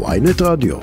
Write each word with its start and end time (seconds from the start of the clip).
ויינט 0.00 0.42
רדיו. 0.42 0.76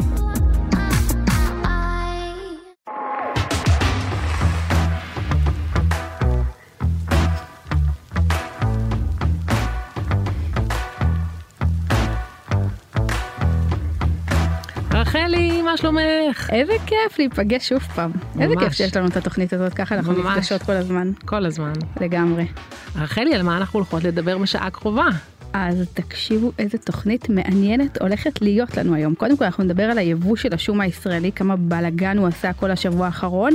רחלי, 14.94 15.62
מה 15.62 15.78
שלומך? 15.78 16.50
איזה 16.52 16.74
כיף 16.86 17.20
להיפגש 17.20 17.70
שוב 17.70 17.80
פעם. 17.80 18.12
איזה 18.40 18.56
ממש. 18.56 18.64
כיף 18.64 18.74
שיש 18.74 18.98
לנו 18.98 19.08
את 19.08 19.18
התוכנית 19.18 19.54
הזאת, 19.54 19.74
ככה 19.74 19.96
אנחנו 19.96 20.14
ממש. 20.14 20.38
נפגשות 20.38 20.64
כל 20.64 20.72
הזמן. 20.72 21.12
כל 21.26 21.46
הזמן. 21.46 21.74
לגמרי. 22.02 22.48
רחלי, 22.96 23.36
על 23.36 23.42
מה 23.42 23.58
אנחנו 23.58 23.80
הולכות 23.80 24.04
לדבר 24.04 24.38
בשעה 24.38 24.68
הקרובה? 24.68 25.08
אז 25.54 25.88
תקשיבו 25.94 26.52
איזה 26.60 26.78
תוכנית 26.78 27.30
מעניינת 27.30 28.02
הולכת 28.02 28.42
להיות 28.42 28.78
לנו 28.78 28.96
היום. 28.96 29.16
קודם 29.16 29.38
כל 29.38 29.46
אנחנו 29.46 29.64
נדבר 29.64 29.84
על 29.84 29.98
היבוא 29.98 30.36
של 30.36 30.54
השום 30.54 30.82
הישראלי, 30.82 31.32
כמה 31.32 31.56
בלאגן 31.56 32.18
הוא 32.18 32.28
עשה 32.28 32.54
כל 32.54 32.72
השבוע 32.72 33.06
האחרון, 33.06 33.54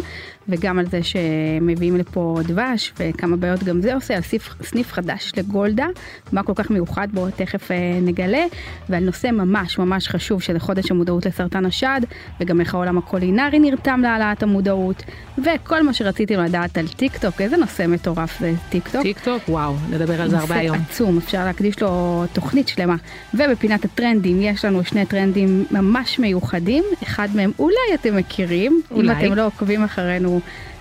וגם 0.48 0.79
על 0.79 0.87
זה 0.87 1.01
שמביאים 1.03 1.97
לפה 1.97 2.39
דבש, 2.47 2.93
וכמה 2.98 3.37
בעיות 3.37 3.65
גם 3.65 3.80
זה 3.80 3.95
עושה, 3.95 4.16
על 4.16 4.23
סניף, 4.23 4.55
סניף 4.62 4.93
חדש 4.93 5.33
לגולדה, 5.37 5.87
מה 6.33 6.43
כל 6.43 6.53
כך 6.55 6.70
מיוחד 6.70 7.09
בו 7.12 7.27
תכף 7.37 7.70
אה, 7.70 7.98
נגלה, 8.03 8.45
ועל 8.89 9.05
נושא 9.05 9.27
ממש 9.27 9.79
ממש 9.79 10.09
חשוב 10.09 10.43
שזה 10.43 10.61
חודש 10.61 10.91
המודעות 10.91 11.27
לסרטן 11.27 11.67
השד, 11.67 12.01
וגם 12.41 12.61
איך 12.61 12.75
העולם 12.75 12.98
הקולינרי 12.98 13.59
נרתם 13.59 14.01
להעלאת 14.03 14.43
המודעות, 14.43 15.03
וכל 15.39 15.83
מה 15.83 15.93
שרציתם 15.93 16.41
לדעת 16.41 16.79
על 16.79 16.89
טיק 16.89 17.17
טוק, 17.17 17.41
איזה 17.41 17.56
נושא 17.56 17.87
מטורף 17.89 18.41
זה 18.41 18.53
טיק 18.69 18.89
טוק. 18.89 19.03
טיק 19.03 19.19
טוק? 19.19 19.42
וואו, 19.48 19.75
נדבר 19.91 20.23
על 20.23 20.31
זה 20.31 20.39
הרבה 20.39 20.55
היום. 20.55 20.77
נושא 20.77 20.91
עצום, 20.91 21.19
אפשר 21.19 21.45
להקדיש 21.45 21.83
לו 21.83 22.25
תוכנית 22.33 22.69
שלמה. 22.69 22.97
ובפינת 23.34 23.84
הטרנדים 23.84 24.42
יש 24.42 24.65
לנו 24.65 24.84
שני 24.84 25.06
טרנדים 25.06 25.65
ממש 25.70 26.19
מיוחדים, 26.19 26.84
אחד 27.03 27.29
מהם 27.34 27.53
אולי 27.59 27.95
אתם 27.95 28.17
מכירים, 28.17 28.83
אולי. 28.91 29.12
אם 29.12 29.27
אתם 29.27 29.34
לא 29.34 29.47
עוקבים 29.47 29.84
אחרינו 29.84 30.34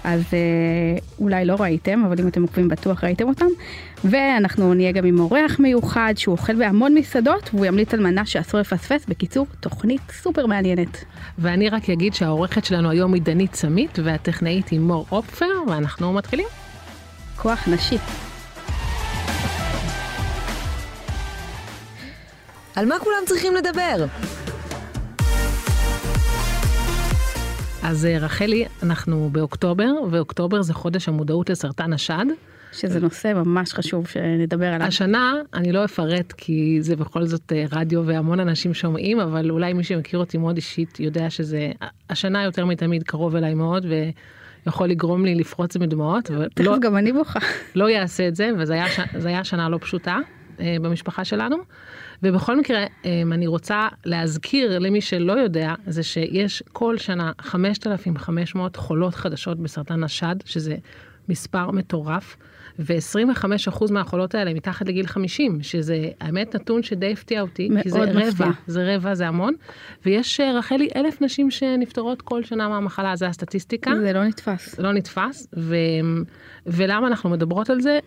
אז 0.04 0.22
אה, 0.34 0.38
אולי 1.20 1.46
לא 1.46 1.56
ראיתם, 1.60 2.04
אבל 2.06 2.16
אם 2.20 2.28
אתם 2.28 2.42
עוקבים 2.42 2.68
בטוח 2.68 3.04
ראיתם 3.04 3.28
אותם. 3.28 3.46
ואנחנו 4.04 4.74
נהיה 4.74 4.92
גם 4.92 5.06
עם 5.06 5.20
אורח 5.20 5.60
מיוחד 5.60 6.14
שהוא 6.18 6.32
אוכל 6.32 6.56
בהמון 6.56 6.94
מסעדות 6.94 7.50
והוא 7.54 7.66
ימליץ 7.66 7.94
על 7.94 8.00
מנה 8.00 8.26
שאסור 8.26 8.60
לפספס. 8.60 9.06
בקיצור, 9.08 9.48
תוכנית 9.60 10.02
סופר 10.12 10.46
מעניינת. 10.46 11.04
ואני 11.40 11.70
רק 11.70 11.90
אגיד 11.90 12.14
שהעורכת 12.14 12.66
שלנו 12.66 12.90
היום 12.90 13.14
היא 13.14 13.22
דנית 13.22 13.56
סמית, 13.56 14.00
והטכנאית 14.04 14.70
היא 14.70 14.80
מור 14.80 15.06
אופפר, 15.12 15.46
ואנחנו 15.68 16.14
מתחילים. 16.14 16.48
כוח 17.38 17.68
נשי. 17.68 17.98
על 22.76 22.86
מה 22.86 23.00
כולם 23.00 23.24
צריכים 23.26 23.56
לדבר? 23.56 24.06
אז 27.84 28.06
אה, 28.06 28.18
רחלי, 28.18 28.66
אנחנו 28.84 29.30
באוקטובר, 29.32 29.92
ואוקטובר 30.12 30.62
זה 30.62 30.74
חודש 30.74 31.08
המודעות 31.10 31.50
לסרטן 31.50 31.94
השד. 31.94 32.26
שזה 32.72 33.00
נושא 33.00 33.34
ממש 33.36 33.74
חשוב 33.74 34.08
שנדבר 34.08 34.66
עליו. 34.66 34.88
השנה, 34.88 35.34
אני 35.54 35.72
לא 35.72 35.86
אפרט 35.86 36.34
כי 36.38 36.78
זה 36.82 36.96
בכל 36.96 37.26
זאת 37.26 37.54
אה, 37.56 37.66
רדיו 37.72 38.06
והמון 38.06 38.40
אנשים 38.40 38.74
שומעים, 38.74 39.20
אבל 39.20 39.52
אולי 39.52 39.74
מי 39.74 39.84
שמכיר 39.84 40.20
אותי 40.20 40.38
מאוד 40.38 40.56
אישית 40.56 41.00
יודע 41.00 41.30
שזה, 41.30 41.72
השנה 42.10 42.44
יותר 42.44 42.66
מתמיד 42.66 43.04
קרוב 43.04 43.36
אליי 43.36 43.54
מאוד, 43.54 43.86
ויכול 44.66 44.88
לגרום 44.88 45.26
לי 45.26 45.36
לפרוץ 45.36 45.78
מדמעות, 45.78 46.26
תכף 46.26 46.60
ולא 46.60 46.78
גם 46.80 46.98
אני 46.98 47.14
בוכה. 47.14 47.40
לא 47.76 47.90
יעשה 47.90 48.28
את 48.28 48.36
זה, 48.36 48.50
וזה 48.60 48.74
היה, 48.74 48.86
היה 49.26 49.44
שנה 49.44 49.70
לא 49.70 49.78
פשוטה 49.82 50.18
אה, 50.60 50.76
במשפחה 50.82 51.26
שלנו. 51.26 51.58
ובכל 52.24 52.58
מקרה, 52.60 52.86
אה, 53.06 53.22
אני 53.32 53.48
רוצה 53.48 53.88
להזכיר 54.06 54.80
למי 54.80 55.02
שלא 55.02 55.34
יודע, 55.34 55.74
זה 55.88 56.04
שיש 56.04 56.64
כל 56.72 56.98
שנה 56.98 57.32
5,500 57.42 58.76
חולות 58.76 59.16
חדשות 59.16 59.60
בסרטן 59.60 60.04
השד, 60.04 60.36
שזה 60.46 60.76
מספר 61.30 61.72
מטורף. 61.72 62.38
ו-25% 62.80 63.92
מהחולות 63.92 64.36
האלה 64.36 64.54
מתחת 64.54 64.88
לגיל 64.88 65.08
50, 65.08 65.64
שזה 65.64 66.10
האמת 66.22 66.56
נתון 66.56 66.84
שדי 66.84 67.12
הפתיע 67.12 67.42
אותי, 67.42 67.70
כי 67.84 67.90
זה 67.90 67.98
מאוד 67.98 68.10
רבע, 68.10 68.28
מפתיע. 68.28 68.48
זה 68.68 68.96
רבע, 68.96 69.16
זה 69.16 69.28
המון. 69.28 69.54
ויש, 70.06 70.40
אה, 70.40 70.54
רחלי, 70.54 70.90
אלף 70.96 71.22
נשים 71.22 71.52
שנפטרות 71.52 72.22
כל 72.22 72.44
שנה 72.44 72.70
מהמחלה, 72.70 73.16
זה 73.16 73.28
הסטטיסטיקה. 73.28 73.92
זה 74.02 74.14
לא 74.14 74.24
נתפס. 74.24 74.80
לא 74.80 74.92
נתפס, 74.94 75.48
ו... 75.58 75.76
ולמה 76.66 77.08
אנחנו 77.08 77.30
מדברות 77.30 77.70
על 77.70 77.82
זה? 77.82 78.00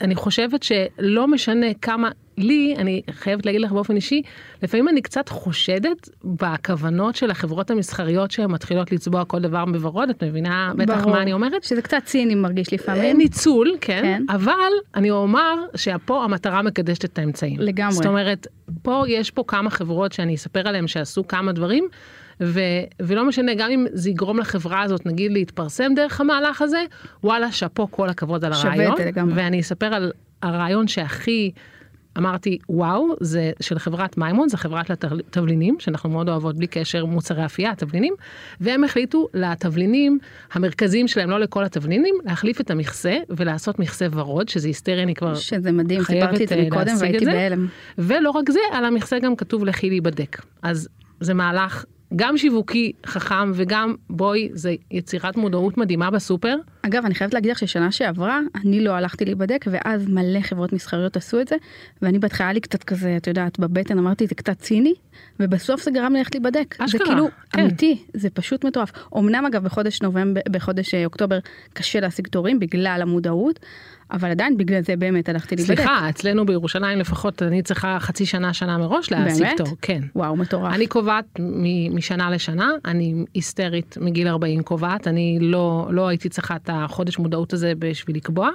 אני 0.00 0.14
חושבת 0.14 0.62
שלא 0.62 1.28
משנה 1.28 1.66
כמה, 1.82 2.10
לי, 2.38 2.74
אני 2.78 3.02
חייבת 3.10 3.46
להגיד 3.46 3.60
לך 3.60 3.72
באופן 3.72 3.96
אישי, 3.96 4.22
לפעמים 4.62 4.88
אני 4.88 5.02
קצת 5.02 5.28
חושדת 5.28 6.08
בכוונות 6.24 7.16
של 7.16 7.30
החברות 7.30 7.70
המסחריות 7.70 8.30
שהן 8.30 8.50
מתחילות 8.50 8.92
לצבוע 8.92 9.24
כל 9.24 9.40
דבר 9.40 9.64
בוורוד, 9.64 10.10
את 10.10 10.22
מבינה 10.22 10.72
בטח 10.76 11.00
ברור. 11.00 11.10
מה 11.10 11.22
אני 11.22 11.32
אומרת? 11.32 11.64
שזה 11.64 11.82
קצת 11.82 12.00
ציני 12.04 12.34
מרגיש 12.34 12.72
לפעמים. 12.72 13.18
ניצול, 13.18 13.76
כן, 13.80 14.00
כן. 14.02 14.22
אבל 14.28 14.72
אני 14.94 15.10
אומר 15.10 15.54
שפה 15.74 16.24
המטרה 16.24 16.62
מקדשת 16.62 17.04
את 17.04 17.18
האמצעים. 17.18 17.60
לגמרי. 17.60 17.92
זאת 17.94 18.06
אומרת, 18.06 18.46
פה 18.82 19.04
יש 19.08 19.30
פה 19.30 19.44
כמה 19.46 19.70
חברות 19.70 20.12
שאני 20.12 20.34
אספר 20.34 20.68
עליהן 20.68 20.86
שעשו 20.86 21.26
כמה 21.26 21.52
דברים, 21.52 21.88
ו, 22.40 22.60
ולא 23.00 23.24
משנה, 23.24 23.54
גם 23.54 23.70
אם 23.70 23.86
זה 23.92 24.10
יגרום 24.10 24.38
לחברה 24.38 24.82
הזאת, 24.82 25.06
נגיד, 25.06 25.32
להתפרסם 25.32 25.92
דרך 25.96 26.20
המהלך 26.20 26.62
הזה, 26.62 26.84
וואלה, 27.24 27.52
שאפו, 27.52 27.90
כל 27.90 28.08
הכבוד 28.08 28.44
על 28.44 28.52
שווה 28.54 28.72
את 28.72 28.78
הרעיון. 28.78 28.96
זה 28.96 29.04
לגמרי. 29.04 29.34
ואני 29.36 29.60
אספר 29.60 29.94
על 29.94 30.12
הרעיון 30.42 30.88
שהכי... 30.88 31.50
אמרתי, 32.18 32.58
וואו, 32.68 33.08
זה 33.20 33.52
של 33.60 33.78
חברת 33.78 34.18
מימון, 34.18 34.48
זה 34.48 34.56
חברת 34.56 34.90
לתבלינים, 34.90 35.76
שאנחנו 35.78 36.10
מאוד 36.10 36.28
אוהבות 36.28 36.56
בלי 36.56 36.66
קשר 36.66 37.04
מוצרי 37.04 37.44
אפייה, 37.44 37.74
תבלינים, 37.74 38.14
והם 38.60 38.84
החליטו 38.84 39.28
לתבלינים 39.34 40.18
המרכזיים 40.52 41.08
שלהם, 41.08 41.30
לא 41.30 41.40
לכל 41.40 41.64
התבלינים, 41.64 42.14
להחליף 42.24 42.60
את 42.60 42.70
המכסה 42.70 43.16
ולעשות 43.30 43.78
מכסה 43.78 44.06
ורוד, 44.12 44.48
שזה 44.48 44.68
היסטרי, 44.68 45.02
אני 45.02 45.14
כבר 45.14 45.34
שזה 45.34 45.72
מדהים, 45.72 46.00
חייבת, 46.00 46.22
סיפרתי 46.22 46.44
את 46.44 46.48
זה 46.48 46.54
אה, 46.54 46.66
מקודם 46.66 46.94
והייתי. 47.00 47.24
בהלם. 47.24 47.66
ולא 47.98 48.30
רק 48.30 48.50
זה, 48.50 48.60
על 48.72 48.84
המכסה 48.84 49.18
גם 49.18 49.36
כתוב 49.36 49.64
לכי 49.64 49.88
להיבדק. 49.88 50.42
אז 50.62 50.88
זה 51.20 51.34
מהלך 51.34 51.84
גם 52.16 52.38
שיווקי 52.38 52.92
חכם 53.06 53.52
וגם 53.54 53.94
בואי, 54.10 54.48
זה 54.52 54.74
יצירת 54.90 55.36
מודעות 55.36 55.78
מדהימה 55.78 56.10
בסופר. 56.10 56.56
אגב, 56.82 57.04
אני 57.04 57.14
חייבת 57.14 57.34
להגיד 57.34 57.50
לך 57.50 57.58
ששנה 57.58 57.92
שעברה, 57.92 58.40
אני 58.54 58.84
לא 58.84 58.90
הלכתי 58.90 59.24
להיבדק, 59.24 59.64
ואז 59.70 60.08
מלא 60.08 60.40
חברות 60.40 60.72
מסחריות 60.72 61.16
עשו 61.16 61.40
את 61.40 61.48
זה, 61.48 61.56
ואני 62.02 62.18
בהתחלה 62.18 62.46
היה 62.46 62.52
לי 62.52 62.60
קצת 62.60 62.84
כזה, 62.84 63.16
את 63.16 63.26
יודעת, 63.26 63.58
בבטן 63.58 63.98
אמרתי, 63.98 64.26
זה 64.26 64.34
קצת 64.34 64.58
ציני, 64.58 64.94
ובסוף 65.40 65.82
זה 65.82 65.90
גרם 65.90 66.12
לי 66.12 66.18
ללכת 66.18 66.34
להיבדק. 66.34 66.74
זה 66.78 66.84
אשכרה, 66.84 67.06
כאילו 67.06 67.28
כן. 67.50 67.60
אמיתי, 67.60 68.02
זה 68.14 68.30
פשוט 68.30 68.64
מטורף. 68.64 68.92
אמנם 69.16 69.46
אגב 69.46 69.64
בחודש 69.64 70.02
נובמבר, 70.02 70.40
בחודש 70.50 70.94
אה, 70.94 71.04
אוקטובר 71.04 71.38
קשה 71.72 72.00
להשיג 72.00 72.26
תורים 72.26 72.58
בגלל 72.58 72.98
המודעות, 73.02 73.60
אבל 74.10 74.30
עדיין 74.30 74.56
בגלל 74.56 74.80
זה 74.82 74.96
באמת 74.96 75.28
הלכתי 75.28 75.56
להיבדק. 75.56 75.74
סליחה, 75.76 76.08
אצלנו 76.08 76.46
בירושלים 76.46 76.98
לפחות 76.98 77.42
אני 77.42 77.62
צריכה 77.62 77.96
חצי 78.00 78.26
שנה, 78.26 78.52
שנה 78.52 78.78
מראש 78.78 79.12
להשיג 79.12 79.42
באמת? 79.42 79.56
תור. 79.56 79.68
כן. 79.82 80.00
וואו, 80.16 80.36
מטורף. 80.36 80.74
אני 80.74 80.86
קובעת 80.86 81.24
מ- 81.40 81.96
משנה 81.96 82.30
לשנה, 82.30 82.70
אני 82.84 83.24
היסטרית 83.34 83.98
מגיל 84.00 84.28
40 84.28 84.62
קובעת, 84.62 85.08
אני 85.08 85.38
לא, 85.40 85.88
לא 85.90 86.08
הייתי 86.08 86.28
צריכה 86.28 86.56
את 86.56 86.70
החודש 86.72 87.18
מודעות 87.18 87.52
הזה 87.52 87.72
בשביל 87.78 88.16
לקבוע, 88.16 88.50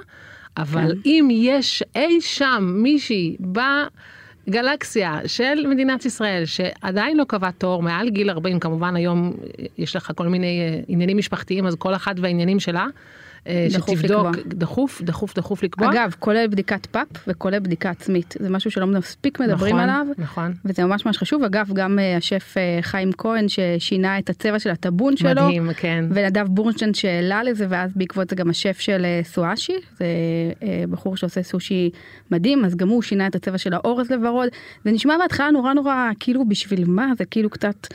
אבל 0.56 0.92
כן. 0.94 1.00
אם 1.10 1.28
יש 1.32 1.82
אי 1.96 2.20
שם 2.20 2.70
מישהי 2.82 3.36
בגלקסיה 4.48 5.18
של 5.26 5.66
מדינת 5.70 6.04
ישראל 6.04 6.44
שעדיין 6.44 7.16
לא 7.16 7.24
קבע 7.28 7.50
תור 7.50 7.82
מעל 7.82 8.08
גיל 8.08 8.30
40, 8.30 8.60
כמובן 8.60 8.96
היום 8.96 9.32
יש 9.78 9.96
לך 9.96 10.10
כל 10.14 10.28
מיני 10.28 10.60
אה, 10.60 10.80
עניינים 10.88 11.16
משפחתיים, 11.16 11.66
אז 11.66 11.74
כל 11.74 11.94
אחת 11.94 12.14
והעניינים 12.20 12.60
שלה. 12.60 12.86
אה, 13.48 13.66
שתבדוק, 13.70 14.26
לקבוע. 14.26 14.32
דחוף, 14.46 15.02
דחוף, 15.02 15.34
דחוף 15.34 15.62
לקבוע. 15.62 15.90
אגב, 15.90 16.14
כולל 16.18 16.46
בדיקת 16.46 16.86
פאפ 16.86 17.06
וכולל 17.26 17.58
בדיקה 17.58 17.90
עצמית, 17.90 18.34
זה 18.40 18.50
משהו 18.50 18.70
שלא 18.70 18.86
מספיק 18.86 19.40
מדברים 19.40 19.76
נכון, 19.76 19.88
עליו. 19.88 20.06
נכון. 20.18 20.54
וזה 20.64 20.84
ממש 20.84 21.06
ממש 21.06 21.18
חשוב, 21.18 21.42
אגב 21.42 21.70
גם 21.74 21.98
אה, 21.98 22.16
השף 22.16 22.54
אה, 22.56 22.78
חיים 22.82 23.10
כהן 23.18 23.46
ששינה 23.48 24.18
את 24.18 24.30
הצבע 24.30 24.58
של 24.58 24.70
הטאבון 24.70 25.16
שלו, 25.16 25.30
מדהים, 25.30 25.70
כן. 25.76 26.04
ונדב 26.10 26.46
בורנשטיין 26.48 26.94
שהעלה 26.94 27.42
לזה 27.42 27.66
ואז 27.68 27.90
בעקבות 27.96 28.30
זה 28.30 28.36
גם 28.36 28.50
השף 28.50 28.80
של 28.80 29.06
סואשי, 29.22 29.76
זה 29.98 30.06
בחור 30.90 31.16
שעושה 31.16 31.42
סושי 31.42 31.90
מדהים, 32.30 32.64
אז 32.64 32.76
גם 32.76 32.88
הוא 32.88 33.02
שינה 33.02 33.26
את 33.26 33.34
הצבע 33.34 33.58
של 33.58 33.74
האורז 33.74 34.10
לוורוד, 34.10 34.48
זה 34.84 34.92
נשמע 34.92 35.18
בהתחלה 35.18 35.50
נורא 35.50 35.72
נורא 35.72 36.10
כאילו 36.20 36.48
בשביל 36.48 36.84
מה, 36.86 37.12
זה 37.18 37.24
כאילו 37.24 37.50
קצת 37.50 37.86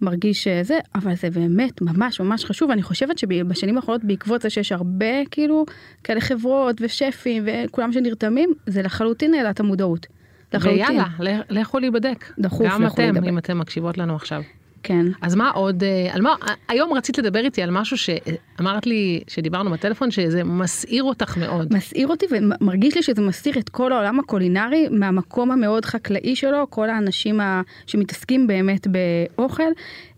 מרגיש 0.00 0.46
אה, 0.46 0.62
זה, 0.62 0.78
אבל 0.94 1.14
זה 1.14 1.30
באמת 1.30 1.82
ממש 1.82 2.20
ממש 2.20 2.44
חשוב, 2.44 2.70
אני 2.70 2.82
חושבת 2.82 3.18
שבשנים 3.18 3.76
האחרונות 3.76 4.04
בעקבות 4.04 4.42
זה 4.42 4.50
שיש 4.50 4.72
הרבה 4.72 5.24
כאילו 5.30 5.66
כאלה 6.04 6.20
חברות 6.20 6.76
ושפים 6.80 7.44
וכולם 7.46 7.92
שנרתמים, 7.92 8.52
זה 8.66 8.82
לחלוטין 8.82 9.34
העלה 9.34 9.50
את 9.50 9.60
המודעות. 9.60 10.06
לחלוטין. 10.54 11.00
ויאללה, 11.18 11.40
לכו 11.50 11.78
להיבדק. 11.78 12.24
דחוף, 12.38 12.66
גם 12.70 12.82
לכו 12.82 12.94
אתם, 12.94 13.02
להיבדק. 13.02 13.28
אם 13.28 13.38
אתם 13.38 13.58
מקשיבות 13.58 13.98
לנו 13.98 14.16
עכשיו. 14.16 14.42
כן. 14.86 15.06
אז 15.20 15.34
מה 15.34 15.50
עוד, 15.50 15.84
אה, 15.84 16.08
על 16.12 16.22
מה, 16.22 16.34
היום 16.68 16.92
רצית 16.92 17.18
לדבר 17.18 17.44
איתי 17.44 17.62
על 17.62 17.70
משהו 17.70 17.96
שאמרת 17.98 18.86
לי, 18.86 19.20
שדיברנו 19.28 19.70
בטלפון, 19.70 20.10
שזה 20.10 20.44
מסעיר 20.44 21.02
אותך 21.02 21.36
מאוד. 21.36 21.74
מסעיר 21.74 22.08
אותי 22.08 22.26
ומרגיש 22.30 22.96
לי 22.96 23.02
שזה 23.02 23.22
מסתיר 23.22 23.58
את 23.58 23.68
כל 23.68 23.92
העולם 23.92 24.18
הקולינרי 24.20 24.88
מהמקום 24.90 25.50
המאוד 25.50 25.84
חקלאי 25.84 26.36
שלו, 26.36 26.66
כל 26.70 26.90
האנשים 26.90 27.40
ה... 27.40 27.62
שמתעסקים 27.86 28.46
באמת 28.46 28.86
באוכל. 28.86 29.62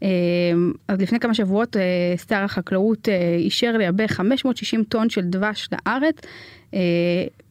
אה, 0.03 0.09
אז 0.89 1.01
לפני 1.01 1.21
כמה 1.21 1.35
שבועות 1.35 1.77
אה, 1.77 1.83
שר 2.29 2.45
החקלאות 2.45 3.09
אישר 3.39 3.77
לייבא 3.77 4.07
560 4.07 4.85
טון 4.85 5.11
של 5.11 5.23
דבש 5.23 5.69
לארץ, 5.73 6.17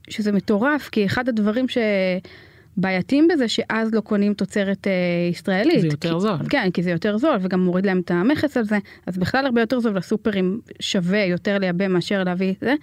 שזה 0.09 0.31
מטורף, 0.31 0.89
כי 0.89 1.05
אחד 1.05 1.29
הדברים 1.29 1.67
ש... 1.67 1.77
בעייתיים 2.77 3.27
בזה 3.27 3.47
שאז 3.47 3.93
לא 3.93 4.01
קונים 4.01 4.33
תוצרת 4.33 4.87
אה, 4.87 4.91
ישראלית. 5.31 5.81
זה 5.81 5.87
יותר 5.87 6.13
כי, 6.13 6.19
זול. 6.19 6.37
כן, 6.49 6.69
כי 6.73 6.83
זה 6.83 6.91
יותר 6.91 7.17
זול 7.17 7.37
וגם 7.41 7.59
מוריד 7.59 7.85
להם 7.85 7.99
את 7.99 8.11
המכס 8.11 8.57
על 8.57 8.63
זה, 8.63 8.77
אז 9.05 9.17
בכלל 9.17 9.45
הרבה 9.45 9.61
יותר 9.61 9.79
זול 9.79 9.97
לסופרים 9.97 10.61
שווה 10.79 11.23
יותר 11.23 11.57
לייבא 11.57 11.87
מאשר 11.87 12.23
להביא 12.23 12.51
את 12.51 12.59
זה. 12.61 12.73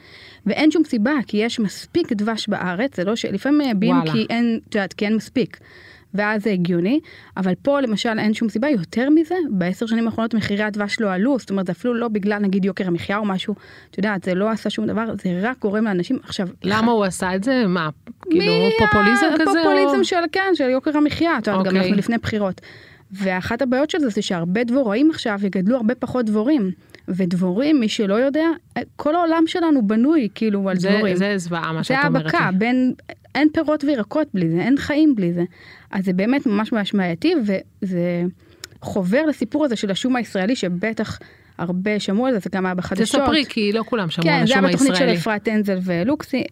ואין 0.47 0.71
שום 0.71 0.85
סיבה, 0.85 1.13
כי 1.27 1.37
יש 1.37 1.61
מספיק 1.61 2.13
דבש 2.13 2.49
בארץ, 2.49 2.97
זה 2.97 3.05
לא 3.05 3.17
שלפעמים 3.17 3.59
מייבאים 3.59 3.97
כי 4.13 4.27
אין, 4.31 4.61
את 4.69 4.75
יודעת, 4.75 4.93
כי 4.93 5.05
אין 5.05 5.17
מספיק. 5.17 5.59
ואז 6.15 6.43
זה 6.43 6.51
הגיוני, 6.51 7.01
אבל 7.37 7.55
פה 7.63 7.81
למשל 7.81 8.19
אין 8.19 8.35
שום 8.35 8.49
סיבה, 8.49 8.69
יותר 8.69 9.11
מזה, 9.11 9.35
בעשר 9.51 9.87
שנים 9.87 10.07
האחרונות 10.07 10.35
מחירי 10.35 10.63
הדבש 10.63 11.01
לא 11.01 11.13
עלו, 11.13 11.39
זאת 11.39 11.51
אומרת 11.51 11.67
זה 11.67 11.73
אפילו 11.73 11.95
לא 11.95 12.09
בגלל 12.09 12.39
נגיד 12.39 12.65
יוקר 12.65 12.87
המחיה 12.87 13.19
או 13.19 13.25
משהו, 13.25 13.55
את 13.91 13.99
יודעת, 13.99 14.25
זה 14.25 14.35
לא 14.35 14.51
עשה 14.51 14.71
שום 14.71 14.87
דבר, 14.87 15.05
זה 15.23 15.41
רק 15.43 15.59
גורם 15.61 15.85
לאנשים, 15.85 16.19
עכשיו... 16.23 16.49
למה 16.63 16.93
הוא 16.93 17.05
עשה 17.05 17.35
את 17.35 17.45
זה? 17.45 17.67
מה, 17.67 17.89
כאילו 18.31 18.53
פופוליזם 18.79 19.27
כזה? 19.35 19.61
פופוליזם 19.65 19.99
או... 19.99 20.05
של, 20.05 20.17
כן, 20.33 20.51
של 20.55 20.69
יוקר 20.69 20.97
המחיה, 20.97 21.39
את 21.39 21.47
יודעת. 21.47 21.61
גם 21.61 21.67
אנחנו 21.67 21.79
אוקיי. 21.79 21.99
לפני 21.99 22.19
בחירות. 22.19 22.61
ואחת 23.13 23.63
הבעיות 23.63 23.91
של 23.91 23.99
זה 23.99 24.09
זה 24.09 24.23
שהרבה 24.23 24.65
דבוראים 24.65 25.11
עכשיו 25.11 25.39
יגדלו 25.43 25.77
הרבה 25.77 25.95
פחות 25.95 26.27
דבורים. 26.27 26.71
ודבורים, 27.09 27.81
מי 27.81 27.89
שלא 27.89 28.15
יודע, 28.15 28.47
כל 28.97 29.15
העולם 29.15 29.43
שלנו 29.47 29.87
בנוי 29.87 30.29
כאילו 30.35 30.69
על 30.71 30.77
זה, 30.77 30.91
דבורים. 30.91 31.17
זה 31.17 31.39
זוועה 31.39 31.73
מה 31.73 31.85
שאת 31.85 31.97
אומרת. 32.07 32.31
זה 32.31 32.39
האבקה, 32.39 32.59
בין, 32.59 32.93
אין 33.35 33.49
פירות 33.53 33.85
וירקות 33.85 34.29
בלי 34.35 34.51
זה, 34.51 34.61
אין 34.61 34.77
חיים 34.77 35.15
בלי 35.15 35.33
זה. 35.33 35.43
אז 35.95 36.05
זה 36.05 36.13
באמת 36.13 36.47
ממש 36.47 36.73
ממש 36.73 36.93
בעייתי, 36.93 37.35
וזה 37.83 38.23
חובר 38.81 39.27
לסיפור 39.27 39.65
הזה 39.65 39.77
של 39.77 39.91
השום 39.91 40.17
הישראלי, 40.17 40.57
שבטח 40.57 41.19
הרבה 41.59 42.01
שמעו 42.01 42.27
על 42.27 42.33
זה, 42.33 42.39
זה 42.39 42.51
גם 42.53 42.67
היה 42.67 42.75
בחדשות. 42.75 43.21
תספרי, 43.21 43.45
כי 43.49 43.73
לא 43.73 43.83
כולם 43.87 44.11
שמעו 44.11 44.25
כן, 44.29 44.33
על 44.33 44.43
השום 44.43 44.65
הישראלי. 44.65 44.73
כן, 44.77 44.83
זה 44.83 44.99
היה 44.99 44.99
בתוכנית 44.99 45.17
של 45.17 45.21
אפרת 45.21 45.49
אנזל 45.49 45.79
ולוקסי. 45.85 46.45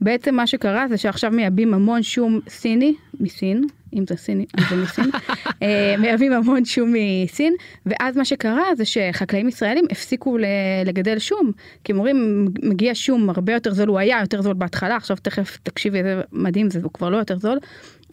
בעצם 0.00 0.34
מה 0.34 0.46
שקרה 0.46 0.88
זה 0.88 0.96
שעכשיו 0.96 1.30
מייבאים 1.30 1.74
המון 1.74 2.02
שום 2.02 2.40
סיני 2.48 2.94
מסין, 3.20 3.64
אם 3.94 4.04
זה 4.08 4.16
סיני, 4.16 4.46
אז 4.58 4.64
זה 4.70 4.76
מסין, 4.76 5.04
אה, 5.62 5.94
מייבאים 5.98 6.32
המון 6.32 6.64
שום 6.64 6.92
מסין, 7.24 7.54
ואז 7.86 8.16
מה 8.16 8.24
שקרה 8.24 8.64
זה 8.76 8.84
שחקלאים 8.84 9.48
ישראלים 9.48 9.84
הפסיקו 9.90 10.38
לגדל 10.86 11.18
שום, 11.18 11.52
כי 11.84 11.92
הם 11.92 11.98
אומרים, 11.98 12.48
מגיע 12.62 12.90
שום 12.94 13.30
הרבה 13.30 13.52
יותר 13.52 13.74
זול, 13.74 13.88
הוא 13.88 13.98
היה 13.98 14.18
יותר 14.20 14.42
זול 14.42 14.54
בהתחלה, 14.54 14.96
עכשיו 14.96 15.16
תכף 15.22 15.58
תקשיבי 15.62 15.98
איזה 15.98 16.20
מדהים 16.32 16.70
זה, 16.70 16.80
הוא 16.82 16.92
כבר 16.92 17.10
לא 17.10 17.16
יותר 17.16 17.38
זול, 17.38 17.58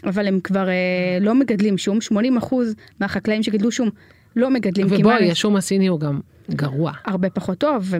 אבל 0.03 0.27
הם 0.27 0.39
כבר 0.39 0.69
אה, 0.69 1.17
לא 1.21 1.35
מגדלים 1.35 1.77
שום, 1.77 1.99
80% 2.41 2.55
מהחקלאים 2.99 3.43
שגידלו 3.43 3.71
שום 3.71 3.89
לא 4.35 4.49
מגדלים 4.49 4.87
כמעט. 4.87 4.99
ובואי, 4.99 5.31
השום 5.31 5.55
הסיני 5.55 5.87
הוא 5.87 5.99
גם 5.99 6.19
גרוע. 6.49 6.91
הרבה 7.05 7.29
פחות 7.29 7.57
טוב, 7.57 7.93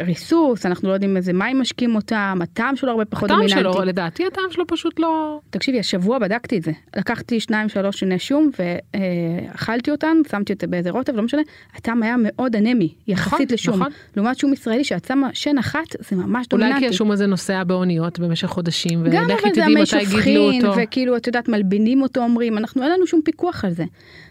ריסוס, 0.00 0.66
אנחנו 0.66 0.88
לא 0.88 0.94
יודעים 0.94 1.16
איזה 1.16 1.32
מים 1.32 1.60
משקים 1.60 1.94
אותם, 1.94 2.38
הטעם 2.42 2.76
שלו 2.76 2.90
הרבה 2.90 3.04
פחות 3.04 3.28
דומיננטי. 3.28 3.60
הטעם 3.60 3.72
שלו, 3.72 3.84
לדעתי 3.84 4.26
הטעם 4.26 4.44
שלו 4.50 4.66
פשוט 4.66 5.00
לא... 5.00 5.40
תקשיבי, 5.50 5.80
השבוע 5.80 6.18
בדקתי 6.18 6.58
את 6.58 6.62
זה. 6.62 6.72
לקחתי 6.96 7.40
שניים 7.40 7.68
שלוש 7.68 8.00
שני 8.00 8.18
שום 8.18 8.50
ואכלתי 8.58 9.90
אותם, 9.90 10.16
שמתי 10.30 10.52
את 10.52 10.60
זה 10.60 10.66
באיזה 10.66 10.90
רוטב, 10.90 11.16
לא 11.16 11.22
משנה, 11.22 11.42
הטעם 11.74 12.02
היה 12.02 12.14
מאוד 12.18 12.56
אנמי, 12.56 12.94
יחסית 13.06 13.32
נכון, 13.32 13.46
לשום. 13.50 13.74
נכון. 13.74 13.92
לעומת 14.16 14.38
שום 14.38 14.52
ישראלי 14.52 14.84
שאת 14.84 15.04
שמה 15.04 15.28
שן 15.32 15.58
אחת, 15.58 15.96
זה 16.10 16.16
ממש 16.16 16.46
דומיננטי. 16.48 16.74
אולי 16.74 16.88
כי 16.88 16.94
השום 16.94 17.10
הזה 17.10 17.26
נוסע 17.26 17.64
באוניות 17.64 18.18
במשך 18.18 18.48
חודשים, 18.48 19.00
ולכי 19.04 19.50
תדעי 19.50 19.74
מתי 19.74 20.04
גידלו 20.04 20.50
אותו. 20.50 20.82
וכאילו, 20.82 21.16
את 21.16 21.26
יודעת, 21.26 21.48
מלבינים 21.48 22.02
אותו 22.02 22.20
אומרים, 22.22 22.58
אנחנו, 22.58 22.82
אין 22.82 22.92
לנו 22.92 23.06
שום 23.06 23.20
פיקוח 23.24 23.64
על 23.64 23.70
זה. 23.70 23.84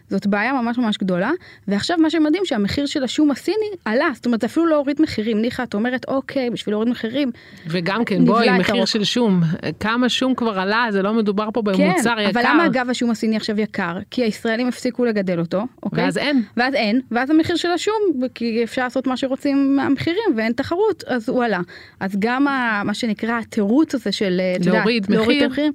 זאת 0.09 0.27
בעיה 0.27 0.53
ממש 0.53 0.77
ממש 0.77 0.97
גדולה, 0.97 1.31
ועכשיו 1.67 1.97
מה 1.97 2.09
שמדהים 2.09 2.45
שהמחיר 2.45 2.85
של 2.85 3.03
השום 3.03 3.31
הסיני 3.31 3.54
עלה, 3.85 4.09
זאת 4.13 4.25
אומרת 4.25 4.41
זה 4.41 4.47
אפילו 4.47 4.65
לא 4.65 4.75
הוריד 4.75 5.01
מחירים, 5.01 5.41
ניחא 5.41 5.63
את 5.63 5.73
אומרת 5.73 6.05
אוקיי, 6.07 6.49
בשביל 6.49 6.73
להוריד 6.73 6.89
מחירים. 6.89 7.31
וגם 7.67 8.05
כן, 8.05 8.25
בואי, 8.25 8.59
מחיר 8.59 8.75
הרוק. 8.75 8.87
של 8.87 9.03
שום, 9.03 9.41
כמה 9.79 10.09
שום 10.09 10.35
כבר 10.35 10.59
עלה, 10.59 10.85
זה 10.89 11.01
לא 11.01 11.13
מדובר 11.13 11.49
פה 11.53 11.61
במוצר 11.61 12.15
כן, 12.15 12.29
יקר. 12.29 12.29
אבל 12.29 12.41
למה 12.45 12.65
אגב 12.65 12.89
השום 12.89 13.11
הסיני 13.11 13.35
עכשיו 13.35 13.59
יקר? 13.59 13.97
כי 14.11 14.23
הישראלים 14.23 14.67
הפסיקו 14.67 15.05
לגדל 15.05 15.39
אותו, 15.39 15.63
אוקיי? 15.83 16.03
ואז 16.03 16.17
אין. 16.17 16.43
ואז 16.57 16.73
אין, 16.73 17.01
ואז 17.11 17.29
המחיר 17.29 17.55
של 17.55 17.71
השום, 17.71 17.93
כי 18.35 18.63
אפשר 18.63 18.83
לעשות 18.83 19.07
מה 19.07 19.17
שרוצים 19.17 19.75
מהמחירים 19.75 20.33
ואין 20.37 20.53
תחרות, 20.53 21.03
אז 21.07 21.29
הוא 21.29 21.43
עלה. 21.43 21.59
אז 21.99 22.15
גם 22.19 22.47
ה, 22.47 22.81
מה 22.85 22.93
שנקרא 22.93 23.39
התירוץ 23.39 23.95
הזה 23.95 24.11
של, 24.11 24.41
להוריד 24.65 25.03
מחיר. 25.03 25.17
להוריד 25.17 25.47
מחיר. 25.47 25.71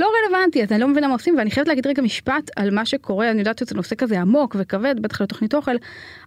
לא 0.00 0.10
רלוונטי, 0.26 0.62
אז 0.62 0.72
אני 0.72 0.80
לא 0.80 0.88
מבינה 0.88 1.06
מה 1.08 1.12
עושים, 1.12 1.34
ואני 1.38 1.50
חייבת 1.50 1.68
להגיד 1.68 1.86
רגע 1.86 2.02
משפט 2.02 2.50
על 2.56 2.70
מה 2.70 2.86
שקורה, 2.86 3.30
אני 3.30 3.38
יודעת 3.38 3.58
שזה 3.58 3.74
נושא 3.74 3.94
כזה 3.94 4.20
עמוק 4.20 4.56
וכבד, 4.58 4.94
בטח 5.00 5.20
לתוכנית 5.20 5.54
אוכל, 5.54 5.76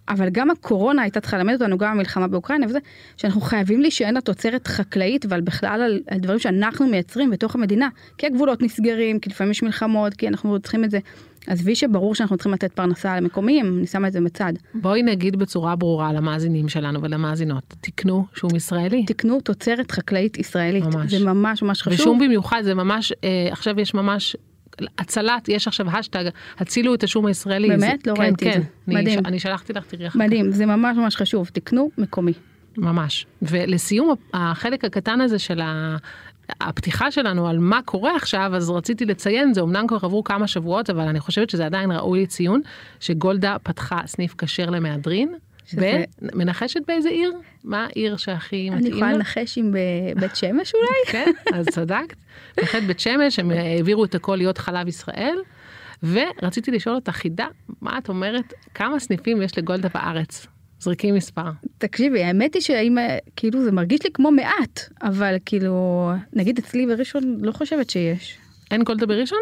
אבל 0.08 0.28
גם 0.30 0.50
הקורונה 0.50 1.02
הייתה 1.02 1.20
צריכה 1.20 1.38
ללמד 1.38 1.52
אותנו, 1.52 1.78
גם 1.78 1.90
המלחמה 1.90 2.28
באוקראינה 2.28 2.66
וזה, 2.66 2.78
שאנחנו 3.16 3.40
חייבים 3.40 3.80
להישען 3.80 4.16
על 4.16 4.22
תוצרת 4.22 4.66
חקלאית 4.66 5.26
ועל 5.28 5.40
בכלל 5.40 5.82
על, 5.82 6.00
על 6.10 6.18
דברים 6.18 6.38
שאנחנו 6.38 6.86
מייצרים 6.86 7.30
בתוך 7.30 7.54
המדינה, 7.54 7.88
כי 8.18 8.26
הגבולות 8.26 8.62
נסגרים, 8.62 9.18
כי 9.20 9.30
לפעמים 9.30 9.50
יש 9.50 9.62
מלחמות, 9.62 10.14
כי 10.14 10.28
אנחנו 10.28 10.60
צריכים 10.60 10.84
את 10.84 10.90
זה. 10.90 10.98
עזבי 11.46 11.74
שברור 11.74 12.14
שאנחנו 12.14 12.36
צריכים 12.36 12.52
לתת 12.52 12.72
פרנסה 12.72 13.16
למקומיים, 13.16 13.78
אני 13.78 13.86
שמה 13.86 14.08
את 14.08 14.12
זה 14.12 14.20
בצד. 14.20 14.52
בואי 14.74 15.02
נגיד 15.02 15.36
בצורה 15.36 15.76
ברורה 15.76 16.12
למאזינים 16.12 16.68
שלנו 16.68 17.02
ולמאזינות, 17.02 17.74
תקנו 17.80 18.26
שום 18.34 18.56
ישראלי. 18.56 19.04
תקנו 19.06 19.40
תוצרת 19.40 19.90
חקלאית 19.90 20.38
ישראלית, 20.38 20.84
ממש. 20.84 21.14
זה 21.14 21.24
ממש 21.24 21.62
ממש 21.62 21.82
חשוב. 21.82 22.00
ושום 22.00 22.18
במיוחד, 22.18 22.62
זה 22.64 22.74
ממש, 22.74 23.12
אה, 23.24 23.48
עכשיו 23.50 23.80
יש 23.80 23.94
ממש 23.94 24.36
הצלת, 24.98 25.48
יש 25.48 25.68
עכשיו 25.68 25.90
השטג, 25.90 26.24
הצילו 26.58 26.94
את 26.94 27.02
השום 27.02 27.26
הישראלי. 27.26 27.68
באמת? 27.68 28.00
זה, 28.04 28.10
לא 28.10 28.16
כן, 28.16 28.22
ראיתי 28.22 28.44
כן, 28.44 28.50
את 28.50 28.62
זה. 28.62 28.68
מדהים. 28.86 29.20
אני 29.26 29.38
שלחתי 29.38 29.72
לך, 29.72 29.84
תראי 29.86 30.06
אחר 30.06 30.18
מדהים, 30.18 30.50
זה 30.50 30.66
ממש 30.66 30.96
ממש 30.96 31.16
חשוב, 31.16 31.50
תקנו 31.52 31.90
מקומי. 31.98 32.32
ממש. 32.78 33.26
ולסיום 33.42 34.14
החלק 34.34 34.84
הקטן 34.84 35.20
הזה 35.20 35.38
של 35.38 35.60
הפתיחה 36.60 37.10
שלנו 37.10 37.48
על 37.48 37.58
מה 37.58 37.80
קורה 37.84 38.16
עכשיו, 38.16 38.50
אז 38.56 38.70
רציתי 38.70 39.04
לציין, 39.04 39.54
זה 39.54 39.60
אמנם 39.60 39.86
כבר 39.86 39.98
עברו 40.02 40.24
כמה 40.24 40.46
שבועות, 40.46 40.90
אבל 40.90 41.08
אני 41.08 41.20
חושבת 41.20 41.50
שזה 41.50 41.66
עדיין 41.66 41.90
ראוי 41.92 42.22
לציון, 42.22 42.60
שגולדה 43.00 43.56
פתחה 43.62 44.00
סניף 44.06 44.34
כשר 44.38 44.70
למהדרין. 44.70 45.34
שזה... 45.66 46.04
ומנחשת 46.22 46.80
באיזה 46.88 47.08
עיר? 47.08 47.32
מה 47.64 47.86
העיר 47.86 48.16
שהכי 48.16 48.70
מתאים 48.70 48.86
אני 48.86 48.96
יכולה 48.96 49.12
לנחש 49.12 49.58
אם 49.58 49.72
בבית 50.16 50.36
שמש 50.36 50.74
אולי? 50.74 51.06
כן, 51.12 51.32
אז 51.54 51.66
צדקת. 51.68 52.16
בהחלט 52.56 52.82
בית 52.82 53.00
שמש, 53.00 53.38
הם 53.38 53.50
העבירו 53.50 54.04
את 54.04 54.14
הכל 54.14 54.36
להיות 54.36 54.58
חלב 54.58 54.88
ישראל. 54.88 55.36
ורציתי 56.02 56.70
לשאול 56.70 56.94
אותך 56.94 57.12
חידה, 57.12 57.46
מה 57.80 57.98
את 57.98 58.08
אומרת, 58.08 58.52
כמה 58.74 58.98
סניפים 58.98 59.42
יש 59.42 59.58
לגולדה 59.58 59.88
בארץ? 59.94 60.46
זרקי 60.80 61.12
מספר. 61.12 61.50
תקשיבי, 61.78 62.24
האמת 62.24 62.54
היא 62.54 62.62
שאם, 62.62 62.96
כאילו 63.36 63.64
זה 63.64 63.72
מרגיש 63.72 64.02
לי 64.04 64.10
כמו 64.14 64.30
מעט, 64.30 64.80
אבל 65.02 65.36
כאילו, 65.46 66.10
נגיד 66.32 66.58
אצלי 66.58 66.86
בראשון 66.86 67.38
לא 67.40 67.52
חושבת 67.52 67.90
שיש. 67.90 68.38
אין 68.70 68.82
גולדה 68.82 69.06
בראשון? 69.06 69.38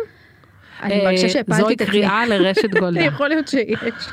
אני 0.82 1.04
מרגישה 1.04 1.28
שהפלתי 1.28 1.42
את 1.42 1.48
עצמי. 1.48 1.62
זוהי 1.62 1.76
קריאה 1.76 2.26
לרשת 2.26 2.70
גולדה. 2.80 3.00
יכול 3.14 3.28
להיות 3.28 3.48
שיש. 3.48 4.08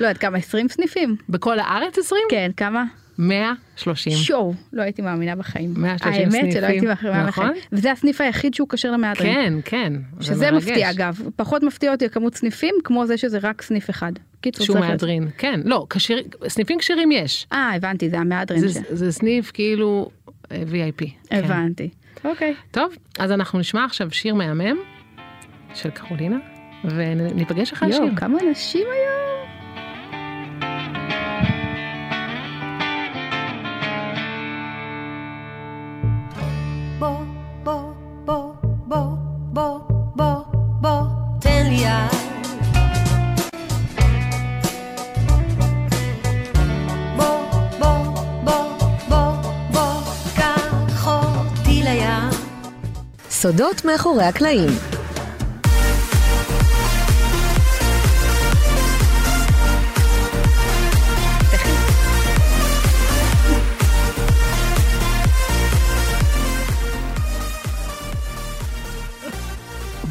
לא 0.00 0.06
יודעת 0.06 0.18
כמה, 0.18 0.38
20 0.38 0.68
סניפים? 0.68 1.16
בכל 1.28 1.58
הארץ 1.58 1.98
20? 1.98 2.22
כן, 2.30 2.50
כמה? 2.56 2.84
130. 3.18 4.12
שואו, 4.12 4.54
לא 4.72 4.82
הייתי 4.82 5.02
מאמינה 5.02 5.36
בחיים. 5.36 5.74
130 5.76 6.30
סניפים. 6.30 6.40
האמת 6.40 6.52
שלא 6.52 6.66
הייתי 6.66 6.86
מאמינה 6.86 7.26
נכון? 7.26 7.48
בחיים. 7.48 7.62
וזה 7.72 7.92
הסניף 7.92 8.20
היחיד 8.20 8.54
שהוא 8.54 8.68
כשר 8.68 8.90
למהדרין. 8.90 9.34
כן, 9.34 9.54
כן. 9.64 9.92
שזה 10.20 10.50
מפתיע 10.50 10.90
אגב. 10.90 11.20
פחות 11.36 11.62
מפתיע 11.62 11.92
אותי 11.92 12.04
הכמות 12.04 12.34
סניפים, 12.34 12.74
כמו 12.84 13.06
זה 13.06 13.16
שזה 13.16 13.38
רק 13.42 13.62
סניף 13.62 13.90
אחד. 13.90 14.12
קיצור, 14.40 14.66
שהוא 14.66 14.78
מהדרין. 14.78 15.28
כן, 15.38 15.60
לא, 15.64 15.86
כשיר, 15.90 16.22
סניפים 16.48 16.78
כשרים 16.78 17.12
יש. 17.12 17.46
אה, 17.52 17.74
הבנתי, 17.74 18.10
זה 18.10 18.18
המהדרין. 18.18 18.60
זה, 18.60 18.80
ש... 18.80 18.84
זה 18.90 19.12
סניף 19.12 19.50
כאילו 19.54 20.10
אה, 20.52 20.62
VIP. 20.66 21.10
כן. 21.30 21.44
הבנתי. 21.44 21.88
כן. 22.22 22.28
אוקיי. 22.28 22.54
טוב, 22.70 22.94
אז 23.18 23.32
אנחנו 23.32 23.58
נשמע 23.58 23.84
עכשיו 23.84 24.10
שיר 24.10 24.34
מהמם 24.34 24.76
של 25.74 25.90
קרולינה, 25.90 26.38
וניפגש 26.84 27.72
אחרי 27.72 27.88
השיר. 27.88 28.02
יואו, 28.02 28.16
כמה 28.16 28.38
אנשים 28.48 28.86
היום. 28.92 29.45
הסודות 53.46 53.84
מאחורי 53.84 54.24
הקלעים. 54.24 54.68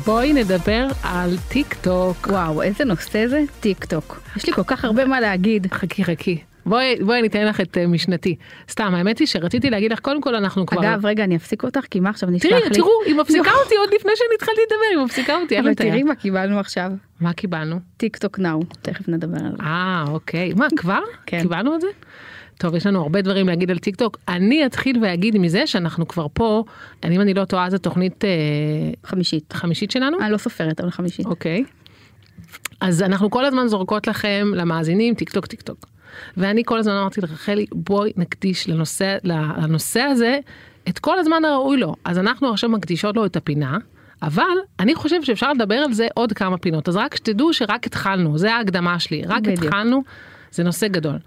בואי 0.06 0.34
נדבר 0.34 0.88
על 1.04 1.38
טיק 1.48 1.74
טוק. 1.82 2.27
וואו, 2.27 2.62
איזה 2.62 2.86
נושא 2.86 3.27
זה? 3.27 3.42
טיק 3.60 3.86
טוק. 3.86 4.22
יש 4.36 4.46
לי 4.46 4.54
כל 4.54 4.63
כך 4.68 4.86
הרבה 4.86 5.06
מה 5.06 5.20
להגיד. 5.20 5.74
חכי, 5.74 6.04
חכי. 6.04 6.55
בואי, 6.66 6.96
בואי 7.02 7.22
ניתן 7.22 7.46
לך 7.46 7.62
את 7.62 7.78
אה, 7.78 7.88
משנתי. 7.88 8.36
סתם, 8.70 8.96
האמת 8.96 9.20
היא 9.20 9.28
שרציתי 9.28 9.70
להגיד 9.70 9.92
לך, 9.92 10.00
קודם 10.00 10.22
כל 10.22 10.36
אנחנו 10.36 10.66
כבר... 10.66 10.82
אגב, 10.82 11.06
רגע, 11.06 11.24
אני 11.24 11.36
אפסיק 11.36 11.64
אותך, 11.64 11.80
כי 11.92 12.00
מה 12.00 12.10
עכשיו 12.10 12.30
נשלח 12.30 12.52
תראי, 12.52 12.70
לי? 12.70 12.76
תראו, 12.76 12.90
היא 13.06 13.16
מפסיקה 13.16 13.52
אותי 13.64 13.76
עוד 13.76 13.90
לפני 13.96 14.12
שאני 14.16 14.36
התחלתי 14.36 14.62
לדבר, 14.66 15.00
היא 15.00 15.06
מפסיקה 15.06 15.42
אותי, 15.42 15.60
אבל. 15.60 15.74
תראי 15.74 16.04
מה 16.04 16.16
קיבלנו 16.16 16.60
עכשיו. 16.60 16.92
מה 17.22 17.34
קיבלנו? 17.34 17.80
טיק 17.98 18.18
טוק 18.18 18.40
Now, 18.40 18.60
תכף 18.82 19.10
נדבר 19.10 19.38
על 19.38 19.52
זה. 19.58 19.64
אה, 19.64 20.06
אוקיי. 20.08 20.54
מה, 20.54 20.68
כבר? 20.76 21.00
כן. 21.26 21.42
קיבלנו 21.42 21.76
את 21.76 21.82
זה? 21.82 21.88
טוב, 22.58 22.76
יש 22.76 22.88
לנו 22.88 23.02
הרבה 23.02 23.22
דברים 23.22 23.48
להגיד 23.48 23.72
על 23.72 23.78
טיק 23.78 23.96
טוק. 23.96 24.18
אני 24.28 24.66
אתחיל 24.66 25.00
ואגיד 25.04 25.38
מזה 25.38 25.68
שאנחנו 25.68 26.08
כבר 26.08 26.28
פה, 26.34 26.64
אני, 27.04 27.16
אם 27.16 27.22
אני 27.22 27.34
לא 27.34 27.46
טועה, 27.46 27.70
זו 27.70 27.78
תוכנית 27.78 28.26
אה, 28.26 28.30
חמישית. 29.04 29.54
חמישית 29.54 29.92
שלנו. 29.92 30.18
אני 30.22 30.32
לא 30.32 30.38
סופרת, 30.38 30.80
אבל 30.82 30.90
חמישית. 30.90 31.26
אוקיי. 31.26 31.64
אז 32.82 33.02
אנחנו 33.02 33.30
כל 33.30 33.46
הזמן 33.46 33.68
זורקות 33.68 34.08
לכם, 34.08 34.48
למאזינים, 34.56 35.16
טיק 35.16 35.30
טוק, 35.30 35.46
טיק 35.46 35.62
טוק. 35.62 35.95
ואני 36.38 36.64
כל 36.66 36.80
הזמן 36.80 36.94
אמרתי 36.94 37.22
לרחלי, 37.22 37.66
בואי 37.72 38.12
נקדיש 38.18 38.70
לנושא, 38.70 39.18
לנושא 39.24 40.02
הזה 40.02 40.40
את 40.90 41.00
כל 41.00 41.20
הזמן 41.20 41.46
הראוי 41.46 41.78
לו. 41.78 41.96
אז 42.06 42.20
אנחנו 42.20 42.50
עכשיו 42.50 42.70
מקדישות 42.70 43.16
לו 43.16 43.26
את 43.26 43.36
הפינה, 43.36 43.78
אבל 44.22 44.58
אני 44.80 44.96
חושבת 44.96 45.26
שאפשר 45.26 45.54
לדבר 45.54 45.76
על 45.76 45.94
זה 45.94 46.08
עוד 46.14 46.34
כמה 46.34 46.58
פינות. 46.58 46.90
אז 46.90 46.96
רק 46.96 47.16
שתדעו 47.16 47.54
שרק 47.54 47.86
התחלנו, 47.86 48.38
זה 48.38 48.54
ההקדמה 48.54 49.00
שלי, 49.00 49.22
רק 49.28 49.42
בדיוק. 49.42 49.64
התחלנו, 49.64 50.04
זה 50.52 50.64
נושא 50.64 50.88
גדול. 50.88 51.18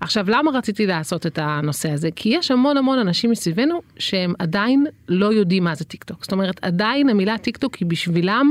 עכשיו, 0.00 0.30
למה 0.30 0.50
רציתי 0.50 0.86
לעשות 0.86 1.26
את 1.26 1.38
הנושא 1.42 1.90
הזה? 1.90 2.08
כי 2.16 2.28
יש 2.28 2.50
המון 2.50 2.76
המון 2.76 2.98
אנשים 2.98 3.30
מסביבנו 3.30 3.82
שהם 3.98 4.34
עדיין 4.38 4.86
לא 5.08 5.32
יודעים 5.32 5.64
מה 5.64 5.74
זה 5.74 5.84
טיק 5.84 6.04
טוק. 6.04 6.22
זאת 6.22 6.32
אומרת, 6.32 6.58
עדיין 6.62 7.08
המילה 7.08 7.38
טיק 7.38 7.56
טוק 7.56 7.74
היא 7.74 7.88
בשבילם 7.88 8.50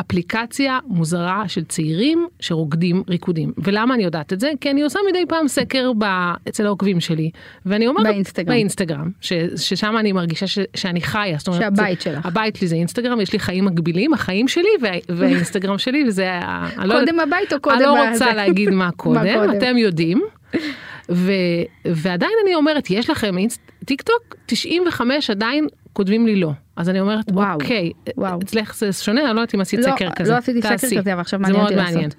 אפליקציה 0.00 0.78
מוזרה 0.86 1.44
של 1.48 1.64
צעירים 1.64 2.26
שרוקדים 2.40 3.02
ריקודים. 3.08 3.52
ולמה 3.58 3.94
אני 3.94 4.04
יודעת 4.04 4.32
את 4.32 4.40
זה? 4.40 4.50
כי 4.60 4.70
אני 4.70 4.82
עושה 4.82 4.98
מדי 5.08 5.24
פעם 5.28 5.48
סקר 5.48 5.92
ב... 5.98 6.04
אצל 6.48 6.66
העוקבים 6.66 7.00
שלי, 7.00 7.30
ואני 7.66 7.86
אומרת... 7.86 8.06
באינסטגרם. 8.06 8.46
באינסטגרם, 8.46 9.10
ש... 9.20 9.32
ששם 9.56 9.96
אני 9.98 10.12
מרגישה 10.12 10.46
ש... 10.46 10.58
שאני 10.76 11.00
חיה. 11.00 11.38
זאת 11.38 11.48
אומרת, 11.48 11.60
שהבית 11.60 12.00
זה... 12.00 12.04
שלך. 12.04 12.26
הבית 12.26 12.56
שלי 12.56 12.68
זה 12.68 12.76
אינסטגרם, 12.76 13.20
יש 13.20 13.32
לי 13.32 13.38
חיים 13.38 13.64
מקבילים, 13.64 14.14
החיים 14.14 14.48
שלי 14.48 14.68
וה... 14.82 14.90
והאינסטגרם 15.08 15.78
שלי, 15.78 16.04
וזה... 16.08 16.32
ה- 16.32 16.86
לא 16.86 17.00
קודם 17.00 17.20
הבית 17.20 17.52
או 17.52 17.60
קודם... 17.60 17.76
אני 17.76 17.84
לא? 17.84 18.08
רוצה 18.12 18.34
להגיד 18.34 18.70
מה 18.70 18.90
קודם, 18.96 19.34
קודם? 19.34 19.56
אתם 19.56 19.76
יודעים. 19.76 20.22
ו... 21.10 21.32
ועדיין 21.84 22.32
אני 22.44 22.54
אומרת, 22.54 22.90
יש 22.90 23.10
לכם 23.10 23.38
אינס... 23.38 23.58
טיק 23.84 24.02
טוק, 24.02 24.36
95 24.46 25.30
עדיין 25.30 25.66
כותבים 25.92 26.26
לי 26.26 26.36
לא. 26.36 26.50
אז 26.76 26.88
אני 26.88 27.00
אומרת, 27.00 27.24
וואו, 27.32 27.54
אוקיי, 27.54 27.92
וואו. 28.16 28.38
אצלך 28.42 28.74
זה 28.74 28.92
שונה, 28.92 29.20
אני 29.20 29.36
לא 29.36 29.40
יודעת 29.40 29.54
אם 29.54 29.60
עשית 29.60 29.80
לא, 29.80 29.92
סקר 29.92 30.10
כזה. 30.16 30.32
לא 30.32 30.36
עשיתי 30.36 30.62
סקר 30.62 30.76
תעשי. 30.76 30.98
כזה, 30.98 31.12
אבל 31.12 31.20
עכשיו 31.20 31.40
מעניין 31.40 31.62
אותי 31.62 31.74
מעניין. 31.74 32.04
לעשות. 32.04 32.14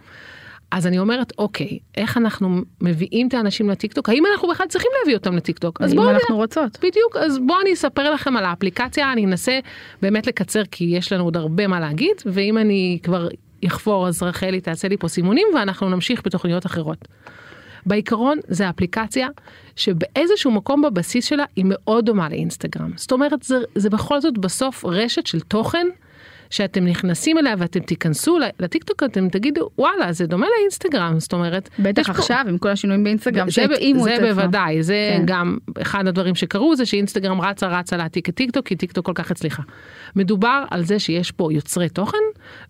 אז 0.71 0.87
אני 0.87 0.99
אומרת, 0.99 1.33
אוקיי, 1.37 1.79
איך 1.97 2.17
אנחנו 2.17 2.61
מביאים 2.81 3.27
את 3.27 3.33
האנשים 3.33 3.69
לטיקטוק? 3.69 4.09
האם 4.09 4.23
אנחנו 4.31 4.49
בכלל 4.49 4.67
צריכים 4.67 4.91
להביא 4.99 5.15
אותם 5.15 5.35
לטיקטוק? 5.35 5.81
אז 5.81 5.93
בואו 5.93 6.09
אנחנו 6.09 6.35
רוצות. 6.35 6.77
בדיוק, 6.77 7.15
אז 7.15 7.39
בואו 7.47 7.61
אני 7.61 7.73
אספר 7.73 8.11
לכם 8.11 8.37
על 8.37 8.45
האפליקציה, 8.45 9.11
אני 9.11 9.25
אנסה 9.25 9.59
באמת 10.01 10.27
לקצר 10.27 10.61
כי 10.71 10.83
יש 10.83 11.13
לנו 11.13 11.23
עוד 11.23 11.37
הרבה 11.37 11.67
מה 11.67 11.79
להגיד, 11.79 12.15
ואם 12.25 12.57
אני 12.57 12.99
כבר 13.03 13.27
אחפור 13.67 14.07
אז 14.07 14.23
רחלי 14.23 14.61
תעשה 14.61 14.87
לי 14.87 14.97
פה 14.97 15.07
סימונים 15.07 15.47
ואנחנו 15.55 15.89
נמשיך 15.89 16.21
בתוכניות 16.25 16.65
אחרות. 16.65 17.07
בעיקרון 17.85 18.39
זה 18.47 18.69
אפליקציה 18.69 19.27
שבאיזשהו 19.77 20.51
מקום 20.51 20.81
בבסיס 20.81 21.25
שלה 21.25 21.43
היא 21.55 21.65
מאוד 21.67 22.05
דומה 22.05 22.29
לאינסטגרם. 22.29 22.91
זאת 22.96 23.12
אומרת, 23.12 23.43
זה, 23.43 23.57
זה 23.75 23.89
בכל 23.89 24.22
זאת 24.22 24.38
בסוף 24.38 24.86
רשת 24.86 25.27
של 25.27 25.39
תוכן 25.39 25.88
שאתם 26.50 26.86
נכנסים 26.86 27.38
אליה 27.38 27.55
ואתם 27.57 27.79
תיכנסו 27.79 28.38
לטיקטוק, 28.60 29.03
אתם 29.03 29.29
תגידו, 29.29 29.69
וואלה, 29.77 30.12
זה 30.13 30.25
דומה 30.27 30.48
לאינסטגרם, 30.60 31.19
זאת 31.19 31.34
אומרת, 31.34 31.69
בטח 31.79 32.05
פה- 32.05 32.12
עכשיו 32.12 32.46
עם 32.50 32.57
כל 32.57 32.69
השינויים 32.69 33.03
באינסטגרם 33.03 33.46
זה, 33.46 33.51
שהתאימו 33.51 34.00
את 34.00 34.03
זה 34.03 34.13
עצמם. 34.13 34.29
בוודאי, 34.29 34.84
זה 34.84 35.13
כן. 35.17 35.24
גם 35.25 35.57
אחד 35.81 36.07
הדברים 36.07 36.36
שקרו 36.36 36.75
זה 36.75 36.86
שאינסטגרם 36.86 37.41
רצה 37.41 37.67
רצה 37.67 37.98
להעתיק 37.98 38.29
את 38.29 38.36
טיקטוק 38.36 38.67
כי 38.67 38.75
טיקטוק 38.75 39.05
כל 39.05 39.12
כך 39.15 39.31
הצליחה. 39.31 39.63
מדובר 40.15 40.63
על 40.72 40.84
זה 40.86 41.00
שיש 41.00 41.31
פה 41.31 41.50
יוצרי 41.53 41.89
תוכן 41.89 42.17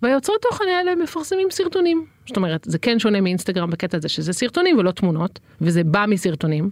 והיוצרי 0.02 0.36
תוכן 0.42 0.66
האלה 0.78 0.96
מפרסמים 0.96 1.48
סרטונים. 1.52 2.17
זאת 2.28 2.38
אומרת 2.38 2.66
זה 2.70 2.78
כן 2.80 3.00
שונה 3.00 3.22
מאינסטגרם 3.22 3.70
בקטע 3.70 3.98
הזה 3.98 4.10
שזה 4.10 4.34
סרטונים 4.34 4.78
ולא 4.78 4.92
תמונות 4.92 5.40
וזה 5.62 5.84
בא 5.84 6.06
מסרטונים 6.08 6.70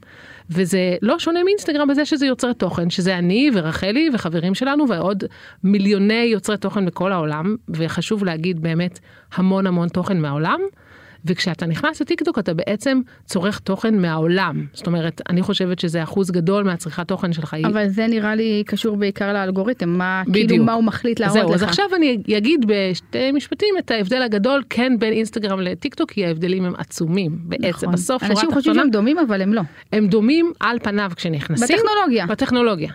וזה 0.50 0.96
לא 1.02 1.20
שונה 1.20 1.44
מאינסטגרם 1.44 1.88
בזה 1.88 2.06
שזה 2.06 2.26
יוצרי 2.26 2.54
תוכן 2.54 2.90
שזה 2.90 3.18
אני 3.18 3.52
ורחלי 3.54 4.10
וחברים 4.14 4.56
שלנו 4.56 4.90
ועוד 4.90 5.24
מיליוני 5.64 6.14
יוצרי 6.14 6.58
תוכן 6.58 6.86
בכל 6.86 7.12
העולם 7.12 7.56
וחשוב 7.70 8.24
להגיד 8.24 8.62
באמת 8.62 9.00
המון 9.34 9.68
המון 9.68 9.90
תוכן 9.90 10.22
מהעולם. 10.22 10.60
וכשאתה 11.25 11.65
נכנס 11.65 12.01
לטיקטוק 12.01 12.39
אתה 12.39 12.53
בעצם 12.53 13.01
צורך 13.25 13.60
תוכן 13.60 14.01
מהעולם. 14.01 14.65
זאת 14.74 14.88
אומרת, 14.88 15.22
אני 15.29 15.41
חושבת 15.41 15.79
שזה 15.79 16.03
אחוז 16.03 16.32
גדול 16.32 16.63
מהצריכת 16.63 17.08
תוכן 17.08 17.34
שלך. 17.34 17.55
אבל 17.65 17.88
זה 17.88 18.08
נראה 18.08 18.36
לי 18.36 18.63
קשור 18.65 18.98
בעיקר 18.98 19.34
לאלגוריתם, 19.34 19.89
מה, 19.89 20.24
בדיוק. 20.27 20.50
כאילו 20.50 20.65
מה 20.65 20.74
הוא 20.74 20.84
מחליט 20.84 21.20
להראות 21.20 21.38
זהו, 21.38 21.50
לך. 21.50 21.55
אז 21.55 21.63
עכשיו 21.63 21.86
אני 21.96 22.17
אגיד 22.38 22.65
בשתי 22.67 23.32
משפטים 23.32 23.75
את 23.79 23.91
ההבדל 23.91 24.22
הגדול, 24.22 24.63
כן 24.70 24.94
בין 25.00 25.13
אינסטגרם 25.13 25.60
לטיקטוק, 25.60 26.12
כי 26.12 26.25
ההבדלים 26.25 26.65
הם 26.65 26.74
עצומים. 26.77 27.38
בעצם, 27.44 27.67
נכון. 27.67 27.91
בסוף 27.91 28.24
אנשים 28.24 28.51
חושבים 28.51 28.75
שהם 28.75 28.89
דומים 28.89 29.17
אבל 29.20 29.41
הם 29.41 29.53
לא. 29.53 29.62
הם 29.94 30.08
דומים 30.08 30.51
על 30.60 30.79
פניו 30.79 31.12
כשנכנסים. 31.15 31.77
בטכנולוגיה. 31.77 32.25
בטכנולוגיה. 32.25 32.91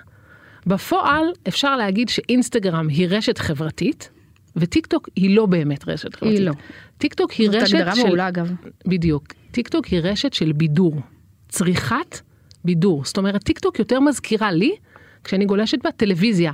בפועל 0.66 1.25
אפשר 1.49 1.76
להגיד 1.76 2.08
שאינסטגרם 2.08 2.88
היא 2.88 3.06
רשת 3.10 3.38
חברתית, 3.38 4.10
וטיק 4.57 4.87
טוק 4.87 5.09
היא 5.16 5.37
לא 5.37 5.47
באמת 5.47 5.88
רשת 5.88 6.14
חברתית. 6.14 6.40
לא. 6.40 6.52
טיק 6.99 7.14
טוק 7.14 7.30
היא 7.30 7.50
זאת 7.50 7.62
רשת 7.62 7.75
הגדרה 7.75 7.97
של... 7.97 8.02
מעולה 8.02 8.28
אגב. 8.28 8.52
בדיוק. 8.87 9.25
טיק 9.50 9.69
טוק 9.69 9.87
היא 9.87 10.00
רשת 10.02 10.33
של 10.33 10.52
בידור. 10.52 10.95
צריכת 11.49 12.21
בידור. 12.64 13.04
זאת 13.04 13.19
אומרת, 13.19 13.42
טיק 13.45 13.59
טוק 13.59 13.78
יותר 13.78 14.00
מזכירה 14.00 14.52
לי, 14.52 14.76
כשאני 15.25 15.45
גולשת 15.45 15.78
בה, 15.85 15.92
טלוויזיה. 15.92 16.52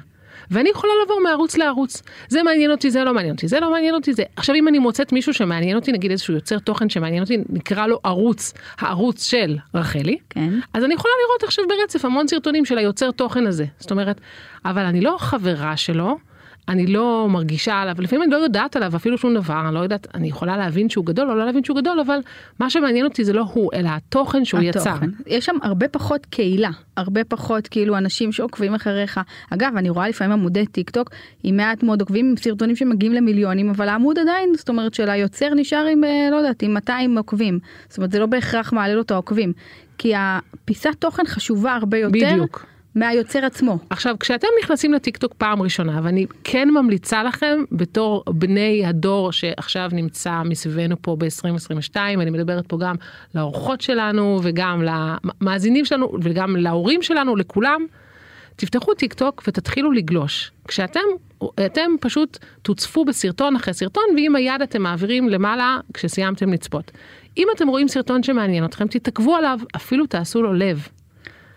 ואני 0.50 0.68
יכולה 0.68 0.92
לעבור 1.00 1.20
מערוץ 1.22 1.56
לערוץ. 1.56 2.02
זה 2.28 2.42
מעניין 2.42 2.70
אותי, 2.70 2.90
זה 2.90 3.04
לא 3.04 3.14
מעניין 3.14 3.34
אותי, 3.34 3.48
זה 3.48 3.60
לא 3.60 3.70
מעניין 3.70 3.94
אותי, 3.94 4.12
זה... 4.12 4.22
עכשיו 4.36 4.54
אם 4.54 4.68
אני 4.68 4.78
מוצאת 4.78 5.12
מישהו 5.12 5.34
שמעניין 5.34 5.76
אותי, 5.76 5.92
נגיד 5.92 6.10
איזשהו 6.10 6.34
יוצר 6.34 6.58
תוכן 6.58 6.88
שמעניין 6.88 7.22
אותי, 7.22 7.38
נקרא 7.48 7.86
לו 7.86 8.00
ערוץ, 8.04 8.52
הערוץ 8.78 9.24
של 9.24 9.56
רחלי, 9.74 10.18
כן. 10.30 10.52
אז 10.74 10.84
אני 10.84 10.94
יכולה 10.94 11.14
לראות 11.26 11.42
עכשיו 11.42 11.64
ברצף 11.68 12.04
המון 12.04 12.28
סרטונים 12.28 12.64
של 12.64 12.78
היוצר 12.78 13.10
תוכן 13.10 13.46
הזה. 13.46 13.64
זאת 13.78 13.90
אומרת, 13.90 14.20
אבל 14.64 14.84
אני 14.84 15.00
לא 15.00 15.16
חברה 15.18 15.76
שלו, 15.76 16.18
אני 16.68 16.86
לא 16.86 17.26
מרגישה 17.30 17.74
עליו, 17.74 17.94
לפעמים 17.98 18.22
אני 18.22 18.30
לא 18.30 18.36
יודעת 18.36 18.76
עליו 18.76 18.96
אפילו 18.96 19.18
שום 19.18 19.34
דבר, 19.34 19.60
אני 19.66 19.74
לא 19.74 19.80
יודעת, 19.80 20.06
אני 20.14 20.28
יכולה 20.28 20.56
להבין 20.56 20.88
שהוא 20.88 21.06
גדול 21.06 21.30
או 21.30 21.34
לא 21.34 21.46
להבין 21.46 21.64
שהוא 21.64 21.76
גדול, 21.76 22.00
אבל 22.00 22.18
מה 22.60 22.70
שמעניין 22.70 23.04
אותי 23.04 23.24
זה 23.24 23.32
לא 23.32 23.44
הוא, 23.52 23.70
אלא 23.74 23.88
התוכן 23.92 24.44
שהוא 24.44 24.60
יצר. 24.60 24.90
התוכן. 24.90 25.10
יש 25.26 25.44
שם 25.44 25.56
הרבה 25.62 25.88
פחות 25.88 26.26
קהילה, 26.26 26.70
הרבה 26.96 27.24
פחות 27.24 27.68
כאילו 27.68 27.98
אנשים 27.98 28.32
שעוקבים 28.32 28.74
אחריך. 28.74 29.20
אגב, 29.50 29.72
אני 29.76 29.90
רואה 29.90 30.08
לפעמים 30.08 30.32
עמודי 30.32 30.66
טיק 30.66 30.90
טוק 30.90 31.10
עם 31.42 31.56
מעט 31.56 31.82
מאוד 31.82 32.00
עוקבים, 32.00 32.26
עם 32.28 32.36
סרטונים 32.36 32.76
שמגיעים 32.76 33.12
למיליונים, 33.12 33.70
אבל 33.70 33.88
העמוד 33.88 34.18
עדיין, 34.18 34.52
זאת 34.56 34.68
אומרת 34.68 34.94
של 34.94 35.10
היוצר 35.10 35.54
נשאר 35.54 35.86
עם, 35.92 36.04
אה, 36.04 36.28
לא 36.30 36.36
יודעת, 36.36 36.62
עם 36.62 36.74
200 36.74 37.18
עוקבים. 37.18 37.58
זאת 37.88 37.98
אומרת, 37.98 38.12
זה 38.12 38.18
לא 38.18 38.26
בהכרח 38.26 38.72
מעלה 38.72 38.94
לו 38.94 39.00
את 39.00 39.10
העוקבים. 39.10 39.52
כי 39.98 40.12
הפיסת 40.16 40.94
תוכן 40.98 41.26
חשובה 41.26 41.74
הרבה 41.74 41.98
יותר 41.98 42.34
בדיוק. 42.34 42.66
מהיוצר 42.96 43.44
עצמו. 43.44 43.78
עכשיו, 43.90 44.16
כשאתם 44.20 44.48
נכנסים 44.62 44.92
לטיקטוק 44.92 45.34
פעם 45.34 45.62
ראשונה, 45.62 46.00
ואני 46.02 46.26
כן 46.44 46.68
ממליצה 46.70 47.22
לכם, 47.22 47.64
בתור 47.72 48.24
בני 48.28 48.86
הדור 48.86 49.32
שעכשיו 49.32 49.90
נמצא 49.92 50.42
מסביבנו 50.44 50.96
פה 51.02 51.16
ב-2022, 51.16 51.96
אני 51.96 52.30
מדברת 52.30 52.66
פה 52.66 52.78
גם 52.80 52.94
לאורחות 53.34 53.80
שלנו, 53.80 54.40
וגם 54.42 54.82
למאזינים 54.82 55.84
שלנו, 55.84 56.12
וגם 56.22 56.56
להורים 56.56 57.02
שלנו, 57.02 57.36
לכולם, 57.36 57.86
תפתחו 58.56 58.94
טיק 58.94 59.14
טוק 59.14 59.42
ותתחילו 59.46 59.92
לגלוש. 59.92 60.52
כשאתם, 60.68 61.00
אתם 61.66 61.90
פשוט 62.00 62.38
תוצפו 62.62 63.04
בסרטון 63.04 63.56
אחרי 63.56 63.74
סרטון, 63.74 64.04
ועם 64.16 64.36
היד 64.36 64.62
אתם 64.62 64.82
מעבירים 64.82 65.28
למעלה 65.28 65.78
כשסיימתם 65.94 66.52
לצפות. 66.52 66.90
אם 67.36 67.48
אתם 67.56 67.68
רואים 67.68 67.88
סרטון 67.88 68.22
שמעניין 68.22 68.64
אתכם, 68.64 68.86
תתעכבו 68.86 69.36
עליו, 69.36 69.58
אפילו 69.76 70.06
תעשו 70.06 70.42
לו 70.42 70.52
לב. 70.52 70.88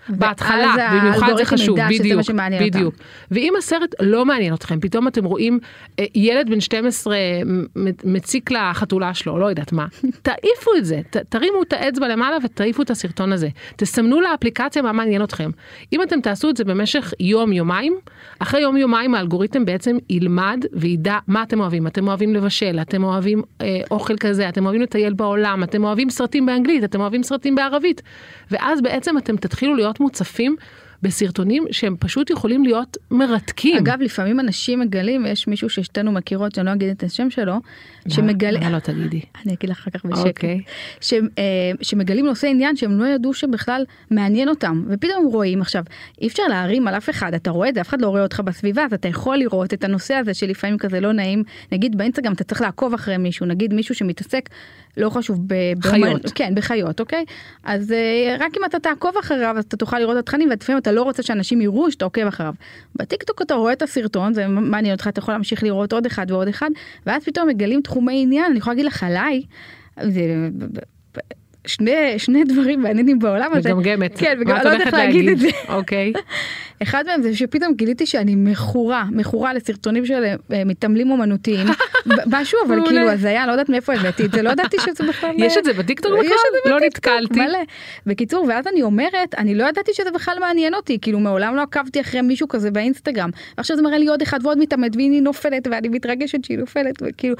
בהתחלה, 0.09 0.75
במיוחד 0.93 1.33
זה 1.37 1.45
חשוב, 1.45 1.77
בדיוק, 1.89 2.21
שמעניין 2.21 2.63
אותם. 2.63 2.77
בדיוק. 2.77 2.95
ואם 3.31 3.53
הסרט 3.57 3.95
לא 4.01 4.25
מעניין 4.25 4.53
אתכם, 4.53 4.79
פתאום 4.79 5.07
אתם 5.07 5.25
רואים 5.25 5.59
אה, 5.99 6.05
ילד 6.15 6.49
בן 6.49 6.59
12 6.59 7.15
מ- 7.45 7.65
מציק 8.03 8.51
לחתולה 8.51 9.13
שלו, 9.13 9.37
לא 9.37 9.45
יודעת 9.45 9.71
מה, 9.71 9.85
תעיפו 10.21 10.71
את 10.77 10.85
זה, 10.85 11.01
ת, 11.09 11.17
תרימו 11.17 11.63
את 11.63 11.73
האצבע 11.73 12.07
למעלה 12.07 12.37
ותעיפו 12.43 12.81
את 12.81 12.89
הסרטון 12.89 13.33
הזה. 13.33 13.47
תסמנו 13.75 14.21
לאפליקציה 14.21 14.81
מה 14.81 14.91
מעניין 14.91 15.23
אתכם. 15.23 15.49
אם 15.93 16.01
אתם 16.01 16.21
תעשו 16.21 16.49
את 16.49 16.57
זה 16.57 16.63
במשך 16.63 17.13
יום-יומיים, 17.19 17.97
אחרי 18.39 18.61
יום-יומיים 18.61 19.15
האלגוריתם 19.15 19.65
בעצם 19.65 19.97
ילמד 20.09 20.65
וידע 20.73 21.17
מה 21.27 21.43
אתם 21.43 21.59
אוהבים. 21.59 21.87
אתם 21.87 22.07
אוהבים 22.07 22.33
לבשל, 22.33 22.79
אתם 22.81 23.03
אוהבים 23.03 23.41
אה, 23.61 23.81
אוכל 23.91 24.17
כזה, 24.17 24.49
אתם 24.49 24.65
אוהבים 24.65 24.81
לטייל 24.81 25.13
בעולם, 25.13 25.63
אתם 25.63 25.83
אוהבים 25.83 26.09
סרטים 26.09 26.45
באנגלית, 26.45 26.83
אתם 26.83 27.01
אוהבים 27.01 27.23
סרטים 27.23 27.55
בערבית. 27.55 28.01
ואז 28.51 28.81
בעצם 28.81 29.17
אתם 29.17 29.37
תתחילו 29.37 29.75
להיות 29.75 29.98
מוצפים 29.99 30.55
בסרטונים 31.01 31.65
שהם 31.71 31.95
פשוט 31.99 32.29
יכולים 32.29 32.63
להיות 32.63 32.97
מרתקים. 33.11 33.77
אגב, 33.77 34.01
לפעמים 34.01 34.39
אנשים 34.39 34.79
מגלים, 34.79 35.25
יש 35.25 35.47
מישהו 35.47 35.69
ששתינו 35.69 36.11
מכירות, 36.11 36.55
שאני 36.55 36.65
לא 36.65 36.73
אגיד 36.73 36.89
את 36.89 37.03
השם 37.03 37.29
שלו, 37.29 37.55
שמגלה... 38.09 38.59
למה 38.59 38.69
לא 38.69 38.79
תגידי? 38.79 39.21
אני 39.45 39.53
אגיד 39.53 39.69
לך 39.69 39.77
אחר 39.79 39.91
כך 39.91 40.05
בשקט. 40.05 40.27
אוקיי. 40.27 40.61
ש, 41.01 41.13
אה, 41.13 41.19
שמגלים 41.81 42.25
נושא 42.25 42.47
עניין 42.47 42.75
שהם 42.75 42.99
לא 42.99 43.07
ידעו 43.07 43.33
שבכלל 43.33 43.85
מעניין 44.11 44.49
אותם, 44.49 44.83
ופתאום 44.89 45.25
רואים 45.25 45.61
עכשיו, 45.61 45.83
אי 46.21 46.27
אפשר 46.27 46.43
להרים 46.49 46.87
על 46.87 46.95
אף 46.95 47.09
אחד, 47.09 47.33
אתה 47.33 47.51
רואה 47.51 47.69
את 47.69 47.73
זה, 47.75 47.81
אף 47.81 47.89
אחד 47.89 48.01
לא 48.01 48.07
רואה 48.07 48.23
אותך 48.23 48.39
בסביבה, 48.39 48.85
אז 48.85 48.93
אתה 48.93 49.07
יכול 49.07 49.37
לראות 49.37 49.73
את 49.73 49.83
הנושא 49.83 50.13
הזה 50.13 50.33
שלפעמים 50.33 50.77
כזה 50.77 50.99
לא 50.99 51.11
נעים, 51.11 51.43
נגיד 51.71 51.97
באינסטגרם 51.97 52.33
אתה 52.33 52.43
צריך 52.43 52.61
לעקוב 52.61 52.93
אחרי 52.93 53.17
מישהו, 53.17 53.45
נגיד 53.45 53.73
מישהו 53.73 53.95
שמתעסק, 53.95 54.49
לא 54.97 55.09
חשוב, 55.09 55.39
ב... 55.47 55.53
חיות. 55.81 56.03
באומן- 56.03 56.19
כן, 56.35 56.55
בחיות, 56.55 56.99
אוקיי? 56.99 57.25
אז 57.63 57.91
אה, 57.91 58.35
רק 58.39 58.51
אם 58.57 58.65
אתה 58.65 58.79
תעקוב 58.79 59.11
אחריו, 59.19 59.55
אז 59.57 59.63
אתה 59.63 59.77
תוכל 59.77 59.99
לראות 59.99 60.17
את 60.17 60.23
התכנים, 60.23 60.49
ולפעמים 60.49 60.81
אתה 60.81 60.91
לא 60.91 61.03
רוצה 61.03 61.23
שאנשים 61.23 61.61
יראו 61.61 61.91
שאתה 61.91 62.05
עוקב 62.05 62.27
אחריו. 62.27 62.53
בטיקטוק 62.95 63.41
אתה 63.41 63.53
רואה 63.53 63.73
את 63.73 63.81
הסרטון, 63.81 64.33
זה 64.33 64.47
מעניין 64.47 64.93
אותך, 64.93 65.07
אתה 65.07 65.19
יכול 65.19 65.33
להמשיך 65.33 65.63
לראות 65.63 65.93
עוד 65.93 66.05
אחד 66.05 66.31
ועוד 66.31 66.47
אחד, 66.47 66.69
ואז 67.05 67.23
פתאום 67.23 67.47
מגלים 67.47 67.81
תחומי 67.99 68.21
עניין, 68.21 68.45
אני 68.45 68.57
יכולה 68.57 68.73
להגיד 68.73 68.85
לך 68.85 69.03
עליי, 69.03 69.43
זה... 70.03 70.21
שני, 71.69 72.19
שני 72.19 72.43
דברים 72.43 72.81
מעניינים 72.81 73.19
בעולם 73.19 73.53
הזה. 73.53 73.73
מגמגמת. 73.73 74.17
כן, 74.17 74.37
וגם 74.41 74.55
אני 74.55 74.65
לא 74.65 74.69
יודעת 74.69 74.93
להגיד 74.93 75.29
את 75.29 75.39
זה. 75.39 75.49
אוקיי. 75.69 76.13
אחד 76.83 77.03
מהם 77.07 77.21
זה 77.21 77.35
שפתאום 77.35 77.73
גיליתי 77.73 78.05
שאני 78.05 78.35
מכורה, 78.35 79.05
מכורה 79.11 79.53
לסרטונים 79.53 80.05
של 80.05 80.23
אה, 80.23 80.63
מתעמלים 80.65 81.11
אומנותיים, 81.11 81.67
משהו 82.33 82.59
אבל. 82.67 82.85
כאילו 82.87 83.09
הזיה, 83.09 83.47
לא 83.47 83.51
יודעת 83.51 83.69
מאיפה 83.69 83.93
הבאתי 83.93 84.25
את 84.25 84.31
זה, 84.31 84.41
לא 84.41 84.49
ידעתי 84.49 84.77
שזה 84.79 85.09
בכלל... 85.09 85.29
יש 85.37 85.53
אה, 85.53 85.59
את 85.59 85.65
זה 85.65 85.73
בטיקטוק 85.73 86.11
יש 86.11 86.19
בכלל? 86.19 86.35
את 86.35 86.63
זה 86.63 86.69
לא 86.69 86.77
בטיקטוק, 86.77 87.13
נתקלתי. 87.13 87.39
מלא. 87.39 87.59
בקיצור, 88.05 88.45
ואז 88.49 88.67
אני 88.67 88.81
אומרת, 88.81 89.35
אני 89.37 89.55
לא 89.55 89.63
ידעתי 89.63 89.91
שזה 89.93 90.11
בכלל 90.11 90.37
מעניין 90.39 90.73
אותי, 90.73 90.97
כאילו 91.01 91.19
מעולם 91.19 91.55
לא 91.55 91.61
עקבתי 91.61 92.01
אחרי 92.01 92.21
מישהו 92.21 92.47
כזה 92.47 92.71
באינסטגרם. 92.71 93.29
ועכשיו 93.57 93.77
זה 93.77 93.81
מראה 93.83 93.97
לי 93.97 94.07
עוד 94.07 94.21
אחד 94.21 94.39
ועוד 94.43 94.57
מתעמת, 94.57 94.95
והנה 94.95 95.19
נופלת, 95.19 95.67
ואני 95.71 95.89
מתרגשת 95.89 96.45
שהיא 96.45 96.57
נופלת, 96.57 96.95
וכאילו, 97.01 97.35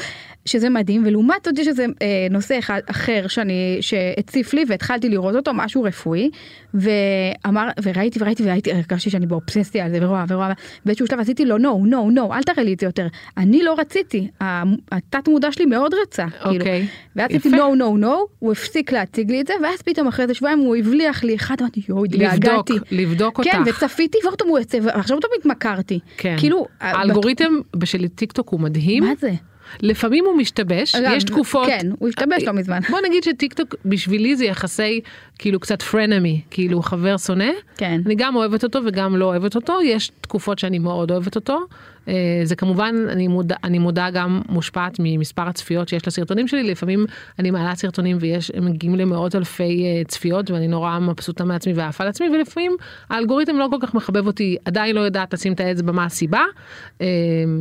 שזה 0.46 0.70
מדהים, 0.70 1.04
ולעומת 1.06 1.46
זאת 1.46 1.60
יש 1.60 1.68
איזה 1.68 1.86
אה, 2.02 2.28
נושא 2.32 2.60
אחד 2.60 2.80
אחר 2.86 3.28
שאני, 3.28 3.78
שהציף 4.20 4.54
לי, 4.54 4.66
והתחלתי 4.68 5.10
לראות 5.10 5.36
אותו, 5.36 5.52
משהו 5.54 5.84
רפואי, 5.84 6.30
ואמר, 6.74 7.70
וראיתי 7.84 8.20
וראיתי 8.22 8.44
וראיתי, 8.44 8.72
הרגשתי 8.72 9.10
שאני 9.10 9.26
באובססיה 9.26 9.86
על 9.86 9.92
זה, 9.92 9.98
ורואה 10.02 10.26
ורואה, 10.30 10.54
באיזשהו 10.86 11.08
שלב 11.08 11.20
עשיתי 11.20 11.46
לו, 11.46 11.58
no, 11.58 11.92
no, 11.92 12.18
no, 12.18 12.34
אל 12.34 12.44
תראה 12.44 12.64
לי 12.64 12.74
את 12.74 12.80
זה 12.80 12.86
יותר. 12.86 13.08
אני 13.38 13.64
לא 13.64 13.76
רציתי, 13.78 14.28
התת 14.92 15.28
מודע 15.28 15.52
שלי 15.52 15.66
מאוד 15.66 15.94
רצה, 16.04 16.26
כאילו. 16.44 16.56
אוקיי. 16.56 16.88
ואז 17.16 17.30
עשיתי 17.30 17.56
no 17.58 17.80
no 17.80 18.04
no 18.04 18.08
הוא 18.40 18.52
הפסיק 18.52 18.92
להציג 18.92 19.32
לי 19.32 19.42
את 19.42 19.48
זה 19.48 19.54
ואז 19.64 19.82
פתאום 19.82 20.08
אחרי 20.08 20.24
איזה 20.24 20.34
שבועיים 20.34 20.60
הוא 20.60 20.76
הבליח 20.76 21.24
לי 21.24 21.36
אחד 21.36 21.56
אמרתי 21.62 21.82
יואו 21.90 22.06
התגעגעתי. 22.06 22.74
לבדוק 22.92 23.44
כן 23.44 23.60
אותך. 23.60 23.84
וצפיתי 23.84 24.18
ועכשיו 24.84 25.18
פתאום 25.18 25.32
התמכרתי. 25.40 26.00
כן. 26.18 26.36
כאילו 26.40 26.68
האלגוריתם 26.80 27.54
של 27.84 28.08
טיקטוק 28.08 28.50
הוא 28.50 28.60
מדהים. 28.60 29.04
מה 29.04 29.12
זה? 29.20 29.32
לפעמים 29.82 30.26
הוא 30.26 30.38
משתבש, 30.38 30.96
אגב, 30.96 31.12
יש 31.16 31.24
תקופות. 31.24 31.68
כן 31.68 31.88
הוא 32.00 32.10
השתבש 32.10 32.44
לא 32.44 32.54
מזמן. 32.54 32.80
בוא 32.90 33.00
נגיד 33.08 33.24
שטיקטוק 33.24 33.76
בשבילי 33.86 34.36
זה 34.36 34.46
יחסי 34.46 35.02
כאילו 35.40 35.60
קצת 35.60 35.82
frenemy, 35.82 36.42
כאילו 36.52 36.82
חבר 36.82 37.18
שונא. 37.18 37.52
כן. 37.78 38.02
אני 38.06 38.16
גם 38.16 38.36
אוהבת 38.36 38.64
אותו 38.64 38.80
וגם 38.86 39.16
לא 39.16 39.26
אוהבת 39.26 39.56
אותו, 39.56 39.82
יש 39.84 40.12
תקופות 40.22 40.60
שאני 40.60 40.80
מאוד 40.80 41.12
אוהבת 41.12 41.36
אותו. 41.36 41.60
אה, 42.10 42.42
זה 42.44 42.56
כמובן, 42.56 42.96
אני 43.10 43.28
מודע, 43.28 43.56
אני 43.64 43.80
מודע 43.80 44.10
גם 44.10 44.42
מושפעת 44.50 44.96
ממספר 45.00 45.42
הצפיות 45.42 45.88
שיש 45.88 46.08
לסרטונים 46.08 46.48
שלי, 46.48 46.64
לפעמים 46.64 47.06
אני 47.40 47.52
מעלה 47.52 47.76
סרטונים 47.76 48.18
ויש, 48.20 48.52
הם 48.56 48.66
מגיעים 48.66 48.96
למאות 48.96 49.36
אלפי 49.36 49.84
אה, 49.84 50.04
צפיות 50.08 50.52
ואני 50.52 50.68
נורא 50.68 51.00
מבסוטה 51.00 51.44
מעצמי 51.44 51.74
ועפה 51.74 52.04
על 52.04 52.10
עצמי, 52.10 52.30
ולפעמים 52.30 52.76
האלגוריתם 53.10 53.58
לא 53.58 53.68
כל 53.72 53.78
כך 53.82 53.94
מחבב 53.94 54.28
אותי, 54.28 54.58
עדיין 54.66 54.96
לא 54.96 55.02
יודעת 55.02 55.34
לשים 55.34 55.54
את 55.54 55.60
האצבע 55.60 55.92
מה 55.92 56.06
הסיבה. 56.06 56.44
אה, 57.02 57.08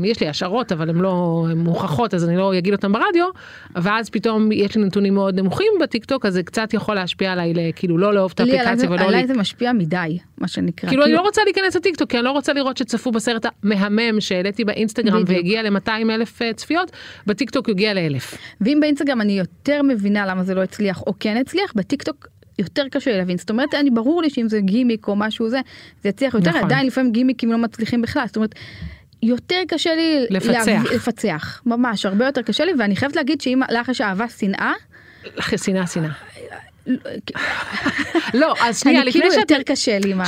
יש 0.04 0.20
לי 0.20 0.28
השערות 0.28 0.72
אבל 0.72 0.90
הן 0.90 0.96
לא 0.96 1.46
הן 1.50 1.58
מוכחות 1.58 2.14
אז 2.14 2.24
אני 2.28 2.36
לא 2.36 2.58
אגיד 2.58 2.72
אותן 2.72 2.92
ברדיו, 2.92 3.26
ואז 3.74 4.10
פתאום 4.10 4.52
יש 4.52 4.76
לי 4.76 4.84
נתונים 4.84 5.14
מאוד 5.14 5.40
נמוכים 5.40 5.72
בטיקטוק 5.80 6.26
אז 6.26 6.32
זה 6.32 6.42
קצת 6.42 6.74
יכול 6.74 6.94
להשפיע 6.94 7.32
עליי 7.32 7.72
כאילו 7.76 7.98
לא 7.98 8.14
לאהוב 8.14 8.32
את 8.34 8.40
האפליקציה 8.40 8.90
ולא 8.90 9.04
עליי 9.04 9.26
זה 9.26 9.34
משפיע 9.34 9.72
מדי 9.72 10.18
מה 10.38 10.48
שנקרא. 10.48 10.88
כאילו 10.88 11.04
אני 11.04 11.12
לא 11.12 11.20
רוצה 11.20 11.42
להיכנס 11.44 11.76
לטיקטוק 11.76 12.10
כי 12.10 12.16
אני 12.16 12.24
לא 12.24 12.30
רוצה 12.30 12.52
לראות 12.52 12.76
שצפו 12.76 13.10
בסרט 13.10 13.46
המהמם 13.62 14.20
שהעליתי 14.38 14.64
באינסטגרם 14.64 15.22
בדיוק. 15.22 15.36
והגיע 15.36 15.62
ל-200 15.62 15.90
אלף 16.10 16.42
אה, 16.42 16.52
צפיות, 16.52 16.92
בטיקטוק 17.26 17.68
הגיע 17.68 17.94
לאלף. 17.94 18.34
ואם 18.60 18.78
באינסטגרם 18.80 19.20
אני 19.20 19.38
יותר 19.38 19.82
מבינה 19.82 20.26
למה 20.26 20.44
זה 20.44 20.54
לא 20.54 20.62
הצליח 20.62 21.02
או 21.06 21.14
כן 21.20 21.36
הצליח 21.36 21.72
בטיקטוק. 21.76 22.26
יותר 22.58 22.82
קשה 22.90 23.16
להבין 23.18 23.38
זאת 23.38 23.50
אומרת 23.50 23.74
אני 23.74 23.90
ברור 23.90 24.22
לי 24.22 24.30
שאם 24.30 24.48
זה 24.48 24.60
גימיק 24.60 25.08
או 25.08 25.16
משהו 25.16 25.48
זה 25.48 25.60
זה 26.02 26.08
יצליח 26.08 26.34
יותר 26.34 26.50
נכון. 26.50 26.64
עדיין 26.64 26.86
לפעמים 26.86 27.12
גימיקים 27.12 27.52
לא 27.52 27.58
מצליחים 27.58 28.02
בכלל 28.02 28.22
זאת 28.26 28.36
אומרת. 28.36 28.54
יותר 29.22 29.60
קשה 29.68 29.94
לי 29.94 30.26
לפצח. 30.30 30.66
להב- 30.68 30.92
לפצח 30.94 31.62
ממש 31.66 32.06
הרבה 32.06 32.26
יותר 32.26 32.42
קשה 32.42 32.64
לי 32.64 32.72
ואני 32.78 32.96
חייבת 32.96 33.16
להגיד 33.16 33.40
שאם 33.40 33.60
לך 33.70 33.88
יש 33.88 34.00
אהבה 34.00 34.28
שנאה 34.28 34.72
שנאה 35.56 35.86
שנאה. 35.86 36.10
לא 38.34 38.54
אז 38.60 38.80
שנייה 38.80 39.00
אני 39.00 39.08
לפני 39.08 39.20
כאילו 39.20 39.34
שאת 39.34 39.50
יותר 39.50 39.62
קשה 39.62 39.98
לי 39.98 40.12
עם, 40.12 40.20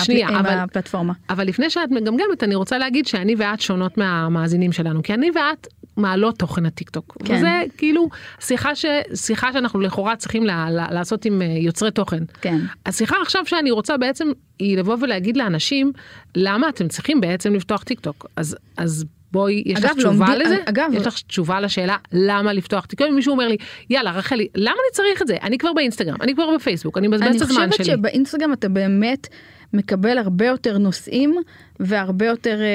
הפלטפורמה. 0.46 1.12
אבל 1.30 1.46
לפני 1.46 1.70
שאת 1.70 1.90
מגמגמת 1.90 2.42
אני 2.42 2.54
רוצה 2.54 2.78
להגיד 2.78 3.06
שאני 3.06 3.34
ואת 3.38 3.60
שונות 3.60 3.98
מהמאזינים 3.98 4.72
שלנו 4.72 5.02
כי 5.02 5.14
אני 5.14 5.30
ואת 5.34 5.66
מעלות 5.96 6.38
תוכן 6.38 6.62
לטיקטוק 6.62 7.16
כן. 7.24 7.34
וזה 7.34 7.62
כאילו 7.78 8.08
שיחה 8.40 8.74
ש... 8.74 8.84
שיחה 9.14 9.52
שאנחנו 9.52 9.80
לכאורה 9.80 10.16
צריכים 10.16 10.44
לה... 10.44 10.70
לה... 10.70 10.86
לעשות 10.90 11.24
עם 11.24 11.42
אה, 11.42 11.46
יוצרי 11.46 11.90
תוכן. 11.90 12.22
כן. 12.40 12.58
השיחה 12.86 13.16
עכשיו 13.22 13.46
שאני 13.46 13.70
רוצה 13.70 13.96
בעצם 13.96 14.28
היא 14.58 14.78
לבוא 14.78 14.96
ולהגיד 15.00 15.36
לאנשים 15.36 15.92
למה 16.36 16.68
אתם 16.68 16.88
צריכים 16.88 17.20
בעצם 17.20 17.54
לפתוח 17.54 17.82
טיק 17.82 18.00
טוק 18.00 18.26
אז 18.36 18.56
אז 18.76 19.04
בואי 19.32 19.62
יש 19.66 19.78
לך 19.78 19.84
אגב, 19.84 19.94
תשובה 19.96 20.10
לומדים- 20.26 20.40
לזה? 20.46 20.56
אגב- 20.64 20.90
יש 20.94 21.06
לך 21.06 21.14
תשובה 21.20 21.60
לשאלה 21.60 21.96
למה 22.12 22.52
לפתוח? 22.52 22.86
טוק 22.86 23.02
אם 23.02 23.14
מישהו 23.14 23.32
אומר 23.32 23.48
לי 23.48 23.56
יאללה 23.90 24.10
רחלי 24.12 24.48
למה 24.54 24.70
אני 24.70 24.92
צריך 24.92 25.22
את 25.22 25.26
זה? 25.26 25.36
אני 25.42 25.58
כבר 25.58 25.72
באינסטגרם 25.72 26.16
אני 26.20 26.34
כבר 26.34 26.54
בפייסבוק 26.56 26.98
אני 26.98 27.08
מבזבז 27.08 27.26
אני 27.28 27.36
את 27.36 27.42
הזמן 27.42 27.66
חושבת 27.70 27.86
שלי. 27.86 27.94
שבאינסטגרם 27.96 28.52
אתה 28.52 28.68
באמת 28.68 29.28
מקבל 29.72 30.18
הרבה 30.18 30.46
יותר 30.46 30.78
נושאים 30.78 31.36
והרבה 31.80 32.26
יותר 32.26 32.60
אה, 32.60 32.66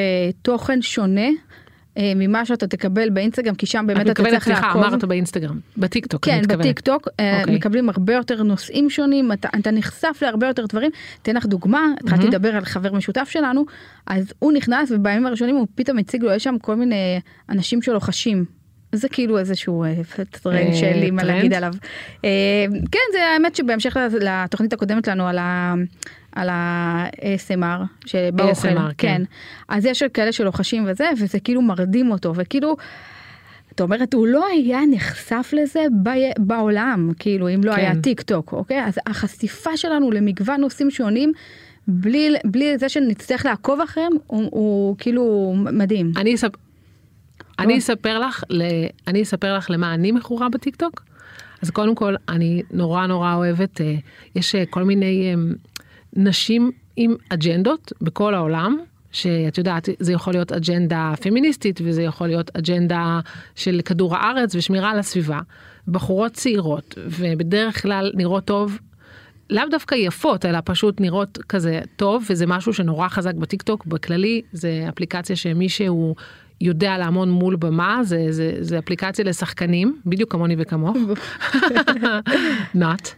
תוכן 0.42 0.82
שונה 0.82 1.28
ממה 1.98 2.46
שאתה 2.46 2.68
תקבל 2.68 3.10
באינסטגרם 3.10 3.56
כי 3.56 3.66
שם 3.66 3.86
באמת 3.88 4.06
את 4.06 4.12
אתה 4.12 4.24
צריך 4.24 4.44
סליחה, 4.44 4.68
לעקוב. 4.68 4.84
אמרת 4.84 5.04
באינסטגרם, 5.04 5.60
בטיקטוק, 5.78 6.28
אני 6.28 6.36
כן, 6.36 6.42
מתכוונת. 6.42 6.60
בטיקטוק 6.60 7.08
אה, 7.20 7.40
אוקיי. 7.40 7.56
מקבלים 7.56 7.90
הרבה 7.90 8.14
יותר 8.14 8.44
נושאים 8.44 8.90
שונים, 8.90 9.32
אתה, 9.32 9.50
אתה 9.60 9.72
נחשף 9.72 10.18
להרבה 10.22 10.48
יותר 10.48 10.66
דברים. 10.66 10.92
אתן 11.22 11.36
לך 11.36 11.46
דוגמה, 11.46 11.88
התחלתי 12.00 12.28
לדבר 12.28 12.56
על 12.56 12.66
חבר 12.66 12.94
משותף 12.94 13.30
שלנו, 13.30 13.66
אז 14.08 14.34
הוא 14.40 14.52
נכנס 14.52 14.92
ובימים 14.92 15.26
הראשונים 15.26 15.56
הוא 15.56 15.68
פתאום 15.76 15.98
הציג 15.98 16.24
לו, 16.24 16.32
יש 16.32 16.44
שם 16.44 16.56
כל 16.62 16.76
מיני 16.76 17.20
אנשים 17.50 17.82
שלוחשים. 17.82 18.46
זה 18.96 19.10
כאילו 19.10 19.40
איזשהו 19.40 19.84
אה, 19.84 19.94
טרנד 20.32 20.56
אה, 20.56 20.76
שאין 20.76 21.00
לי 21.00 21.12
מה? 21.12 21.24
להגיד 21.24 21.54
עליו. 21.54 21.74
אה, 22.26 22.66
כן, 22.92 23.00
זה 23.12 23.24
האמת 23.34 23.56
שבהמשך 23.56 23.98
לתוכנית 24.22 24.74
הקודמת 24.74 25.08
לנו 25.08 25.28
על 25.28 25.38
ה... 25.38 25.74
על 26.36 26.50
ה-ASMR 26.50 28.06
שבאוכל, 28.06 28.68
ASMR, 28.68 28.94
כן. 28.98 29.22
אז 29.70 29.86
יש 29.86 30.04
כאלה 30.04 30.32
שלוחשים 30.32 30.86
וזה, 30.88 31.10
וזה 31.18 31.40
כאילו 31.40 31.62
מרדים 31.62 32.12
אותו, 32.12 32.36
וכאילו, 32.36 32.78
את 33.76 33.82
אומרת, 33.82 34.14
הוא 34.14 34.28
לא 34.28 34.46
היה 34.48 34.80
נחשף 34.92 35.54
לזה 35.54 35.86
ב- 36.04 36.40
בעולם, 36.40 37.12
כאילו, 37.20 37.50
אם 37.50 37.64
לא 37.64 37.72
כן. 37.72 37.80
היה 37.80 37.92
טיק 38.04 38.22
טוק, 38.22 38.54
אוקיי? 38.54 38.86
אז 38.86 39.00
החשיפה 39.08 39.78
שלנו 39.78 40.12
למגוון 40.12 40.62
נושאים 40.62 40.92
שונים, 40.92 41.32
בלי, 41.88 42.36
בלי 42.46 42.78
זה 42.78 42.90
שנצטרך 42.90 43.46
לעקוב 43.46 43.82
אחריהם, 43.82 44.12
הוא, 44.28 44.50
הוא 44.52 44.96
כאילו 44.98 45.56
מדהים. 45.58 46.12
אני 46.18 46.36
אספ... 46.36 46.52
אני 47.60 47.78
אספר 47.78 48.20
לך, 48.20 48.44
ל... 48.50 48.64
אני 49.08 49.22
אספר 49.22 49.58
לך 49.58 49.70
למה 49.70 49.94
אני 49.94 50.12
מכורה 50.12 50.50
בטיקטוק. 50.50 51.04
אז 51.62 51.70
קודם 51.70 51.96
כל, 51.96 52.16
אני 52.30 52.62
נורא 52.72 53.06
נורא 53.08 53.34
אוהבת, 53.34 53.82
אה, 53.82 53.96
יש 54.36 54.56
אה, 54.56 54.66
כל 54.70 54.84
מיני 54.84 55.34
אה, 55.34 55.42
נשים 56.16 56.72
עם 56.96 57.16
אג'נדות 57.30 57.94
בכל 58.02 58.36
העולם, 58.36 58.78
שאת 59.12 59.58
יודעת, 59.58 59.90
זה 60.00 60.14
יכול 60.14 60.34
להיות 60.34 60.52
אג'נדה 60.52 61.14
פמיניסטית 61.22 61.80
וזה 61.84 62.02
יכול 62.04 62.28
להיות 62.28 62.52
אג'נדה 62.58 63.20
של 63.56 63.82
כדור 63.86 64.16
הארץ 64.16 64.56
ושמירה 64.56 64.92
על 64.92 65.00
הסביבה. 65.00 65.40
בחורות 65.88 66.32
צעירות 66.32 66.98
ובדרך 66.98 67.82
כלל 67.82 68.12
נראות 68.16 68.46
טוב 68.46 68.80
לאו 69.50 69.64
דווקא 69.72 69.96
יפות 69.96 70.46
אלא 70.46 70.60
פשוט 70.66 71.02
נראות 71.02 71.38
כזה 71.50 71.82
טוב 71.96 72.26
וזה 72.30 72.46
משהו 72.48 72.74
שנורא 72.74 73.08
חזק 73.08 73.34
בטיקטוק 73.34 73.86
בכללי 73.86 74.42
זה 74.52 74.86
אפליקציה 74.90 75.36
שמי 75.36 75.70
שהוא 75.70 76.16
יודע 76.62 76.98
לעמוד 76.98 77.28
מול 77.28 77.56
במה, 77.56 78.00
זה, 78.04 78.26
זה, 78.30 78.52
זה 78.60 78.80
אפליקציה 78.80 79.26
לשחקנים, 79.26 80.00
בדיוק 80.06 80.32
כמוני 80.32 80.56
וכמוך. 80.58 80.98
נאט. 82.76 83.10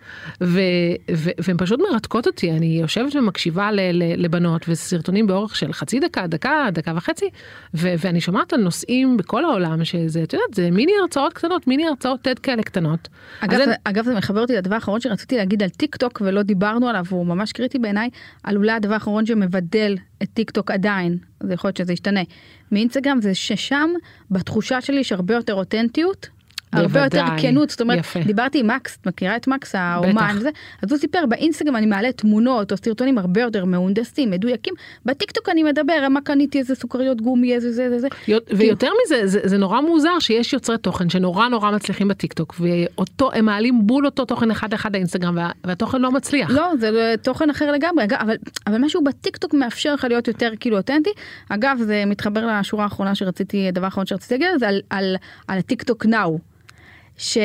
והן 0.42 1.58
פשוט 1.58 1.80
מרתקות 1.92 2.28
אותי, 2.28 2.52
אני 2.52 2.66
יושבת 2.66 3.16
ומקשיבה 3.16 3.72
ל, 3.72 3.80
ל, 3.80 4.24
לבנות 4.26 4.66
וסרטונים 4.70 5.28
באורך 5.28 5.56
של 5.56 5.74
חצי 5.74 6.00
דקה, 6.00 6.28
דקה, 6.28 6.68
דקה 6.72 6.94
וחצי, 6.96 7.30
ו, 7.74 7.94
ואני 8.00 8.22
שומעת 8.22 8.54
על 8.54 8.62
נושאים 8.62 9.18
בכל 9.18 9.46
העולם 9.46 9.86
שזה, 9.86 10.24
את 10.24 10.34
יודעת, 10.34 10.54
זה 10.54 10.72
מיני 10.72 10.92
הרצאות 11.02 11.34
קטנות, 11.34 11.68
מיני 11.68 11.88
הרצאות 11.88 12.28
TED 12.28 12.40
כאלה 12.44 12.64
קטנות. 12.64 13.08
אגב, 13.40 13.58
זה, 13.66 13.74
אגב 13.84 14.06
זה 14.06 14.16
מחבר 14.16 14.42
אותי 14.42 14.56
לדבר 14.56 14.76
האחרון 14.76 15.02
שרציתי 15.02 15.38
להגיד 15.38 15.64
על 15.64 15.70
טיק 15.70 15.96
טוק 15.96 16.22
ולא 16.26 16.42
דיברנו 16.42 16.88
עליו, 16.88 17.06
הוא 17.10 17.26
ממש 17.26 17.52
קריטי 17.52 17.80
בעיניי, 17.80 18.10
על 18.44 18.58
אולי 18.58 18.72
הדבר 18.72 18.94
האחרון 18.94 19.26
שמבדל 19.26 19.96
את 20.24 20.28
טיק 20.34 20.52
טוק 20.52 20.72
עדיין, 20.72 21.18
זה 21.44 21.54
יכול 21.54 21.68
להיות 21.68 21.78
שזה 21.78 21.94
ישתנה, 21.94 22.22
מאינסטגרם 22.72 23.22
זה 23.22 23.36
ששם 23.36 23.90
בתחושה 24.32 24.82
שלי 24.82 25.00
יש 25.00 25.12
הרבה 25.12 25.34
יותר 25.34 25.54
אותנטיות 25.54 26.30
הרבה 26.74 27.04
יותר 27.04 27.26
כנות, 27.42 27.70
זאת 27.70 27.82
אומרת, 27.82 28.00
יפה. 28.00 28.20
דיברתי 28.20 28.60
עם 28.60 28.68
מקס, 28.68 28.98
את 29.02 29.08
מכירה 29.08 29.36
את 29.36 29.48
מקס 29.48 29.76
האומן, 29.76 30.36
וזה, 30.38 30.50
אז 30.84 30.92
הוא 30.92 31.00
סיפר 31.00 31.26
באינסטגרם 31.26 31.76
אני 31.76 31.86
מעלה 31.86 32.12
תמונות 32.12 32.72
או 32.72 32.78
סרטונים 32.78 33.18
הרבה 33.18 33.42
יותר 33.42 33.66
מהונדסים, 33.66 34.32
מדויקים, 34.32 34.74
בטיקטוק 35.06 35.50
אני 35.50 35.64
מדבר, 35.64 36.08
מה 36.10 36.22
קניתי 36.22 36.60
איזה 36.60 36.76
סוכריות 36.76 37.22
גומי, 37.22 37.54
איזה 37.54 37.72
זה 37.72 37.90
זה 37.90 38.00
זה. 38.00 38.08
ויותר 38.50 38.90
מזה, 39.06 39.28
זה, 39.28 39.40
זה 39.44 39.58
נורא 39.58 39.82
מוזר 39.82 40.20
שיש 40.20 40.54
יוצרי 40.54 40.78
תוכן 40.78 41.10
שנורא 41.10 41.48
נורא 41.48 41.72
מצליחים 41.72 42.08
בטיקטוק, 42.08 42.56
ואותו, 42.60 43.32
הם 43.34 43.46
מעלים 43.46 43.88
בול 43.88 44.06
אותו 44.06 44.26
תוכן 44.26 44.52
אחד 44.52 44.74
אחד 44.74 44.96
לאינסטגרם, 44.96 45.38
וה, 45.38 45.50
והתוכן 45.64 46.02
לא 46.02 46.12
מצליח. 46.12 46.50
לא, 46.50 46.72
זה 46.80 46.92
לא, 46.92 47.16
תוכן 47.16 47.50
אחר 47.50 47.72
לגמרי, 47.72 48.06
אבל, 48.20 48.36
אבל 48.68 48.78
משהו 48.78 49.04
בטיקטוק 49.04 49.54
מאפשר 49.54 49.94
לך 49.94 50.04
להיות 50.10 50.28
יותר 50.28 50.52
כאילו 50.60 50.78
אותנטי. 50.78 51.10
אגב, 51.50 51.78
זה 51.82 52.04
מתחבר 52.06 52.60
לשורה 52.60 52.84
האחרונה 52.84 53.16
שרציתי, 53.16 53.68
הדבר 53.68 53.86
האחרון 53.86 54.06
שרציתי 54.06 54.38
להגיד, 54.38 54.60
זה 54.60 54.68
על, 54.68 54.82
על, 54.90 55.16
על 55.48 55.58
הטיקטוק 55.58 56.06
Now. 56.06 56.40
ש... 57.18 57.38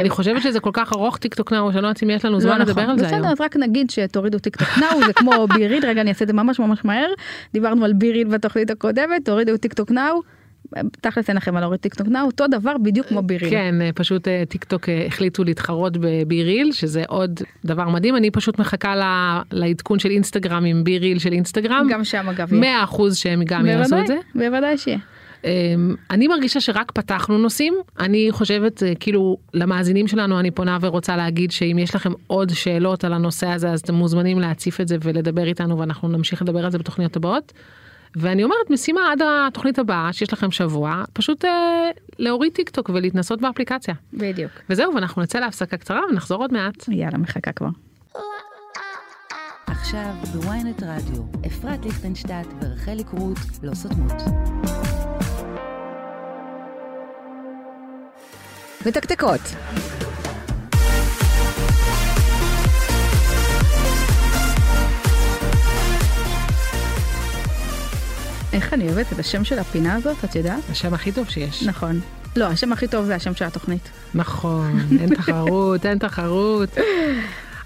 אני 0.00 0.10
חושבת 0.10 0.42
שזה 0.42 0.60
כל 0.60 0.70
כך 0.72 0.92
ארוך 0.92 1.18
טיק 1.18 1.34
טוק 1.34 1.52
Now, 1.52 1.72
שאני 1.72 1.82
לא 1.82 1.88
יודעת 1.88 2.02
אם 2.02 2.10
יש 2.10 2.24
לנו 2.24 2.40
זמן 2.40 2.58
לא 2.58 2.64
לדבר 2.64 2.82
נכון. 2.82 2.90
על 2.90 2.98
זה 2.98 3.06
היום. 3.08 3.18
בסדר, 3.18 3.32
אז 3.32 3.40
רק 3.40 3.56
נגיד 3.56 3.90
שתורידו 3.90 4.38
טיק 4.38 4.56
טוק 4.56 4.68
Now, 4.78 5.06
זה 5.06 5.12
כמו 5.12 5.46
BeReal, 5.54 5.84
רגע 5.84 6.00
אני 6.00 6.10
אעשה 6.10 6.22
את 6.22 6.28
זה 6.28 6.34
ממש 6.34 6.58
ממש 6.58 6.84
מהר. 6.84 7.08
דיברנו 7.52 7.84
על 7.84 7.92
BeReal 7.92 8.30
בתוכנית 8.30 8.70
הקודמת, 8.70 9.24
תורידו 9.24 9.56
טיק 9.56 9.72
טוק 9.72 9.90
Now. 9.90 10.20
תכלס 11.00 11.28
אין 11.28 11.36
לכם 11.36 11.54
מה 11.54 11.60
להוריד 11.60 11.80
טיק 11.80 11.94
טוק 11.94 12.08
Now, 12.08 12.26
אותו 12.26 12.46
דבר 12.46 12.78
בדיוק 12.82 13.06
כמו 13.06 13.22
BeReal. 13.22 13.50
כן, 13.50 13.74
פשוט 13.94 14.28
אה, 14.28 14.42
טיק 14.48 14.64
טוק 14.64 14.88
אה, 14.88 15.06
החליטו 15.06 15.44
להתחרות 15.44 15.96
בביריל, 15.96 16.72
שזה 16.72 17.02
עוד 17.08 17.40
דבר 17.64 17.88
מדהים, 17.88 18.16
אני 18.16 18.30
פשוט 18.30 18.58
מחכה 18.58 18.94
לעדכון 19.52 19.98
של 19.98 20.10
אינסטגרם 20.10 20.64
עם 20.64 20.84
ביריל 20.84 21.18
של 21.18 21.32
אינסטגרם. 21.32 21.86
גם 21.90 22.04
שם 22.04 22.28
אגב. 22.28 22.50
100% 22.52 23.14
שהם 23.14 23.42
גם 23.44 23.66
יעשו 23.66 23.98
את 24.00 24.06
זה. 24.06 24.16
בוודאי 24.34 24.78
שיהיה. 24.78 24.98
אמ, 25.44 25.94
אני 26.10 26.28
מרגישה 26.28 26.60
שרק 26.60 26.92
פתחנו 26.92 27.38
נושאים, 27.38 27.74
אני 27.98 28.28
חושבת 28.30 28.82
אה, 28.82 28.92
כאילו 29.00 29.36
למאזינים 29.54 30.08
שלנו 30.08 30.40
אני 30.40 30.50
פונה 30.50 30.78
ורוצה 30.80 31.16
להגיד 31.16 31.50
שאם 31.50 31.76
יש 31.78 31.94
לכם 31.94 32.12
עוד 32.26 32.50
שאלות 32.50 33.04
על 33.04 33.12
הנושא 33.12 33.46
הזה 33.46 33.70
אז 33.70 33.80
אתם 33.80 33.94
מוזמנים 33.94 34.40
להציף 34.40 34.80
את 34.80 34.88
זה 34.88 34.96
ולדבר 35.02 35.46
איתנו 35.46 35.78
ואנחנו 35.78 36.08
נמשיך 36.08 36.42
לדבר 36.42 36.64
על 36.64 36.70
זה 36.70 36.78
בתוכניות 36.78 37.16
הבאות. 37.16 37.52
ואני 38.16 38.44
אומרת 38.44 38.70
משימה 38.70 39.00
עד 39.12 39.22
התוכנית 39.24 39.78
הבאה 39.78 40.12
שיש 40.12 40.32
לכם 40.32 40.50
שבוע 40.50 41.04
פשוט 41.12 41.44
אה, 41.44 41.90
להוריד 42.18 42.52
טיק 42.52 42.70
טוק 42.70 42.90
ולהתנסות 42.94 43.40
באפליקציה. 43.40 43.94
בדיוק. 44.12 44.52
וזהו 44.70 44.94
ואנחנו 44.94 45.22
נצא 45.22 45.40
להפסקה 45.40 45.76
קצרה 45.76 46.00
ונחזור 46.10 46.42
עוד 46.42 46.52
מעט. 46.52 46.88
יאללה 46.88 47.18
מחכה 47.18 47.52
כבר. 47.52 47.68
עכשיו 49.66 50.14
בוויינט 50.32 50.82
רדיו, 50.82 51.22
אפרת 51.46 51.84
ליכטנשטט 51.84 52.46
ורחלי 52.60 53.04
קרוט 53.04 53.38
לא 53.62 53.74
סותמות. 53.74 54.22
מתקתקות. 58.86 59.40
איך 68.52 68.74
אני 68.74 68.88
אוהבת 68.88 69.12
את 69.12 69.18
השם 69.18 69.44
של 69.44 69.58
הפינה 69.58 69.94
הזאת, 69.94 70.24
את 70.24 70.34
יודעת? 70.34 70.62
השם 70.70 70.94
הכי 70.94 71.12
טוב 71.12 71.28
שיש. 71.28 71.62
נכון. 71.62 72.00
לא, 72.36 72.44
השם 72.44 72.72
הכי 72.72 72.88
טוב 72.88 73.04
זה 73.04 73.14
השם 73.14 73.34
של 73.34 73.44
התוכנית. 73.44 73.90
נכון, 74.14 74.80
אין 75.00 75.14
תחרות, 75.14 75.86
אין 75.86 75.98
תחרות. 75.98 76.68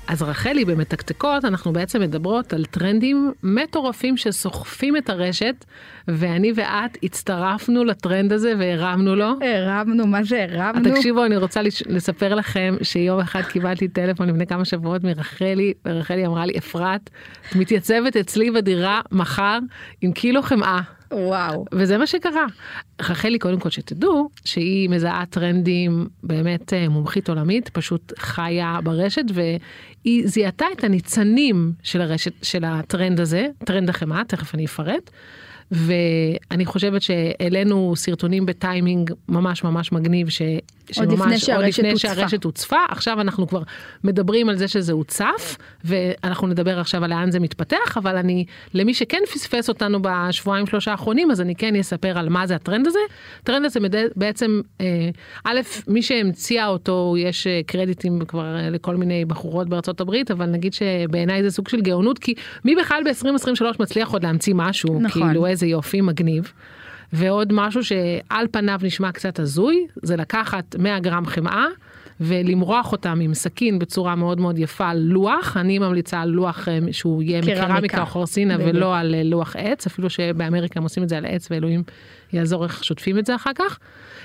אז 0.09 0.23
רחלי 0.23 0.65
במתקתקות 0.65 1.45
אנחנו 1.45 1.73
בעצם 1.73 2.01
מדברות 2.01 2.53
על 2.53 2.65
טרנדים 2.65 3.33
מטורפים 3.43 4.17
שסוחפים 4.17 4.97
את 4.97 5.11
הרשת 5.11 5.65
ואני 6.09 6.53
ואת 6.55 6.99
הצטרפנו 7.03 7.85
לטרנד 7.85 8.33
הזה 8.33 8.53
והרמנו 8.59 9.17
לו. 9.17 9.33
הרמנו, 9.41 10.07
מה 10.07 10.25
זה 10.25 10.47
הרמנו? 10.51 10.91
תקשיבו 10.91 11.25
אני 11.25 11.37
רוצה 11.37 11.61
לספר 11.87 12.35
לכם 12.35 12.77
שיום 12.83 13.21
אחד 13.21 13.43
קיבלתי 13.43 13.89
טלפון 13.89 14.29
לפני 14.29 14.47
כמה 14.47 14.65
שבועות 14.65 15.05
מרחלי 15.05 15.73
ורחלי 15.87 16.27
אמרה 16.27 16.47
לי 16.47 16.59
אפרת 16.59 17.11
את 17.51 17.57
מתייצבת 17.57 18.17
אצלי 18.17 18.51
בדירה 18.51 19.01
מחר 19.13 19.59
עם 20.01 20.13
קילו 20.13 20.43
חמאה. 20.43 20.81
וואו. 21.13 21.65
וזה 21.73 21.99
מה 21.99 22.07
שקרה. 22.07 22.47
רחלי 23.01 23.39
קודם 23.39 23.61
כל 23.61 23.71
שתדעו 23.71 24.29
שהיא 24.45 24.89
מזהה 24.89 25.27
טרנדים 25.27 26.09
באמת 26.23 26.73
אה, 26.73 26.89
מומחית 26.89 27.29
עולמית 27.29 27.69
פשוט 27.69 28.13
חיה 28.19 28.79
ברשת 28.85 29.25
והיא 29.35 30.29
זיהתה 30.29 30.67
את 30.73 30.85
הניצנים 30.85 31.73
של 31.83 32.01
הרשת 32.01 32.33
של 32.45 32.65
הטרנד 32.65 33.21
הזה 33.21 33.47
טרנד 33.65 33.89
החמאה 33.89 34.25
תכף 34.25 34.55
אני 34.55 34.65
אפרט. 34.65 35.11
ואני 35.71 36.65
חושבת 36.65 37.03
שהעלינו 37.03 37.93
סרטונים 37.97 38.47
בטיימינג 38.47 39.13
ממש 39.29 39.65
ממש 39.65 39.93
מגניב 39.93 40.29
ש... 40.29 40.43
עוד 40.99 41.13
לפני 41.13 41.39
שהרשת 41.39 41.57
עוד 41.57 41.65
לפני 41.65 41.99
שהרשת 41.99 42.45
הוצפה 42.45 42.77
עכשיו 42.89 43.21
אנחנו 43.21 43.49
כבר 43.49 43.63
מדברים 44.05 44.49
על 44.49 44.57
זה 44.57 44.69
שזה 44.69 44.93
הוצף 44.93 45.57
ואנחנו 45.85 46.47
נדבר 46.47 46.81
עכשיו 46.81 47.05
על 47.05 47.11
לאן 47.11 47.31
זה 47.31 47.41
מתפתח 47.41 47.97
אבל 47.97 48.17
אני 48.17 48.45
למי 48.75 48.95
שכן 48.95 49.23
פספס 49.33 49.69
אותנו 49.69 49.99
בשבועיים 50.03 50.67
שלושה 50.67 50.91
האחרונים 50.91 51.31
אז 51.31 51.41
אני 51.41 51.55
כן 51.55 51.77
אספר 51.77 52.19
על 52.19 52.29
מה 52.29 52.47
זה 52.47 52.55
הטרנד 52.55 52.87
הזה. 52.87 52.99
הטרנד 53.43 53.65
הזה 53.65 53.81
בעצם 54.17 54.61
אה, 54.81 55.09
א' 55.45 55.61
מי 55.89 56.03
שהמציאה 56.03 56.67
אותו 56.67 57.15
יש 57.19 57.47
אה, 57.47 57.61
קרדיטים 57.67 58.21
כבר 58.29 58.57
אה, 58.57 58.71
לכל 58.71 58.97
מיני 58.97 59.25
בחורות 59.25 59.69
בארצות 59.69 60.01
הברית 60.01 60.31
אבל 60.31 60.47
נגיד 60.47 60.75
שבעיניי 60.75 61.43
זה 61.43 61.51
סוג 61.51 61.69
של 61.69 61.81
גאונות 61.81 62.19
כי 62.19 62.35
מי 62.65 62.77
בכלל 62.77 63.03
ב-2023 63.05 63.65
מצליח 63.81 64.11
עוד 64.11 64.23
להמציא 64.23 64.55
משהו 64.57 65.01
נכון. 65.01 65.23
כאילו 65.23 65.47
איזה 65.55 65.67
יופי 65.67 66.01
מגניב. 66.01 66.53
ועוד 67.13 67.53
משהו 67.53 67.85
שעל 67.85 68.47
פניו 68.51 68.81
נשמע 68.83 69.13
קצת 69.13 69.39
הזוי, 69.39 69.87
זה 70.03 70.17
לקחת 70.17 70.77
100 70.79 70.99
גרם 70.99 71.27
חמאה 71.27 71.67
ולמרוח 72.21 72.93
אותם 72.93 73.19
עם 73.23 73.35
סכין 73.35 73.79
בצורה 73.79 74.15
מאוד 74.15 74.41
מאוד 74.41 74.59
יפה 74.59 74.89
על 74.89 74.99
לוח, 74.99 75.57
אני 75.57 75.79
ממליצה 75.79 76.21
על 76.21 76.29
לוח 76.29 76.69
אה, 76.69 76.79
שהוא 76.93 77.23
יהיה 77.23 77.41
מקרמיקה 77.41 78.01
או 78.01 78.07
חורסינה 78.07 78.57
ולא 78.61 78.97
על 78.97 79.15
אה, 79.15 79.23
לוח 79.23 79.57
עץ, 79.59 79.87
אפילו 79.87 80.11
שבאמריקה 80.11 80.81
הם 80.81 80.85
עושים 80.85 81.03
את 81.03 81.09
זה 81.09 81.17
על 81.17 81.27
עץ 81.27 81.49
ואלוהים 81.51 81.83
יעזור 82.33 82.65
איך 82.65 82.85
שוטפים 82.85 83.19
את 83.19 83.27
זה 83.27 83.35
אחר 83.35 83.51
כך. 83.55 83.79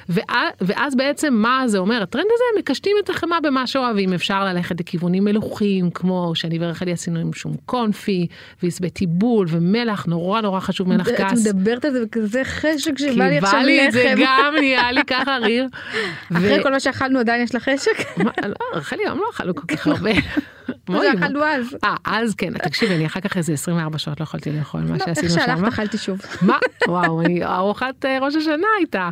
ואז, 0.09 0.53
ואז 0.61 0.95
בעצם 0.95 1.33
מה 1.33 1.63
זה 1.67 1.77
אומר 1.77 2.03
הטרנד 2.03 2.25
הזה 2.33 2.59
מקשטים 2.59 2.97
את 3.03 3.09
החמאה 3.09 3.41
במה 3.41 3.67
שאוהבים 3.67 4.13
אפשר 4.13 4.45
ללכת 4.45 4.79
לכיוונים 4.79 5.23
מלוכים 5.23 5.91
כמו 5.91 6.31
שאני 6.35 6.57
ורחלי 6.61 6.91
עשינו 6.91 7.19
עם 7.19 7.33
שום 7.33 7.55
קונפי 7.65 8.27
ועשבי 8.63 8.89
טיבול 8.89 9.47
ומלח 9.49 10.05
נורא 10.05 10.41
נורא 10.41 10.59
חשוב 10.59 10.89
מלח 10.89 11.07
גס. 11.07 11.47
את 11.47 11.55
מדברת 11.55 11.85
על 11.85 11.91
זה 11.91 12.05
בכזה 12.05 12.43
חשק 12.43 12.97
שבא 12.97 13.27
לי 13.27 13.37
עכשיו 13.37 13.37
לחם. 13.37 13.41
כי 13.49 13.51
בא 13.51 13.63
לי 13.63 13.87
את 13.87 13.91
זה 13.91 14.13
גם 14.17 14.53
נהיה 14.59 14.91
לי 14.91 15.01
ככה 15.07 15.37
ריר. 15.37 15.67
אחרי 16.37 16.63
כל 16.63 16.71
מה 16.71 16.79
שאכלנו 16.79 17.19
עדיין 17.19 17.43
יש 17.43 17.55
לך 17.55 17.69
חשק? 17.69 18.19
לא, 18.45 18.53
רחלי 18.73 19.03
היום 19.05 19.17
לא 19.17 19.25
אכלנו 19.31 19.55
כל 19.55 19.75
כך 19.75 19.87
הרבה. 19.87 20.11
זה 20.89 21.13
אכלנו 21.13 21.43
אז. 21.43 21.77
אה, 21.83 21.95
אז 22.05 22.35
כן, 22.35 22.57
תקשיבי, 22.57 22.95
אני 22.95 23.05
אחר 23.05 23.19
כך 23.19 23.37
איזה 23.37 23.53
24 23.53 23.97
שעות 23.97 24.19
לא 24.19 24.23
יכולתי 24.23 24.51
לאכול 24.51 24.81
מה 24.81 24.97
לא, 24.97 25.05
שעשינו 25.05 25.29
שם. 25.29 25.37
איך 25.37 25.45
שהלכת 25.45 25.67
אכלתי 25.67 25.97
שוב. 25.97 26.21
מה? 26.41 26.57
וואו, 26.87 27.21
ארוחת 27.43 28.05
אה, 28.05 28.19
ראש 28.21 28.35
השנה 28.35 28.67
הייתה. 28.77 29.09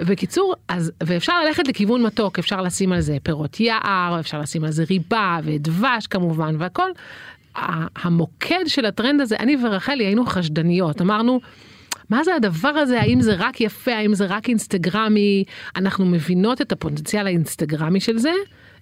בקיצור, 0.00 0.54
אז, 0.68 0.92
ואפשר 1.02 1.44
ללכת 1.44 1.68
לכיוון 1.68 2.02
מתוק, 2.02 2.38
אפשר 2.38 2.62
לשים 2.62 2.92
על 2.92 3.00
זה 3.00 3.16
פירות 3.22 3.60
יער, 3.60 4.20
אפשר 4.20 4.40
לשים 4.40 4.64
על 4.64 4.70
זה 4.70 4.84
ריבה 4.90 5.38
ודבש 5.44 6.06
כמובן 6.06 6.54
והכל. 6.58 6.90
המוקד 7.96 8.64
של 8.66 8.84
הטרנד 8.84 9.20
הזה, 9.20 9.36
אני 9.36 9.56
ורחלי 9.64 10.04
היינו 10.04 10.26
חשדניות, 10.26 11.00
אמרנו, 11.00 11.40
מה 12.10 12.24
זה 12.24 12.34
הדבר 12.34 12.68
הזה, 12.68 13.00
האם 13.00 13.20
זה 13.20 13.34
רק 13.38 13.60
יפה, 13.60 13.92
האם 13.92 14.14
זה 14.14 14.26
רק 14.26 14.48
אינסטגרמי, 14.48 15.44
אנחנו 15.76 16.06
מבינות 16.06 16.60
את 16.60 16.72
הפוטנציאל 16.72 17.26
האינסטגרמי 17.26 18.00
של 18.00 18.18
זה, 18.18 18.32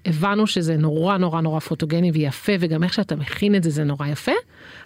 הבנו 0.04 0.46
שזה 0.46 0.76
נורא 0.76 1.16
נורא 1.16 1.40
נורא 1.40 1.61
פוטוגני 1.61 2.11
ויפה 2.11 2.52
וגם 2.61 2.82
איך 2.82 2.94
שאתה 2.94 3.16
מכין 3.16 3.54
את 3.54 3.62
זה 3.62 3.70
זה 3.70 3.85
נורא 3.85 4.06
יפה. 4.06 4.32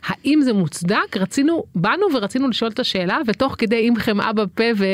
האם 0.07 0.41
זה 0.43 0.53
מוצדק? 0.53 1.17
רצינו, 1.17 1.65
באנו 1.75 2.07
ורצינו 2.15 2.49
לשאול 2.49 2.71
את 2.71 2.79
השאלה 2.79 3.19
ותוך 3.27 3.55
כדי 3.59 3.87
עם 3.87 3.97
חמאה 3.97 4.33
בפה 4.33 4.65
ו... 4.77 4.85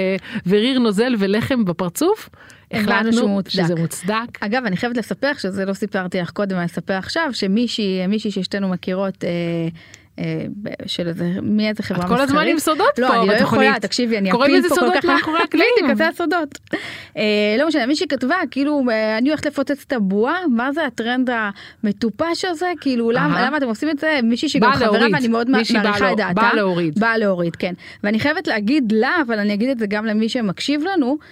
וריר 0.46 0.79
נוזל 0.79 1.14
ולחם 1.18 1.64
בפרצוף. 1.64 2.29
החלטנו 2.70 3.40
שזה 3.48 3.74
מוצדק. 3.74 4.40
אגב 4.40 4.62
אני 4.66 4.76
חייבת 4.76 4.96
לספר 4.96 5.33
שזה 5.38 5.64
לא 5.64 5.72
סיפרתי 5.72 6.20
לך 6.20 6.31
קודם 6.31 6.57
אני 6.57 6.66
אספר 6.66 6.94
עכשיו 6.94 7.31
שמישהי 7.33 8.07
מישהי 8.07 8.31
ששתינו 8.31 8.68
מכירות. 8.68 9.24
אה, 9.24 9.31
של 10.87 11.09
איזה, 11.09 11.29
מי 11.42 11.68
איזה 11.68 11.83
חברה 11.83 12.05
את 12.05 12.09
כל 12.09 12.20
הזמן 12.20 12.46
עם 12.46 12.59
סודות 12.59 12.98
לא, 12.98 13.09
פה 13.09 13.14
אני 13.16 13.26
לא 13.26 13.35
בתוכנית. 13.35 13.62
יכולה, 13.62 13.81
תקשיבי, 13.81 14.18
אני 14.18 14.31
אפיל 14.33 14.68
פה 14.68 14.74
כל 14.74 14.90
כך... 14.96 15.05
מאחורי 15.05 15.38
הקלעים. 15.44 15.68
בדיוק, 15.83 15.94
זה 15.98 16.09
הסודות. 16.09 16.59
אה, 17.16 17.22
לא 17.59 17.68
משנה, 17.68 17.87
מישהי 17.87 18.09
כתבה, 18.09 18.37
כאילו, 18.50 18.83
אה, 18.90 19.18
אני 19.18 19.29
הולכת 19.29 19.46
לפוצץ 19.46 19.85
את 19.87 19.92
הבועה, 19.92 20.37
מה 20.52 20.72
זה 20.72 20.87
הטרנד 20.87 21.31
המטופש 21.85 22.44
הזה? 22.44 22.72
כאילו, 22.81 23.11
למה 23.11 23.57
אתם 23.57 23.66
עושים 23.68 23.90
את 23.90 23.98
זה? 23.98 24.20
מישהי 24.22 24.48
שגם 24.48 24.72
חברה. 24.72 25.07
ואני 25.12 25.29
מאוד 25.29 25.50
מעריכה 25.50 25.83
לא- 26.00 26.12
את 26.12 26.16
דעתה. 26.16 26.33
באה 26.35 26.55
להוריד. 26.55 26.98
באה 26.98 27.18
להוריד, 27.18 27.57
כן. 27.57 27.72
ואני 28.05 28.20
חייבת 28.20 28.46
להגיד 28.46 28.92
לה, 28.92 29.16
אבל 29.26 29.38
אני 29.38 29.55
אגיד 29.55 29.70
את 29.70 29.79
זה 29.79 29.87
גם 29.87 30.07
למי 30.07 30.29
שמקשיב 30.29 30.81
לנו, 30.94 31.18
אה, 31.20 31.26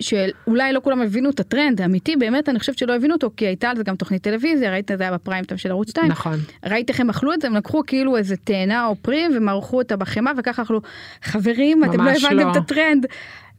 שאולי 0.00 0.72
לא 0.72 0.80
כולם 0.84 1.02
הבינו 1.02 1.30
את 1.30 1.40
הטרנד 1.40 1.80
האמיתי, 1.80 2.16
באמת 2.16 2.48
אני 2.48 2.58
חושבת 2.58 2.78
שלא 2.78 2.94
הבינו 2.94 3.14
אותו, 3.14 3.30
כי 3.36 3.46
הייתה 3.46 3.70
על 3.70 3.76
זה 3.76 3.82
גם 3.82 3.96
תוכנית 3.96 4.22
טלוויזיה, 4.22 4.70
ראית 4.70 4.90
את 4.90 4.98
זה 4.98 5.04
היה 5.04 5.12
בפריים 5.12 5.44
טיים 5.44 5.58
של 5.58 5.70
ערוץ 5.70 5.90
2. 5.90 6.10
נכון. 6.10 6.38
ראית 6.66 6.88
איך 6.88 7.00
הם 7.00 7.10
אכלו 7.10 7.32
את 7.32 7.40
זה? 7.40 7.46
הם 7.46 7.56
לקחו 7.56 7.82
כאילו 7.86 8.16
איזה 8.16 8.36
תאנה 8.36 8.86
או 8.86 8.96
פרי 9.02 9.26
ומרחו 9.36 9.78
אותה 9.78 9.96
בחמאה 9.96 10.32
וככה 10.36 10.62
אכלו. 10.62 10.80
חברים, 11.22 11.84
אתם 11.84 12.00
לא 12.00 12.10
הבנתם 12.10 12.36
לא. 12.36 12.50
את 12.50 12.56
הטרנד. 12.56 13.06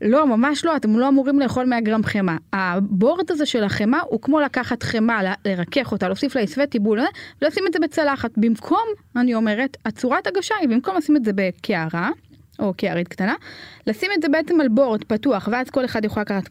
לא, 0.01 0.27
ממש 0.27 0.65
לא, 0.65 0.75
אתם 0.75 0.99
לא 0.99 1.07
אמורים 1.07 1.39
לאכול 1.39 1.65
100 1.65 1.81
גרם 1.81 2.03
חמאה. 2.03 2.37
הבורד 2.53 3.31
הזה 3.31 3.45
של 3.45 3.63
החמאה 3.63 3.99
הוא 4.07 4.21
כמו 4.21 4.39
לקחת 4.39 4.83
חמאה, 4.83 5.33
לרכך 5.45 5.91
אותה, 5.91 6.07
להוסיף 6.07 6.35
לה 6.35 6.41
עשווה 6.41 6.67
טיבול, 6.67 6.99
אה, 6.99 7.05
ולשים 7.41 7.63
את 7.67 7.73
זה 7.73 7.79
בצלחת. 7.79 8.31
במקום, 8.37 8.85
אני 9.15 9.35
אומרת, 9.35 9.77
הצורת 9.85 10.27
הגשה 10.27 10.55
היא 10.59 10.69
במקום 10.69 10.97
לשים 10.97 11.15
את 11.15 11.25
זה 11.25 11.31
בקערה, 11.35 12.09
או 12.59 12.73
קערית 12.77 13.07
קטנה, 13.07 13.35
לשים 13.87 14.11
את 14.17 14.21
זה 14.21 14.29
בעצם 14.29 14.61
על 14.61 14.67
בורד 14.67 15.03
פתוח, 15.03 15.49
ואז 15.51 15.69
כל 15.69 15.85
אחד 15.85 16.05
יכול 16.05 16.21
לקחת 16.21 16.49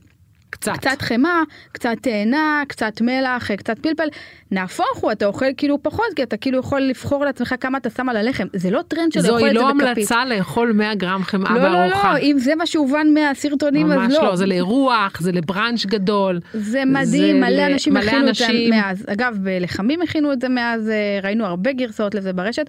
קצת. 0.50 0.72
קצת 0.72 1.02
חמאה, 1.02 1.42
קצת 1.72 1.94
תאנה, 2.02 2.62
קצת 2.68 3.00
מלח, 3.00 3.52
קצת 3.52 3.78
פלפל. 3.78 4.08
נהפוך 4.50 4.98
הוא, 5.00 5.12
אתה 5.12 5.26
אוכל 5.26 5.46
כאילו 5.56 5.82
פחות, 5.82 6.06
כי 6.16 6.22
אתה 6.22 6.36
כאילו 6.36 6.58
יכול 6.58 6.80
לבחור 6.80 7.24
לעצמך 7.24 7.54
כמה 7.60 7.78
אתה 7.78 7.90
שם 7.90 8.08
על 8.08 8.16
הלחם. 8.16 8.46
זה 8.52 8.70
לא 8.70 8.82
טרנד 8.88 9.12
של 9.12 9.20
לאכול 9.20 9.38
זוהי 9.38 9.50
את 9.50 9.56
זה 9.56 9.60
לא 9.60 9.72
בכפית. 9.72 9.96
המלצה 9.96 10.24
לאכול 10.24 10.72
100 10.72 10.94
גרם 10.94 11.22
חמאה 11.22 11.54
לא, 11.54 11.62
לא, 11.62 11.68
בארוחה. 11.68 12.12
לא, 12.12 12.18
אם 12.18 12.36
זה 12.38 12.54
מה 12.54 12.66
שהובן 12.66 13.06
מהסרטונים, 13.14 13.92
אז 13.92 13.98
ממש 13.98 14.14
לא. 14.14 14.24
לא, 14.24 14.36
זה 14.36 14.46
לאירוח, 14.46 15.20
זה 15.20 15.32
לבראנץ' 15.32 15.86
גדול. 15.86 16.40
זה 16.52 16.84
מדהים, 16.84 17.42
זה 17.42 17.50
מלא 17.50 17.66
אנשים 17.66 17.94
מלא 17.94 18.00
הכינו 18.00 18.28
את 18.28 18.34
זה 18.34 18.46
אנשים. 18.46 18.70
מאז. 18.70 19.04
אגב, 19.06 19.38
בלחמים 19.42 20.02
הכינו 20.02 20.32
את 20.32 20.40
זה 20.40 20.48
מאז, 20.48 20.88
אה, 20.88 21.20
ראינו 21.22 21.46
הרבה 21.46 21.72
גרסאות 21.72 22.14
לזה 22.14 22.32
ברשת. 22.32 22.66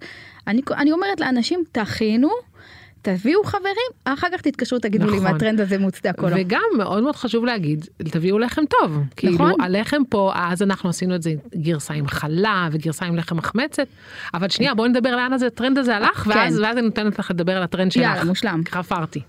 אני, 0.47 0.61
אני 0.77 0.91
אומרת 0.91 1.19
לאנשים, 1.19 1.63
תכינו, 1.71 2.29
תביאו 3.17 3.43
חברים, 3.43 3.89
אחר 4.05 4.27
כך 4.33 4.41
תתקשרו, 4.41 4.79
תגידו 4.79 5.05
לי 5.05 5.17
אם 5.17 5.23
נכון. 5.23 5.35
הטרנד 5.35 5.61
הזה 5.61 5.77
מוצדק 5.77 6.23
או 6.23 6.29
לא. 6.29 6.35
וגם 6.39 6.61
מאוד 6.77 7.03
מאוד 7.03 7.15
חשוב 7.15 7.45
להגיד, 7.45 7.85
תביאו 7.97 8.39
לחם 8.39 8.61
טוב. 8.65 8.97
כאילו, 9.15 9.33
נכון. 9.33 9.61
הלחם 9.61 10.01
פה, 10.09 10.31
אז 10.35 10.61
אנחנו 10.61 10.89
עשינו 10.89 11.15
את 11.15 11.21
זה 11.21 11.33
גרסה 11.55 11.93
עם 11.93 12.07
חלה 12.07 12.67
וגרסה 12.71 13.05
עם 13.05 13.15
לחם 13.15 13.37
מחמצת. 13.37 13.87
אבל 14.33 14.49
שנייה, 14.49 14.73
בואי 14.73 14.89
נדבר 14.89 15.15
לאן 15.15 15.33
הזה, 15.33 15.47
הטרנד 15.47 15.77
הזה 15.77 15.95
הלך, 15.95 16.17
כן. 16.17 16.29
ואז 16.29 16.59
ואז 16.59 16.77
אני 16.77 16.85
נותנת 16.85 17.19
לך 17.19 17.31
לדבר 17.31 17.57
על 17.57 17.63
הטרנד 17.63 17.91
שלך. 17.91 18.03
יאללה, 18.03 18.23
מושלם. 18.23 18.61
חפרתי. 18.69 19.21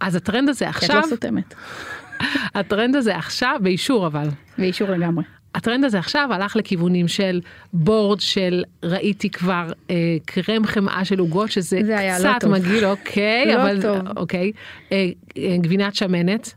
אז 0.00 0.14
הטרנד 0.14 0.48
הזה 0.48 0.64
כי 0.64 0.70
את 0.70 0.76
עכשיו, 0.76 0.96
לא 0.96 1.06
סותמת. 1.06 1.54
הטרנד 2.54 2.96
הזה 2.96 3.16
עכשיו, 3.16 3.56
באישור 3.62 4.06
אבל. 4.06 4.28
באישור 4.58 4.88
לגמרי. 4.90 5.24
הטרנד 5.56 5.84
הזה 5.84 5.98
עכשיו 5.98 6.28
הלך 6.32 6.56
לכיוונים 6.56 7.08
של 7.08 7.40
בורד 7.72 8.20
של 8.20 8.64
ראיתי 8.82 9.30
כבר 9.30 9.72
אה, 9.90 10.16
קרם 10.24 10.66
חמאה 10.66 11.04
של 11.04 11.18
עוגות 11.18 11.50
שזה 11.50 11.80
לא 11.82 12.18
קצת 12.18 12.40
טוב. 12.40 12.52
מגעיל 12.52 12.84
אוקיי 12.84 13.46
לא 13.46 13.62
אבל 13.62 13.82
טוב. 13.82 13.98
אוקיי 14.16 14.52
אה, 14.92 15.08
אה, 15.38 15.56
גבינת 15.60 15.94
שמנת 15.94 16.54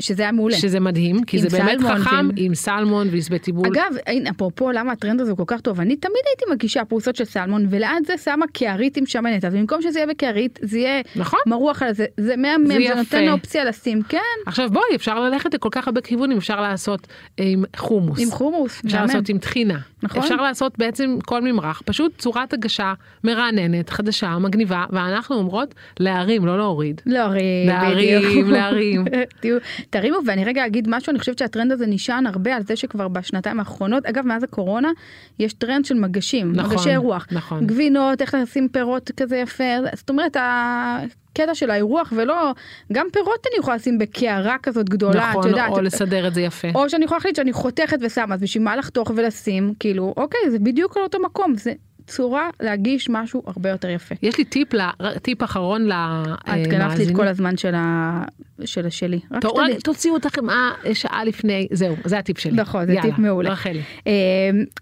שזה 0.00 0.22
היה 0.22 0.32
מעולה. 0.32 0.56
שזה 0.56 0.80
מדהים 0.80 1.24
כי 1.24 1.38
זה 1.38 1.48
באמת 1.58 1.80
חכם 1.80 2.28
עם 2.36 2.54
סלמון 2.54 3.08
ועשבי 3.10 3.38
טיבול 3.38 3.66
אגב, 3.66 3.96
הנה, 4.06 4.30
אפרופו 4.30 4.70
למה 4.72 4.92
הטרנד 4.92 5.20
הזה 5.20 5.32
כל 5.36 5.44
כך 5.46 5.60
טוב, 5.60 5.80
אני 5.80 5.96
תמיד 5.96 6.20
הייתי 6.26 6.44
מגישה 6.52 6.84
פרוסות 6.84 7.16
של 7.16 7.24
סלמון, 7.24 7.66
וליד 7.70 7.90
זה 8.06 8.14
שמה 8.24 8.46
קערית 8.52 8.96
עם 8.96 9.06
שמנת, 9.06 9.44
אז 9.44 9.54
במקום 9.54 9.82
שזה 9.82 9.98
יהיה 9.98 10.06
בקערית, 10.06 10.58
זה 10.62 10.78
יהיה 10.78 11.02
נכון 11.16 11.40
מרוח 11.46 11.82
על 11.82 11.92
זה, 11.94 12.06
זה 12.16 12.36
מהמם, 12.36 12.66
זה 12.66 12.74
יפה. 12.74 12.94
נותן 12.94 13.28
אופציה 13.28 13.64
לשים, 13.64 14.02
כן, 14.02 14.18
עכשיו 14.46 14.68
בואי 14.70 14.84
אפשר 14.96 15.20
ללכת 15.20 15.54
לכל 15.54 15.68
כך 15.72 15.88
הרבה 15.88 16.00
כיוונים 16.00 16.36
אפשר 16.38 16.60
לעשות 16.60 17.06
אה, 17.40 17.44
עם 17.48 17.64
חומוס 17.76 18.20
עם 18.22 18.30
חומוס, 18.30 18.82
אפשר 18.84 18.96
מהמם. 18.98 19.08
לעשות 19.10 19.28
עם 19.28 19.38
טחינה 19.38 19.78
נכון. 20.02 20.22
אפשר 20.22 20.36
לעשות 20.36 20.78
בעצם 20.78 21.16
כל 21.26 21.42
ממרח 21.42 21.82
פשוט 21.84 22.12
צורת 22.18 22.52
הגשה 22.52 22.94
מרעננת 23.24 23.90
חדשה 23.90 24.38
מגניבה 24.38 24.84
ואנחנו 24.90 25.36
אומרות 25.36 25.74
להרים 26.00 26.46
לא 26.46 26.58
להוריד. 26.58 27.00
להרים, 27.06 27.66
להרים, 27.68 28.22
בדיוק. 28.30 28.48
להרים. 28.48 29.04
תהיו- 29.40 29.58
תרימו, 29.90 30.18
ואני 30.26 30.44
רגע 30.44 30.66
אגיד 30.66 30.86
משהו, 30.90 31.10
אני 31.10 31.18
חושבת 31.18 31.38
שהטרנד 31.38 31.72
הזה 31.72 31.86
נשען 31.86 32.26
הרבה 32.26 32.56
על 32.56 32.62
זה 32.62 32.76
שכבר 32.76 33.08
בשנתיים 33.08 33.58
האחרונות, 33.58 34.06
אגב, 34.06 34.26
מאז 34.26 34.42
הקורונה, 34.42 34.90
יש 35.38 35.52
טרנד 35.52 35.84
של 35.84 35.94
מגשים, 35.94 36.52
נכון, 36.52 36.72
מגשי 36.72 36.96
אירוח. 36.96 37.26
נכון. 37.32 37.66
גבינות, 37.66 38.22
איך 38.22 38.34
לשים 38.34 38.68
פירות 38.68 39.10
כזה 39.16 39.36
יפה, 39.36 39.64
זאת 39.94 40.10
אומרת, 40.10 40.36
הקטע 40.40 41.54
של 41.54 41.70
האירוח, 41.70 42.12
ולא, 42.16 42.52
גם 42.92 43.06
פירות 43.12 43.46
אני 43.50 43.58
יכולה 43.58 43.76
לשים 43.76 43.98
בקערה 43.98 44.56
כזאת 44.62 44.88
גדולה, 44.88 45.30
את 45.30 45.36
נכון, 45.36 45.48
יודעת. 45.48 45.70
או 45.70 45.80
לסדר 45.80 46.28
את 46.28 46.34
זה 46.34 46.40
יפה. 46.40 46.68
או 46.74 46.90
שאני 46.90 47.04
יכולה 47.04 47.18
להחליט 47.18 47.36
שאני 47.36 47.52
חותכת 47.52 47.98
ושמה, 48.00 48.34
אז 48.34 48.40
בשביל 48.40 48.64
מה 48.64 48.76
לחתוך 48.76 49.12
ולשים, 49.16 49.74
כאילו, 49.80 50.14
אוקיי, 50.16 50.50
זה 50.50 50.58
בדיוק 50.58 50.96
על 50.96 51.02
אותו 51.02 51.18
מקום, 51.22 51.54
זה 51.56 51.72
צורה 52.08 52.50
להגיש 52.60 53.08
משהו 53.10 53.42
הרבה 53.46 53.70
יותר 53.70 53.88
יפה. 53.88 54.14
יש 54.22 54.38
לי 54.38 54.44
טיפ, 54.44 54.74
ל- 54.74 55.18
טיפ 55.22 55.42
אחרון 55.42 55.88
את 55.92 56.66
גנבת 56.66 56.98
לי 56.98 57.08
את 57.08 57.16
כל 57.16 57.28
הזמן 57.28 57.56
של 57.56 57.74
ה... 57.74 58.22
של 58.64 58.86
השלי. 58.86 59.20
רק 59.30 59.44
תוציאו 59.84 60.16
את 60.16 60.26
החמאה 60.26 60.70
שעה 60.92 61.24
לפני, 61.24 61.68
זהו, 61.72 61.96
זה 62.04 62.18
הטיפ 62.18 62.38
שלי. 62.38 62.52
נכון, 62.52 62.86
זה 62.86 62.92
יאללה, 62.92 63.10
טיפ 63.10 63.18
מעולה. 63.18 63.50
רחלי. 63.50 63.82
אה, 64.06 64.12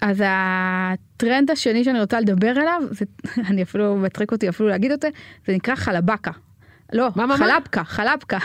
אז 0.01 0.23
הטרנד 0.27 1.51
השני 1.51 1.85
שאני 1.85 2.01
רוצה 2.01 2.21
לדבר 2.21 2.51
עליו, 2.51 2.83
זה, 2.91 3.05
אני 3.51 3.63
אפילו, 3.63 3.97
מצחיק 3.97 4.33
אותי 4.33 4.49
אפילו 4.49 4.69
להגיד 4.69 4.91
את 4.93 5.01
זה, 5.01 5.09
זה 5.47 5.53
נקרא 5.53 5.75
חלבקה. 5.75 6.31
לא, 6.93 7.09
מה, 7.17 7.27
מה, 7.27 7.37
מה? 7.37 7.47
חלבקה, 7.85 8.39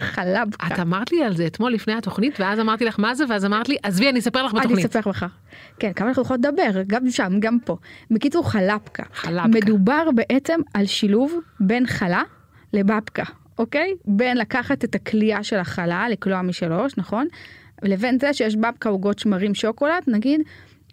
חלבקה. 0.00 0.66
את 0.66 0.80
אמרת 0.80 1.12
לי 1.12 1.24
על 1.24 1.36
זה 1.36 1.46
אתמול 1.46 1.72
לפני 1.72 1.94
התוכנית, 1.94 2.40
ואז 2.40 2.60
אמרתי 2.60 2.84
לך 2.84 3.00
מה 3.00 3.14
זה, 3.14 3.24
ואז 3.28 3.44
אמרת 3.44 3.68
לי, 3.68 3.76
עזבי, 3.82 4.08
אני 4.08 4.18
אספר 4.18 4.42
לך 4.42 4.52
אני 4.52 4.60
בתוכנית. 4.60 4.86
אספר 4.86 5.10
לך. 5.10 5.26
כן, 5.78 5.92
כמה 5.92 6.08
אנחנו 6.08 6.22
יכולות 6.22 6.40
לדבר, 6.44 6.82
גם 6.86 7.10
שם, 7.10 7.32
גם 7.40 7.58
פה. 7.64 7.76
בקיצור, 8.10 8.50
חלבקה. 8.50 9.02
חלבקה. 9.14 9.48
מדובר 9.48 10.08
בעצם 10.14 10.60
על 10.74 10.86
שילוב 10.86 11.34
בין 11.60 11.86
חלה 11.86 12.22
לבבקה, 12.72 13.24
אוקיי? 13.58 13.94
בין 14.04 14.36
לקחת 14.36 14.84
את 14.84 14.94
הכלייה 14.94 15.44
של 15.44 15.56
החלה, 15.56 16.08
לקלוע 16.08 16.42
משלוש, 16.42 16.92
נכון? 16.96 17.26
לבין 17.82 18.18
זה 18.20 18.32
שיש 18.32 18.56
בבקה 18.56 18.88
עוגות 18.88 19.18
שמרים 19.18 19.54
שוקולד, 19.54 20.02
נגיד. 20.06 20.40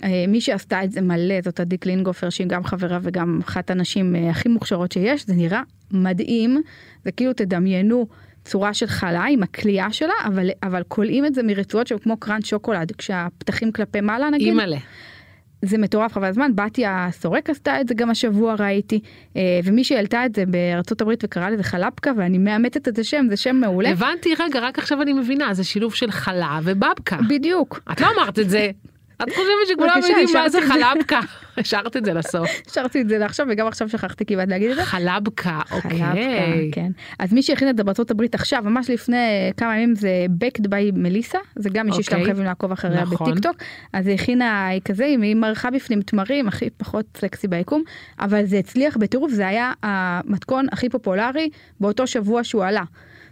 אה, 0.04 0.26
מי 0.28 0.42
שעשתה 0.42 0.84
את 0.84 0.92
זה 0.92 1.02
מלא 1.02 1.36
זאת 1.44 1.60
עדי 1.60 1.78
קלינגופר 1.78 2.30
שהיא 2.30 2.48
גם 2.48 2.64
חברה 2.64 3.00
וגם 3.02 3.40
אחת 3.44 3.72
הנשים 3.72 4.16
אה, 4.16 4.30
הכי 4.30 4.50
מוכשרות 4.50 4.92
שיש 4.92 5.26
זה 5.26 5.34
נראה 5.34 5.62
מדהים 5.92 6.62
זה 7.06 7.12
כאילו 7.12 7.34
תדמיינו 7.34 8.08
צורה 8.46 8.74
של 8.74 8.88
חלה 8.88 9.24
עם 9.24 9.44
הכלייה 9.44 9.92
שלה 9.92 10.14
אבל 10.26 10.50
אבל 10.64 10.84
כולאים 10.88 11.26
את 11.26 11.36
זה 11.36 11.44
מרצועות 11.44 11.88
שהן 11.88 11.98
כמו 11.98 12.18
קראנץ' 12.18 12.46
שוקולד 12.46 12.92
כשהפתחים 12.92 13.72
כלפי 13.72 14.02
מעלה 14.02 14.30
נגיד 14.30 14.48
אימא'לה. 14.48 14.78
זה 15.66 15.78
מטורף 15.78 16.14
חבל 16.14 16.28
הזמן 16.28 16.52
בתיה 16.56 17.08
סורק 17.12 17.50
עשתה 17.50 17.82
את 17.82 17.88
זה 17.88 17.94
גם 17.94 18.10
השבוע 18.10 18.56
ראיתי 18.60 19.00
אה, 19.36 19.60
ומי 19.64 19.84
שהעלתה 19.84 20.26
את 20.26 20.36
זה 20.36 20.46
בארצות 20.46 21.02
הברית 21.02 21.24
וקרא 21.24 21.50
לזה 21.50 21.64
חלבקה 21.64 22.12
ואני 22.18 22.38
מאמתת 22.38 22.88
את 22.88 23.00
השם 23.00 23.26
זה 23.30 23.38
שם 23.38 23.56
מעולה 23.56 23.90
הבנתי, 23.90 24.30
רגע, 24.40 24.60
רק 24.60 24.80
עכשיו 24.80 25.02
אני 25.02 25.14
מבינה, 25.14 25.54
זה 25.54 25.64
שילוב 25.64 25.94
של 25.94 26.12
חלה 26.12 26.60
ובבקה. 26.64 27.18
בדיוק 27.30 27.80
את 27.92 28.02
לא 28.02 28.08
אמרת 28.18 28.40
את 28.40 28.50
זה. 28.50 28.72
את 29.24 29.30
חושבת 29.30 29.68
שכולם 29.68 29.96
יודעים 29.98 30.28
מה 30.34 30.50
זה. 30.50 30.60
חלבקה. 30.62 31.20
השארת 31.58 31.98
את 31.98 32.06
זה 32.06 32.14
לסוף. 32.14 32.50
השארתי 32.68 33.02
את 33.02 33.10
זה 33.10 33.18
לעכשיו 33.18 33.48
וגם 33.50 33.68
עכשיו 33.68 33.90
שכחתי 33.90 34.26
כמעט 34.26 34.48
להגיד 34.48 34.70
את 34.70 34.76
זה. 34.76 34.86
חלבקה, 34.86 35.60
חלבקה, 35.68 35.76
אוקיי. 35.76 36.70
כן. 36.72 36.92
אז 37.20 37.34
מי 37.34 37.44
שהכין 37.44 37.70
את 37.70 37.78
זה 37.78 37.84
בארצות 37.84 38.12
הברית 38.12 38.36
עכשיו, 38.36 38.64
ממש 38.64 38.90
לפני 38.90 39.52
כמה 39.58 39.78
ימים 39.78 39.96
זה 39.96 40.26
Baked 40.44 40.62
by 40.62 40.94
מליסה, 40.94 41.38
זה 41.56 41.70
גם 41.74 41.86
מישהי 41.86 42.04
שאתם 42.04 42.16
אוקיי. 42.16 42.26
חייבים 42.26 42.46
לעקוב 42.46 42.72
אחריה 42.72 43.02
נכון. 43.02 43.32
בטיק 43.32 43.44
טוק, 43.44 43.56
אז 43.94 44.08
היא 44.08 44.16
הכינה 44.16 44.70
כזה, 44.86 45.06
היא 45.06 45.36
מרחה 45.36 45.72
בפנים 45.72 46.02
תמרים, 46.02 46.48
הכי 46.48 46.70
פחות 46.70 47.06
סקסי 47.18 47.48
ביקום, 47.48 47.84
אבל 48.20 48.46
זה 48.46 48.58
הצליח 48.58 48.98
בטירוף, 48.98 49.32
זה 49.32 49.48
היה 49.48 49.74
המתכון 49.84 50.66
הכי 50.72 50.90
פופולרי 50.90 51.50
באותו 51.80 52.08
שבוע 52.08 52.44
שהוא 52.44 52.64
עלה. 52.64 52.84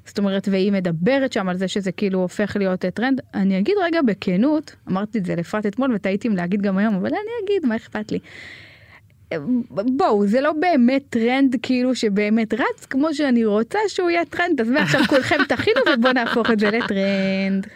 זאת 0.06 0.18
אומרת, 0.18 0.48
והיא 0.52 0.72
מדברת 0.72 1.34
שם 1.34 1.50
על 1.50 1.58
זה 1.58 1.68
שזה 1.68 1.92
כאילו 1.92 2.20
הופך 2.20 2.56
להיות 2.56 2.86
אה, 2.86 2.92
טרנד. 2.92 3.22
אני 3.34 3.60
אגיד 3.60 3.76
רגע 3.84 4.02
בכנות, 4.02 4.76
אמרתי 4.90 5.18
את 5.18 5.26
זה 5.26 5.36
לאפרת 5.36 5.66
אתמול 5.66 5.96
ותהיתי 5.96 6.28
אם 6.28 6.36
להגיד 6.36 6.62
גם 6.62 6.78
היום, 6.78 6.96
אבל 6.96 7.08
אני 7.08 7.32
אגיד, 7.44 7.66
מה 7.66 7.76
אכפת 7.76 8.12
לי. 8.12 8.20
בואו 9.72 10.28
זה 10.28 10.42
לא 10.42 10.54
באמת 10.54 11.04
טרנד 11.10 11.56
כאילו 11.62 11.96
שבאמת 11.96 12.54
רץ 12.54 12.86
כמו 12.90 13.14
שאני 13.14 13.46
רוצה 13.46 13.80
שהוא 13.88 14.10
יהיה 14.10 14.26
טרנד 14.26 14.62
אז 14.62 14.70
מעכשיו 14.70 15.02
כולכם 15.08 15.36
תכינו 15.48 15.80
ובואו 15.94 16.14
נהפוך 16.14 16.52
את 16.52 16.60
זה 16.60 16.70
לטרנד. 16.72 17.68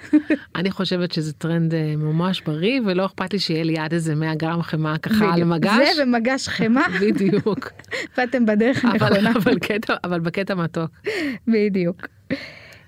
אני 0.55 0.71
חושבת 0.71 1.11
שזה 1.11 1.33
טרנד 1.33 1.73
אה, 1.73 1.95
ממש 1.97 2.41
בריא, 2.41 2.81
ולא 2.85 3.05
אכפת 3.05 3.33
לי 3.33 3.39
שיהיה 3.39 3.63
לי 3.63 3.77
עד 3.77 3.93
איזה 3.93 4.15
100 4.15 4.35
גרם 4.35 4.61
חמאה 4.61 4.97
ככה 4.97 5.33
על. 5.33 5.43
מגש. 5.43 5.95
זה 5.95 6.03
ומגש 6.03 6.47
חמאה 6.47 6.85
בדיוק. 7.01 7.71
ואתם 8.17 8.45
בדרך 8.45 8.85
הנכונה. 8.85 9.31
אבל, 9.31 9.57
אבל 10.03 10.19
בקטע 10.19 10.55
מתוק. 10.55 10.91
בדיוק. 11.47 12.07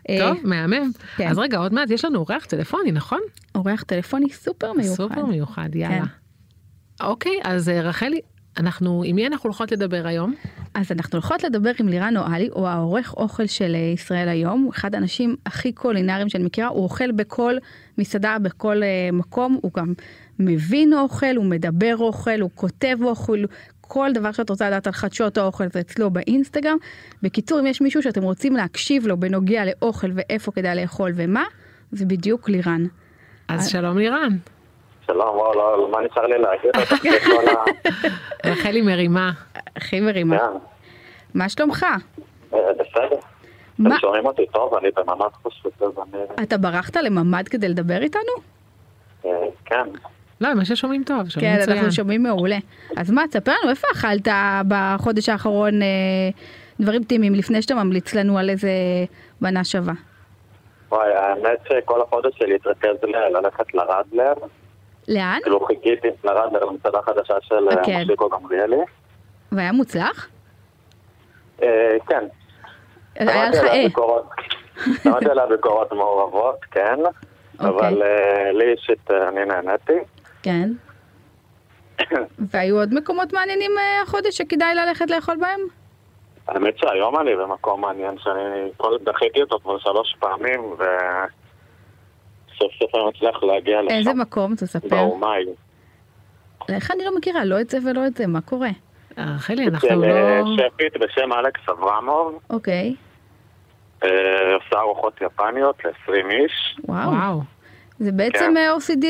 אה, 0.09 0.17
טוב, 0.19 0.37
מהמם. 0.43 0.91
כן. 1.17 1.27
אז 1.27 1.37
רגע, 1.39 1.57
עוד 1.57 1.73
מעט 1.73 1.89
יש 1.89 2.05
לנו 2.05 2.19
אורח 2.19 2.45
טלפוני, 2.45 2.91
נכון? 2.91 3.19
אורח 3.55 3.83
טלפוני 3.83 4.29
סופר 4.29 4.73
מיוחד. 4.73 4.95
סופר 4.95 5.25
מיוחד, 5.25 5.75
יאללה. 5.75 5.99
כן. 5.99 7.05
אוקיי, 7.05 7.39
אז 7.43 7.69
אה, 7.69 7.81
רחלי, 7.81 8.19
אנחנו, 8.57 9.03
עם 9.05 9.15
מי 9.15 9.27
אנחנו 9.27 9.47
הולכות 9.47 9.71
לדבר 9.71 10.07
היום? 10.07 10.33
אז 10.73 10.91
אנחנו 10.91 11.15
הולכות 11.19 11.43
לדבר 11.43 11.71
עם 11.79 11.87
לירן 11.87 12.17
אוהלי, 12.17 12.49
הוא 12.51 12.67
העורך 12.67 13.13
אוכל 13.17 13.45
של 13.45 13.75
אה, 13.75 13.79
ישראל 13.79 14.29
היום, 14.29 14.61
הוא 14.61 14.71
אחד 14.71 14.95
האנשים 14.95 15.35
הכי 15.45 15.71
קולינריים 15.71 16.29
שאני 16.29 16.43
מכירה, 16.43 16.67
הוא 16.67 16.83
אוכל 16.83 17.11
בכל 17.11 17.53
מסעדה, 17.97 18.37
בכל 18.41 18.83
אה, 18.83 19.09
מקום, 19.13 19.59
הוא 19.61 19.71
גם 19.77 19.93
מבין 20.39 20.93
אוכל, 20.93 21.35
הוא 21.35 21.45
מדבר 21.45 21.97
אוכל, 21.97 22.41
הוא 22.41 22.49
כותב 22.55 22.97
אוכל, 23.01 23.43
כל 23.81 24.09
דבר 24.13 24.31
שאת 24.31 24.49
רוצה 24.49 24.67
לדעת 24.67 24.87
על 24.87 24.93
חדשות 24.93 25.37
האוכל 25.37 25.63
זה 25.73 25.79
אצלו 25.79 26.11
באינסטגרם. 26.11 26.77
בקיצור, 27.21 27.59
אם 27.59 27.65
יש 27.65 27.81
מישהו 27.81 28.03
שאתם 28.03 28.23
רוצים 28.23 28.55
להקשיב 28.55 29.07
לו 29.07 29.17
בנוגע 29.17 29.63
לאוכל 29.65 30.11
ואיפה 30.15 30.51
כדאי 30.51 30.75
לאכול 30.75 31.11
ומה, 31.15 31.43
זה 31.91 32.05
בדיוק 32.05 32.49
לירן. 32.49 32.85
אז 33.47 33.69
שלום 33.69 33.97
לירן. 33.97 34.37
שלום, 35.07 35.35
וואו, 35.35 35.53
לא, 35.53 35.89
מה 35.91 35.97
נשאר 36.01 36.25
לי 36.27 36.37
להגיד? 36.37 36.71
רחלי 38.45 38.81
מרימה. 38.81 39.31
הכי 39.75 39.99
מרימה. 39.99 40.37
כן, 40.37 40.57
מה 41.33 41.49
שלומך? 41.49 41.85
אה, 42.53 42.59
בסדר. 42.73 43.19
אתם 43.81 43.97
שומעים 43.99 44.25
אותי 44.25 44.45
טוב? 44.53 44.73
אני 44.73 44.89
בממ"ד 44.95 45.29
פשוט, 45.43 45.81
אז 45.81 45.91
אני... 45.97 46.43
אתה 46.43 46.57
ברחת 46.57 46.95
לממ"ד 46.95 47.47
כדי 47.47 47.69
לדבר 47.69 48.01
איתנו? 48.01 48.31
אה, 49.25 49.31
כן. 49.65 49.87
לא, 50.41 50.53
מה 50.53 50.65
ששומעים 50.65 51.03
טוב, 51.03 51.29
שומעים 51.29 51.55
כן, 51.55 51.61
מצוין. 51.61 51.77
אנחנו 51.77 51.91
שומעים 51.91 52.23
מעולה. 52.23 52.57
אז 52.97 53.11
מה, 53.11 53.23
תספר 53.27 53.51
לנו, 53.61 53.69
איפה 53.69 53.87
אכלת 53.93 54.27
בחודש 54.67 55.29
האחרון 55.29 55.81
אה, 55.81 55.87
דברים 56.79 57.03
טעימים, 57.03 57.35
לפני 57.35 57.61
שאתה 57.61 57.75
ממליץ 57.75 58.13
לנו 58.13 58.37
על 58.37 58.49
איזה 58.49 58.69
מנה 59.41 59.63
שווה? 59.63 59.93
וואי, 60.91 61.13
האמת 61.13 61.59
שכל 61.69 62.01
החודש 62.01 62.37
שלי 62.37 62.55
התרכז 62.55 62.95
ללכת 63.33 63.73
לרדלר. 63.73 64.33
לאן? 65.07 65.39
כאילו 65.43 65.65
חיכיתי 65.65 66.07
לרדלר, 66.23 66.65
למסעדה 66.65 67.01
חדשה 67.01 67.35
של 67.41 67.69
אה, 67.69 67.83
כן. 67.85 67.99
מושיקו 67.99 68.29
גמליאלי. 68.29 68.81
והיה 69.51 69.71
מוצלח? 69.71 70.29
אה, 71.63 71.97
כן. 72.07 72.23
היה 73.15 73.49
לך 73.49 73.63
אה. 73.63 73.85
שמעתי 75.03 75.29
עליה 75.29 75.45
ביקורות 75.45 75.91
מעורבות, 75.91 76.65
כן. 76.71 76.99
אוקיי. 77.59 77.69
אבל 77.69 78.03
אה, 78.03 78.51
לי 78.51 78.71
אישית 78.71 79.11
אה, 79.11 79.29
אני 79.29 79.45
נהניתי. 79.45 79.99
כן. 80.43 80.69
והיו 82.51 82.77
עוד 82.77 82.93
מקומות 82.93 83.33
מעניינים 83.33 83.71
אה, 83.77 84.01
החודש 84.01 84.37
שכדאי 84.37 84.75
ללכת 84.75 85.09
לאכול 85.09 85.35
בהם? 85.35 85.59
האמת 86.47 86.77
שהיום 86.77 87.19
אני 87.19 87.35
במקום 87.35 87.81
מעניין 87.81 88.17
שאני 88.17 88.71
דחיתי 89.03 89.41
אותו 89.41 89.59
כבר 89.59 89.77
שלוש 89.77 90.15
פעמים 90.19 90.61
וסוף 90.73 91.44
סוף 92.57 92.95
אני 92.95 93.03
מצליח 93.05 93.43
להגיע 93.43 93.81
לשם. 93.81 93.95
איזה 93.95 94.13
מקום? 94.13 94.55
תספר. 94.55 94.87
באומאי. 94.89 95.45
איך 96.69 96.91
אני 96.91 97.05
לא 97.05 97.17
מכירה? 97.17 97.45
לא 97.45 97.61
את 97.61 97.69
זה 97.69 97.77
ולא 97.85 98.07
את 98.07 98.15
זה, 98.17 98.27
מה 98.27 98.41
קורה? 98.41 98.69
רחלי, 99.17 99.67
אנחנו 99.67 99.89
של 99.89 100.03
אה, 100.03 100.41
לא... 100.41 100.55
שפית 100.57 100.97
בשם 100.97 101.33
אלכס 101.33 101.69
אברמוב, 101.69 102.39
אוקיי, 102.49 102.95
אה, 104.03 104.09
עושה 104.55 104.79
ארוחות 104.79 105.21
יפניות 105.21 105.85
ל-20 105.85 106.31
איש, 106.31 106.77
וואו. 106.87 107.39
זה 107.99 108.11
בעצם 108.11 108.39
כן. 108.39 108.57
אה, 108.57 108.75
OCD 108.75 109.05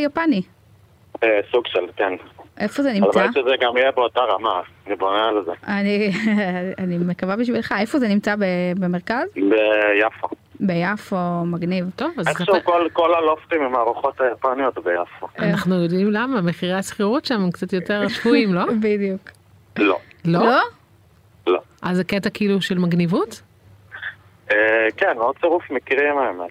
ליפני. 0.00 0.42
אה, 1.22 1.40
סוג 1.52 1.66
של, 1.66 1.80
כן. 1.96 2.12
איפה 2.58 2.82
זה 2.82 2.92
נמצא? 2.92 3.20
הלוואי 3.20 3.34
שזה 3.34 3.54
גם 3.60 3.76
יהיה 3.76 3.92
באותה 3.92 4.20
רמה, 4.20 4.60
אני 4.86 4.96
בונה 4.96 5.28
על 5.28 5.44
זה. 5.44 5.52
אני, 5.68 6.10
אני 6.82 6.98
מקווה 6.98 7.36
בשבילך. 7.36 7.74
איפה 7.80 7.98
זה 7.98 8.08
נמצא? 8.08 8.36
ב- 8.36 8.80
במרכז? 8.80 9.28
ביפו. 9.34 10.28
ביפו, 10.60 11.16
מגניב. 11.46 11.84
טוב, 11.96 12.10
אז 12.18 12.28
איכשהו 12.28 12.44
ספר- 12.54 12.60
כל- 12.64 12.88
כל 12.92 13.14
הלופטים 13.14 13.62
עם 13.62 13.74
הארוחות 13.74 14.20
היפניות 14.20 14.74
ביפו. 14.74 15.28
אנחנו 15.50 15.82
יודעים 15.82 16.10
למה, 16.12 16.40
מחירי 16.40 16.74
השכירות 16.74 17.24
שם 17.24 17.40
הם 17.40 17.50
קצת 17.50 17.72
יותר 17.72 18.08
שפויים, 18.08 18.54
לא? 18.54 18.64
בדיוק. 18.82 19.20
לא. 19.78 19.98
לא? 20.24 20.44
לא? 20.46 20.60
לא. 21.46 21.60
אז 21.82 21.96
זה 21.96 22.04
קטע 22.04 22.30
כאילו 22.30 22.60
של 22.60 22.78
מגניבות? 22.78 23.42
אה, 24.52 24.56
כן, 24.96 25.16
מאוד 25.16 25.34
צירוף 25.40 25.70
מקרים 25.70 26.18
האמת. 26.18 26.50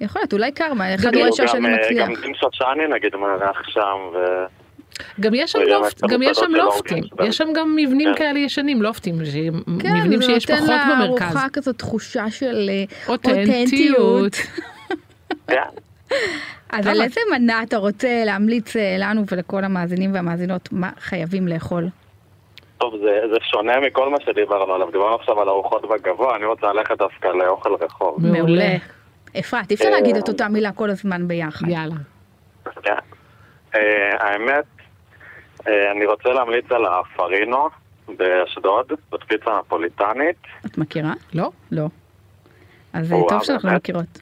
יכול 0.00 0.20
להיות, 0.20 0.32
אולי 0.32 0.52
קרמה, 0.52 0.94
אחד 0.94 1.16
רואה 1.16 1.32
שהשני 1.32 1.60
גם, 1.68 1.74
מצליח. 1.74 2.08
גם 2.08 2.14
דין 2.22 2.34
שושני 2.34 2.86
נגיד 2.94 3.16
מארח 3.16 3.62
שם, 3.68 3.98
ו... 4.14 4.18
גם 5.20 5.34
יש 5.34 5.52
שם 5.52 5.58
לופט, 5.60 5.96
יש 6.04 6.10
גם 6.10 6.22
יש 6.22 6.38
שם 6.38 6.50
לופטים, 6.50 7.04
אורגן, 7.12 7.24
יש 7.28 7.36
שם 7.36 7.48
גם 7.56 7.76
מבנים 7.76 8.08
כן. 8.12 8.18
כאלה 8.18 8.38
ישנים, 8.38 8.82
לופטים, 8.82 9.24
ש- 9.24 9.34
כן, 9.82 9.92
מבנים 9.96 10.22
שיש 10.22 10.46
פחות 10.46 10.60
במרכז. 10.90 11.20
לארוחה 11.20 11.46
כזאת 11.52 11.78
תחושה 11.78 12.30
של 12.30 12.70
אה, 12.72 12.84
אותנטיות. 13.08 14.36
כן. 15.46 15.60
אז 16.70 16.86
על 16.86 16.96
אז- 16.96 17.00
איזה 17.02 17.20
מנה 17.32 17.62
אתה 17.62 17.76
רוצה 17.76 18.22
להמליץ 18.26 18.76
אה, 18.76 18.96
לנו 18.98 19.22
ולכל 19.32 19.64
המאזינים 19.64 20.14
והמאזינות 20.14 20.68
מה 20.72 20.90
חייבים 21.00 21.48
לאכול? 21.48 21.88
טוב, 22.78 22.94
זה, 22.96 23.20
זה 23.32 23.36
שונה 23.50 23.80
מכל 23.80 24.10
מה 24.10 24.16
שדיברנו 24.24 24.74
עליו. 24.74 24.90
דיברנו 24.92 25.14
עכשיו 25.14 25.40
על 25.40 25.48
ארוחות 25.48 25.82
בגבוה, 25.90 26.36
אני 26.36 26.44
רוצה 26.46 26.66
ללכת 26.72 26.98
דווקא 26.98 27.28
לאוכל 27.28 27.70
רחוב. 27.80 28.26
מעולה. 28.26 28.76
אפרת, 29.38 29.70
אי 29.70 29.74
אפשר 29.74 29.84
אה, 29.84 29.90
להגיד 29.90 30.16
את 30.16 30.28
אותה 30.28 30.48
מילה 30.48 30.72
כל 30.72 30.90
הזמן 30.90 31.28
ביחד. 31.28 31.68
יאללה. 31.68 31.94
כן. 32.82 32.92
האמת, 34.20 34.64
אני 35.66 36.06
רוצה 36.06 36.28
להמליץ 36.28 36.64
על 36.70 36.86
הפרינו 36.86 37.68
באשדוד, 38.08 38.92
זאת 39.10 39.24
פיצה 39.28 39.58
נפוליטנית. 39.58 40.36
את 40.66 40.78
מכירה? 40.78 41.12
לא? 41.34 41.50
לא. 41.72 41.86
אז 42.92 43.12
אה, 43.12 43.18
טוב 43.28 43.42
שאנחנו? 43.42 43.70
מכירות. 43.72 44.20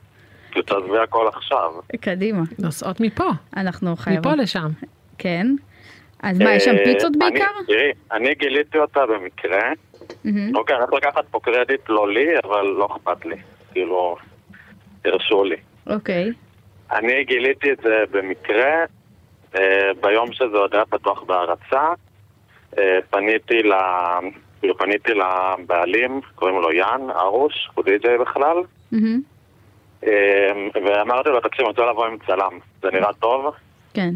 תעזבי 0.67 0.99
הכל 0.99 1.29
עכשיו. 1.29 1.73
קדימה, 2.01 2.43
נוסעות 2.59 3.01
מפה, 3.01 3.29
אנחנו 3.57 3.97
חייבות. 3.97 4.27
מפה 4.27 4.43
לשם. 4.43 4.69
כן. 5.19 5.47
אז 6.23 6.39
מה, 6.39 6.55
יש 6.55 6.65
שם 6.65 6.75
אה, 6.79 6.85
פיצות 6.85 7.17
בעיקר? 7.17 7.45
תראי, 7.67 7.93
אני 8.13 8.35
גיליתי 8.35 8.79
אותה 8.79 9.01
במקרה. 9.07 9.69
אוקיי, 10.55 10.77
אני 10.77 10.85
הולך 10.85 10.93
לקחת 10.93 11.25
פה 11.31 11.41
קרדיט 11.43 11.89
לא 11.89 12.13
לי, 12.13 12.27
אבל 12.45 12.63
לא 12.63 12.87
אכפת 12.87 13.27
לי. 13.27 13.37
כאילו, 13.73 14.17
הרשו 15.05 15.45
לי. 15.45 15.57
אוקיי. 15.87 16.33
אני 16.93 17.25
גיליתי 17.25 17.73
את 17.73 17.79
זה 17.83 18.05
במקרה, 18.11 18.65
אה, 18.65 18.85
ביום 20.01 20.33
שזה 20.33 20.57
עוד 20.57 20.75
היה 20.75 20.85
פתוח 20.85 21.23
בהרצה. 21.23 21.93
אה, 22.79 22.99
פניתי 23.11 23.63
ל... 23.63 23.73
כאילו 24.61 24.79
פניתי 24.79 25.13
לבעלים, 25.15 26.21
קוראים 26.35 26.57
לו 26.57 26.73
יאן 26.73 27.11
ארוש, 27.11 27.71
הוא 27.75 27.85
די.ג'יי 27.85 28.19
בכלל. 28.19 28.57
אה, 30.07 30.53
ואמרתי 30.75 31.29
לו, 31.29 31.41
תקשיב, 31.41 31.61
אני 31.61 31.69
רוצה 31.69 31.83
לבוא 31.91 32.07
עם 32.07 32.17
צלם, 32.27 32.59
זה 32.83 32.89
נראה 32.93 33.13
טוב. 33.13 33.55
כן. 33.95 34.11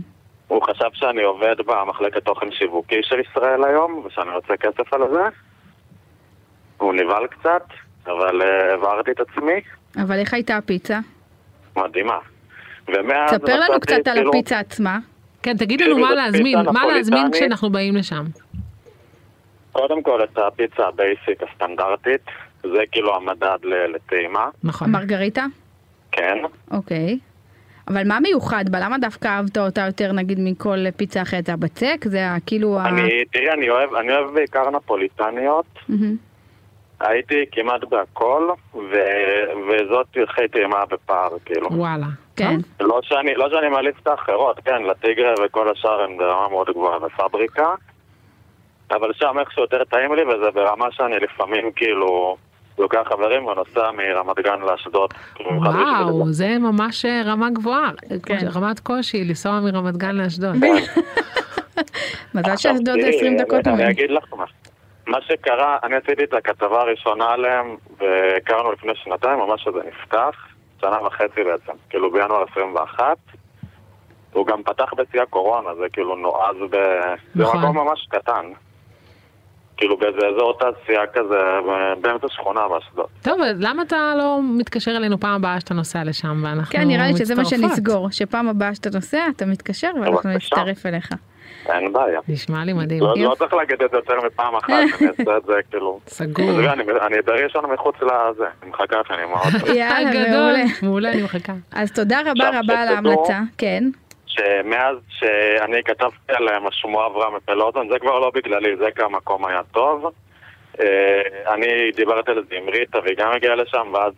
הוא 0.48 0.62
חשב 0.62 0.88
שאני 0.92 1.22
עובד 1.22 1.56
במחלקת 1.66 2.24
תוכן 2.24 2.52
שיווקי 2.52 3.02
של 3.02 3.20
ישראל 3.20 3.64
היום, 3.64 4.02
ושאני 4.06 4.30
רוצה 4.30 4.56
כסף 4.56 4.92
על 4.92 5.02
זה. 5.10 5.22
הוא 6.78 6.94
נבהל 6.94 7.26
קצת, 7.26 7.62
אבל 8.06 8.42
אה, 8.42 8.74
הבהרתי 8.74 9.10
את 9.10 9.20
עצמי, 9.20 9.60
אבל 9.96 10.18
איך 10.18 10.34
הייתה 10.34 10.56
הפיצה? 10.56 10.98
מדהימה. 11.76 12.18
ומאז 12.88 13.30
ספר 13.30 13.60
לנו 13.60 13.80
קצת 13.80 14.08
על 14.08 14.14
כאילו, 14.14 14.30
הפיצה 14.30 14.58
עצמה. 14.58 14.98
כן, 15.42 15.56
תגיד 15.56 15.80
כאילו 15.80 15.94
לנו 15.96 16.02
מה 16.02 16.08
זאת 16.08 16.16
להזמין, 16.16 16.58
מה 16.58 16.86
להזמין 16.86 17.18
נפוליטנית. 17.18 17.34
כשאנחנו 17.34 17.70
באים 17.70 17.96
לשם. 17.96 18.24
קודם 19.72 20.02
כל 20.02 20.24
את 20.24 20.38
הפיצה 20.38 20.86
ה 20.86 20.96
basic 20.96 21.42
הסטנדרטית, 21.42 22.20
זה 22.62 22.82
כאילו 22.92 23.16
המדד 23.16 23.58
לטעימה, 23.64 24.48
נכון. 24.64 24.90
מרגריטה? 24.90 25.44
כן. 26.12 26.38
אוקיי. 26.70 27.18
אבל 27.88 28.08
מה 28.08 28.20
מיוחד 28.20 28.64
בה? 28.68 28.78
למה 28.80 28.98
דווקא 28.98 29.28
אהבת 29.28 29.58
אותה 29.58 29.80
יותר 29.86 30.12
נגיד 30.12 30.38
מכל 30.40 30.90
פיצה 30.96 31.22
אחרת? 31.22 31.46
זה 31.46 31.52
הבצק? 31.52 32.04
זה 32.04 32.20
כאילו 32.46 32.80
ה... 32.80 32.88
אני, 32.88 33.24
תראי, 33.32 33.50
אני 33.50 33.70
אוהב, 33.70 33.94
אני 33.94 34.12
אוהב 34.12 34.34
בעיקר 34.34 34.70
נפוליטניות. 34.70 35.78
הייתי 37.00 37.44
כמעט 37.52 37.84
בהכל, 37.84 38.48
ו, 38.74 38.92
וזאת 39.68 40.06
הכי 40.28 40.48
טעימה 40.52 40.86
בפער, 40.90 41.28
כאילו. 41.44 41.68
וואלה. 41.72 42.06
כן. 42.38 42.60
לא 42.80 43.00
שאני, 43.02 43.34
לא 43.34 43.50
שאני 43.50 43.68
מעליץ 43.68 43.96
את 44.02 44.06
האחרות, 44.06 44.60
כן, 44.64 44.82
לטיגרה 44.82 45.34
וכל 45.44 45.70
השאר 45.70 46.02
הם 46.02 46.18
ברמה 46.18 46.48
מאוד 46.48 46.70
גבוהה 46.70 46.98
בפבריקה, 46.98 47.74
אבל 48.90 49.12
שם 49.12 49.38
איכשהו 49.38 49.62
יותר 49.62 49.84
טעים 49.84 50.14
לי, 50.14 50.22
וזה 50.22 50.50
ברמה 50.54 50.86
שאני 50.92 51.16
לפעמים 51.16 51.72
כאילו 51.72 52.36
לוקח 52.78 53.02
חברים 53.08 53.46
ונוסע 53.46 53.90
מרמת 53.90 54.38
גן 54.38 54.60
לאשדוד. 54.60 55.14
וואו. 55.40 56.24
זה 56.32 56.58
ממש 56.58 57.04
אה, 57.04 57.22
רמה 57.24 57.50
גבוהה. 57.50 57.90
כן. 58.26 58.38
רמת 58.54 58.80
קושי, 58.80 59.24
לנסוע 59.24 59.60
מרמת 59.60 59.96
גן 59.96 60.16
לאשדוד. 60.16 60.56
מזל 62.34 62.50
עכשיו, 62.50 62.72
שאשדוד 62.72 63.00
זה 63.00 63.06
תראי, 63.06 63.16
20 63.16 63.36
דקות 63.36 63.66
אני. 63.66 63.90
אגיד 63.90 64.10
לך 64.10 64.24
מה. 64.36 64.44
מה 65.06 65.18
שקרה, 65.22 65.78
אני 65.82 65.96
עשיתי 65.96 66.24
את 66.24 66.34
הכתבה 66.34 66.80
הראשונה 66.80 67.30
עליהם, 67.30 67.76
והכרנו 67.98 68.72
לפני 68.72 68.92
שנתיים, 68.94 69.38
ממש 69.38 69.64
שזה 69.64 69.78
נפתח, 69.88 70.46
שנה 70.80 71.06
וחצי 71.06 71.44
בעצם, 71.44 71.72
כאילו 71.90 72.12
בינואר 72.12 72.44
21. 72.50 73.16
הוא 74.32 74.46
גם 74.46 74.62
פתח 74.62 74.94
בשיא 74.96 75.22
הקורונה, 75.22 75.74
זה 75.74 75.84
כאילו 75.92 76.16
נועז 76.16 76.56
ב... 76.70 76.76
זה 77.34 77.42
נכון. 77.42 77.60
מקום 77.60 77.78
ממש 77.78 78.06
קטן. 78.10 78.52
כאילו 79.76 79.96
באיזה 79.96 80.18
אזור 80.26 80.58
תעשייה 80.58 81.06
כזה, 81.06 81.38
באמצע 82.00 82.26
שכונה 82.28 82.60
באשדוד. 82.68 83.06
טוב, 83.22 83.40
אז 83.40 83.56
למה 83.60 83.82
אתה 83.82 84.14
לא 84.18 84.40
מתקשר 84.58 84.90
אלינו 84.90 85.20
פעם 85.20 85.34
הבאה 85.34 85.60
שאתה 85.60 85.74
נוסע 85.74 86.04
לשם 86.04 86.42
ואנחנו 86.44 86.72
כן, 86.72 86.88
נראה 86.88 87.06
לי 87.06 87.16
שזה 87.16 87.34
מה 87.34 87.42
מצטרפות? 87.42 87.68
שנסגור, 87.68 88.10
שפעם 88.10 88.48
הבאה 88.48 88.74
שאתה 88.74 88.90
נוסע, 88.94 89.26
אתה 89.36 89.46
מתקשר 89.46 89.90
ואנחנו. 90.00 90.30
נצטרף 90.30 90.86
אליך. 90.86 91.12
אין 91.68 91.92
בעיה. 91.92 92.20
נשמע 92.28 92.64
לי 92.64 92.72
מדהים. 92.72 93.02
לא 93.02 93.14
לא 93.16 93.34
צריך 93.38 93.54
להגיד 93.54 93.82
את 93.82 93.90
זה 93.90 93.96
יותר 93.96 94.20
מפעם 94.26 94.54
אחת, 94.56 94.70
אני 94.70 94.82
אעשה 95.08 95.36
את 95.36 95.42
זה 95.46 95.52
כאילו... 95.70 96.00
סגור. 96.06 96.50
אני- 96.72 96.82
אני 97.06 97.18
אדרש 97.18 97.56
לנו 97.56 97.68
מחוץ 97.68 97.94
לזה, 98.02 98.44
אני 98.62 98.70
מחכה 98.70 98.96
שאני 99.08 99.24
מאוד... 99.24 99.68
יאללה, 99.78 100.10
גדול. 100.10 100.32
מעולה. 100.32 100.64
מעולה, 100.82 101.12
אני 101.12 101.22
מחכה. 101.22 101.52
אז 101.72 101.92
תודה 101.92 102.20
רבה 102.20 102.48
רבה 102.58 102.82
על 102.82 102.88
ההמלצה. 102.88 103.38
כן. 103.58 103.84
שמאז 104.26 104.96
שאני 105.08 105.82
כתבתי 105.84 106.14
עליהם 106.32 106.66
השמועה 106.66 107.06
עברה 107.06 107.30
מפלוטון, 107.36 107.88
זה 107.92 107.98
כבר 107.98 108.18
לא 108.18 108.30
בגללי, 108.34 108.76
זה 108.76 108.86
כי 108.96 109.02
המקום 109.02 109.46
היה 109.46 109.60
טוב. 109.72 110.10
אה, 110.80 111.20
אני 111.54 111.66
דיברתי 111.96 112.30
על 112.30 112.44
זה 112.48 112.54
עם 112.56 112.68
ריטה 112.68 112.98
והיא 113.04 113.16
גם 113.16 113.32
הגיעה 113.32 113.54
לשם, 113.54 113.86
ואז 113.94 114.12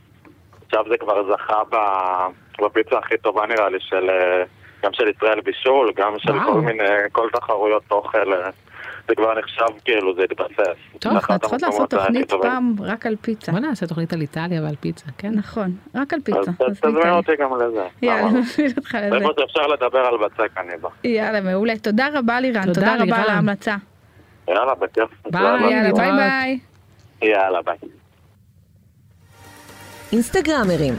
עכשיו 0.66 0.84
זה 0.88 0.96
כבר 0.96 1.32
זכה 1.32 1.62
ב- 1.72 2.64
בפיצה 2.64 2.98
הכי 2.98 3.18
טובה 3.18 3.46
נראה 3.46 3.68
לי, 3.68 3.78
של, 3.80 4.10
אה, 4.10 4.42
גם 4.82 4.92
של 4.92 5.08
ישראל 5.08 5.40
בישול, 5.40 5.92
גם 5.96 6.14
של 6.18 6.32
וואו. 6.32 6.52
כל 6.52 6.60
מיני, 6.60 6.84
כל 7.12 7.28
תחרויות 7.32 7.82
אוכל. 7.90 8.32
אה, 8.32 8.50
זה 9.08 9.14
כבר 9.14 9.38
נחשב 9.38 9.64
כאילו, 9.84 10.14
זה 10.14 10.22
התבסס. 10.22 10.98
טוב, 10.98 11.12
אנחנו 11.12 11.38
צריכות 11.38 11.62
לעשות 11.62 11.90
תוכנית. 11.90 12.32
פעם 12.32 12.74
רק 12.80 13.06
על 13.06 13.16
פיצה. 13.20 13.52
בוא 13.52 13.60
נעשה 13.60 13.86
תוכנית 13.86 14.12
על 14.12 14.20
איטליה 14.20 14.62
ועל 14.62 14.76
פיצה, 14.80 15.06
כן? 15.18 15.32
נכון, 15.34 15.76
רק 15.94 16.14
על 16.14 16.20
פיצה. 16.20 16.38
אז 16.40 16.80
תזמין. 16.80 17.10
אותי 17.10 17.32
גם 17.38 17.50
לזה. 17.56 17.86
יאללה, 18.02 18.22
לא? 18.22 18.30
נזמין 18.38 18.70
אותך 18.76 18.94
לזה. 19.02 19.16
איפה 19.16 19.28
שאפשר 19.40 19.66
לדבר 19.66 19.98
על 19.98 20.14
בצק 20.18 20.52
אני 20.58 20.76
בא. 20.80 20.88
יאללה, 21.04 21.40
מעולה. 21.40 21.78
תודה 21.78 22.08
רבה 22.14 22.40
לירן, 22.40 22.72
תודה, 22.74 22.94
רבה. 23.00 23.16
על 23.16 23.30
ההמלצה. 23.30 23.76
יאללה, 24.48 24.74
בכיף. 24.74 25.08
ביי. 25.30 25.42
יאללה, 25.42 25.92
ביי. 25.92 26.12
ביי. 26.12 26.58
יאללה, 27.30 27.62
ביי. 27.62 27.76
אינסטגרמרים, 30.12 30.94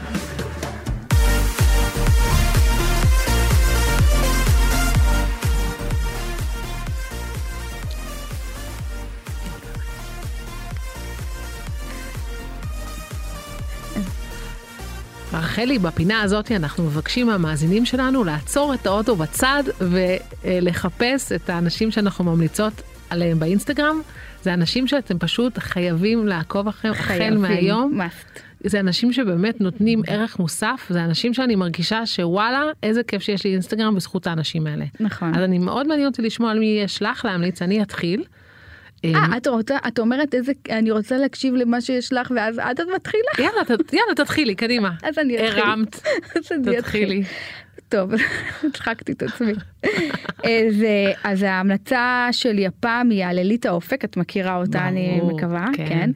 רחלי, 15.38 15.78
בפינה 15.78 16.22
הזאת 16.22 16.52
אנחנו 16.52 16.84
מבקשים 16.84 17.26
מהמאזינים 17.26 17.84
שלנו 17.84 18.24
לעצור 18.24 18.74
את 18.74 18.86
האוטו 18.86 19.16
בצד 19.16 19.62
ולחפש 19.80 21.32
את 21.32 21.50
האנשים 21.50 21.90
שאנחנו 21.90 22.24
ממליצות 22.24 22.72
עליהם 23.10 23.38
באינסטגרם. 23.38 24.00
זה 24.42 24.54
אנשים 24.54 24.86
שאתם 24.86 25.18
פשוט 25.18 25.58
חייבים 25.58 26.26
לעקוב 26.26 26.68
אחריהם 26.68 26.94
החל 26.94 27.36
מהיום. 27.36 28.00
must. 28.00 28.40
זה 28.64 28.80
אנשים 28.80 29.12
שבאמת 29.12 29.60
נותנים 29.60 30.02
ערך 30.06 30.38
מוסף, 30.38 30.86
זה 30.90 31.04
אנשים 31.04 31.34
שאני 31.34 31.56
מרגישה 31.56 32.06
שוואלה, 32.06 32.62
איזה 32.82 33.02
כיף 33.02 33.22
שיש 33.22 33.44
לי 33.44 33.52
אינסטגרם 33.52 33.94
בזכות 33.94 34.26
האנשים 34.26 34.66
האלה. 34.66 34.84
נכון. 35.00 35.34
אז 35.34 35.42
אני 35.42 35.58
מאוד 35.58 35.86
מעניין 35.86 36.08
אותי 36.08 36.22
לשמוע 36.22 36.50
על 36.50 36.58
מי 36.58 36.80
יש 36.84 37.02
לך 37.02 37.24
להמליץ, 37.24 37.62
אני 37.62 37.82
אתחיל. 37.82 38.24
אה, 39.04 39.36
את 39.36 39.46
רוצה, 39.46 39.76
את 39.88 39.98
אומרת 39.98 40.34
איזה, 40.34 40.52
אני 40.70 40.90
רוצה 40.90 41.16
להקשיב 41.18 41.54
למה 41.54 41.80
שיש 41.80 42.12
לך 42.12 42.32
ואז 42.36 42.58
את 42.58 42.80
את 42.80 42.86
מתחילה? 42.94 43.22
יאללה, 43.38 43.64
ת- 43.64 43.92
יאללה, 43.92 44.14
תתחילי, 44.16 44.54
קדימה. 44.54 44.90
אז 45.02 45.18
אני 45.18 45.36
אתחיל. 45.48 45.62
הרמת. 45.62 46.00
תתחילי. 46.78 47.22
טוב, 47.88 48.10
הצחקתי 48.68 49.12
את 49.12 49.22
עצמי. 49.22 49.52
אז, 50.44 50.82
אה, 50.82 51.12
אז 51.24 51.42
ההמלצה 51.42 52.28
שלי 52.32 52.66
הפעם 52.66 53.10
היא 53.10 53.24
על 53.24 53.38
אליטה 53.38 53.70
אופק, 53.70 54.04
את 54.04 54.16
מכירה 54.16 54.56
אותה 54.56 54.88
אני 54.88 55.20
מקווה, 55.24 55.66
כן. 55.76 55.86
כן. 55.88 56.10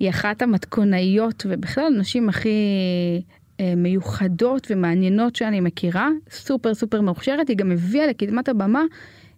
היא 0.00 0.10
אחת 0.10 0.42
המתכונאיות 0.42 1.46
ובכלל 1.48 1.84
הנשים 1.86 2.28
הכי 2.28 2.50
אה, 3.60 3.74
מיוחדות 3.76 4.66
ומעניינות 4.70 5.36
שאני 5.36 5.60
מכירה, 5.60 6.08
סופר 6.30 6.74
סופר 6.74 7.00
מוכשרת, 7.00 7.48
היא 7.48 7.56
גם 7.56 7.72
הביאה 7.72 8.06
לקדמת 8.06 8.48
הבמה. 8.48 8.82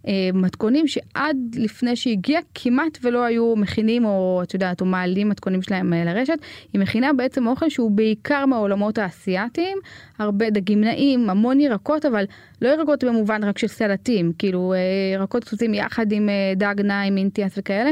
אה, 0.09 0.31
מתכונים 0.35 0.87
שעד 0.87 1.37
לפני 1.55 1.97
שהגיעה 1.97 2.43
כמעט 2.55 2.99
ולא 3.03 3.25
היו 3.25 3.57
מכינים 3.57 4.05
או 4.05 4.41
את 4.43 4.55
יודעת 4.55 4.81
או 4.81 4.87
מעלים 4.87 5.29
מתכונים 5.29 5.63
שלהם 5.63 5.93
אה, 5.93 6.05
לרשת 6.05 6.39
היא 6.73 6.81
מכינה 6.81 7.13
בעצם 7.13 7.47
אוכל 7.47 7.69
שהוא 7.69 7.91
בעיקר 7.91 8.47
מהעולמות 8.47 8.99
האסייתיים 8.99 9.79
הרבה 10.19 10.51
דגים 10.51 10.81
נעים 10.81 11.31
המון 11.31 11.61
ירקות 11.61 12.05
אבל 12.07 12.25
לא 12.63 12.69
ירקות 12.69 13.05
במובן 13.05 13.45
רק 13.45 13.59
של 13.59 13.67
סלטים 13.67 14.33
כאילו 14.39 14.73
אה, 14.73 14.79
ירקות 15.15 15.45
כתוצים 15.45 15.75
יחד 15.75 16.13
עם 16.13 16.29
דג 16.57 16.75
נעים 16.81 17.17
אינטיאס 17.17 17.53
וכאלה. 17.59 17.91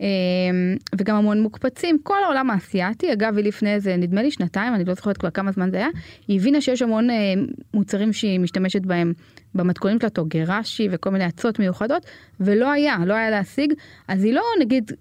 אה, 0.00 0.06
וגם 0.98 1.16
המון 1.16 1.42
מוקפצים 1.42 1.98
כל 2.02 2.24
העולם 2.24 2.50
האסייתי 2.50 3.12
אגב 3.12 3.36
היא 3.36 3.44
לפני 3.44 3.74
איזה 3.74 3.96
נדמה 3.96 4.22
לי 4.22 4.30
שנתיים 4.30 4.74
אני 4.74 4.84
לא 4.84 4.94
זוכרת 4.94 5.16
כבר 5.16 5.30
כמה 5.30 5.52
זמן 5.52 5.70
זה 5.70 5.76
היה 5.76 5.88
היא 6.28 6.40
הבינה 6.40 6.60
שיש 6.60 6.82
המון 6.82 7.08
מוצרים 7.74 8.12
שהיא 8.12 8.40
משתמשת 8.40 8.82
בהם 8.82 9.12
במתכונים 9.54 10.00
שלה 10.00 10.10
טוגרשי 10.10 10.88
וכל 10.90 11.10
מיני 11.10 11.24
עצות 11.24 11.58
מיוחדות 11.58 12.06
ולא 12.40 12.70
היה 12.72 12.96
לא 13.06 13.14
היה 13.14 13.30
להשיג 13.30 13.72
אז 14.08 14.24
היא 14.24 14.32
לא 14.32 14.42
נגיד 14.60 14.92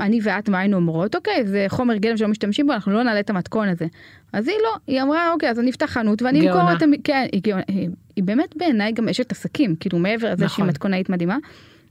אני 0.00 0.20
ואת 0.22 0.48
מה 0.48 0.58
היינו 0.58 0.76
אומרות 0.76 1.14
אוקיי 1.14 1.46
זה 1.46 1.66
חומר 1.68 1.96
גלם 1.96 2.16
שלא 2.16 2.28
משתמשים 2.28 2.66
בו 2.66 2.72
אנחנו 2.72 2.92
לא 2.92 3.02
נעלה 3.02 3.20
את 3.20 3.30
המתכון 3.30 3.68
הזה 3.68 3.86
אז 4.32 4.48
היא 4.48 4.56
לא 4.62 4.76
היא 4.86 5.02
אמרה 5.02 5.32
אוקיי 5.32 5.50
אז 5.50 5.58
אני 5.58 5.70
אפתח 5.70 5.86
חנות 5.86 6.22
ואני 6.22 6.48
אמכור. 6.50 6.72
את 6.76 6.82
המ... 6.82 6.90
כן 7.04 7.26
היא, 7.32 7.42
גאונה. 7.42 7.62
היא, 7.68 7.88
היא 8.16 8.24
באמת 8.24 8.56
בעיניי 8.56 8.92
גם 8.92 9.08
אשת 9.08 9.32
עסקים 9.32 9.76
כאילו 9.80 9.98
מעבר 9.98 10.32
לזה 10.32 10.44
נכון. 10.44 10.56
שהיא 10.56 10.64
מתכונאית 10.64 11.10
מדהימה. 11.10 11.36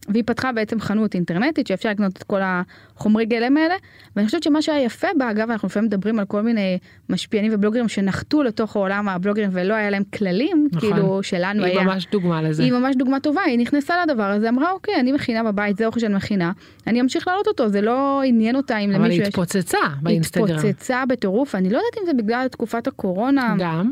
והיא 0.08 0.24
פתחה 0.26 0.52
בעצם 0.52 0.80
חנות 0.80 1.16
אינטרנטית 1.16 1.68
שאפשר 1.68 1.90
לקנות 1.90 2.18
את 2.18 2.24
כל 2.24 2.40
החומרי 2.44 3.26
גלם 3.26 3.58
האלה 3.58 3.74
ואני 4.16 4.26
חושבת 4.26 4.44
שמה 4.44 4.62
שהיה 4.62 4.84
יפה 4.84 5.08
בה 5.18 5.32
אגב 5.32 5.52
אנחנו 5.52 5.66
לפעמים 5.66 5.88
מדברים 5.88 6.20
על 6.20 6.26
כל 6.26 6.42
מיני 6.42 6.78
משפיענים 7.10 7.52
ובלוגרים 7.54 7.88
שנחתו 7.88 8.44
לתוך 8.44 8.76
העולם 8.76 9.10
הבלוגרים 9.10 9.50
ולא 9.54 9.74
היה 9.74 9.90
להם 9.90 10.04
כללים 10.18 10.68
נכון. 10.72 10.80
כאילו 10.92 11.24
שלנו 11.24 11.64
היא 11.64 11.74
היה. 11.74 11.84
ממש 11.84 12.08
דוגמה 12.12 12.42
לזה. 12.42 12.64
היא 12.64 12.72
ממש 12.72 12.96
דוגמה 12.96 13.20
טובה, 13.20 13.42
היא 13.42 13.60
נכנסה 13.60 13.94
לדבר 14.06 14.24
הזה, 14.24 14.50
אמרה 14.50 14.72
אוקיי, 14.72 14.96
אני 15.00 15.12
מכינה 15.12 15.44
בבית, 15.44 15.78
זה 15.78 15.86
אוכל 15.86 16.00
שאני 16.00 16.16
מכינה, 16.16 16.52
אני 16.88 17.02
אמשיך 17.02 17.28
להעלות 17.28 17.48
אותו, 17.48 17.70
זה 17.70 17.82
לא 17.82 18.22
עניין 18.26 18.56
אותה 18.56 18.78
אם 18.78 18.90
אבל 18.90 19.00
למישהו 19.00 19.14
היא 19.14 19.22
יש... 19.22 19.28
התפוצצה 19.28 19.78
באינסטגרם. 20.02 20.58
התפוצצה 20.58 21.04
בטירוף, 21.10 21.56
אני 21.56 21.70
לא 21.70 21.78
יודעת 21.78 22.02
אם 22.02 22.06
זה 22.06 22.24
בגלל 22.24 22.48
תקופת 22.48 22.88
הקורונה, 22.88 23.56
גם. 23.60 23.92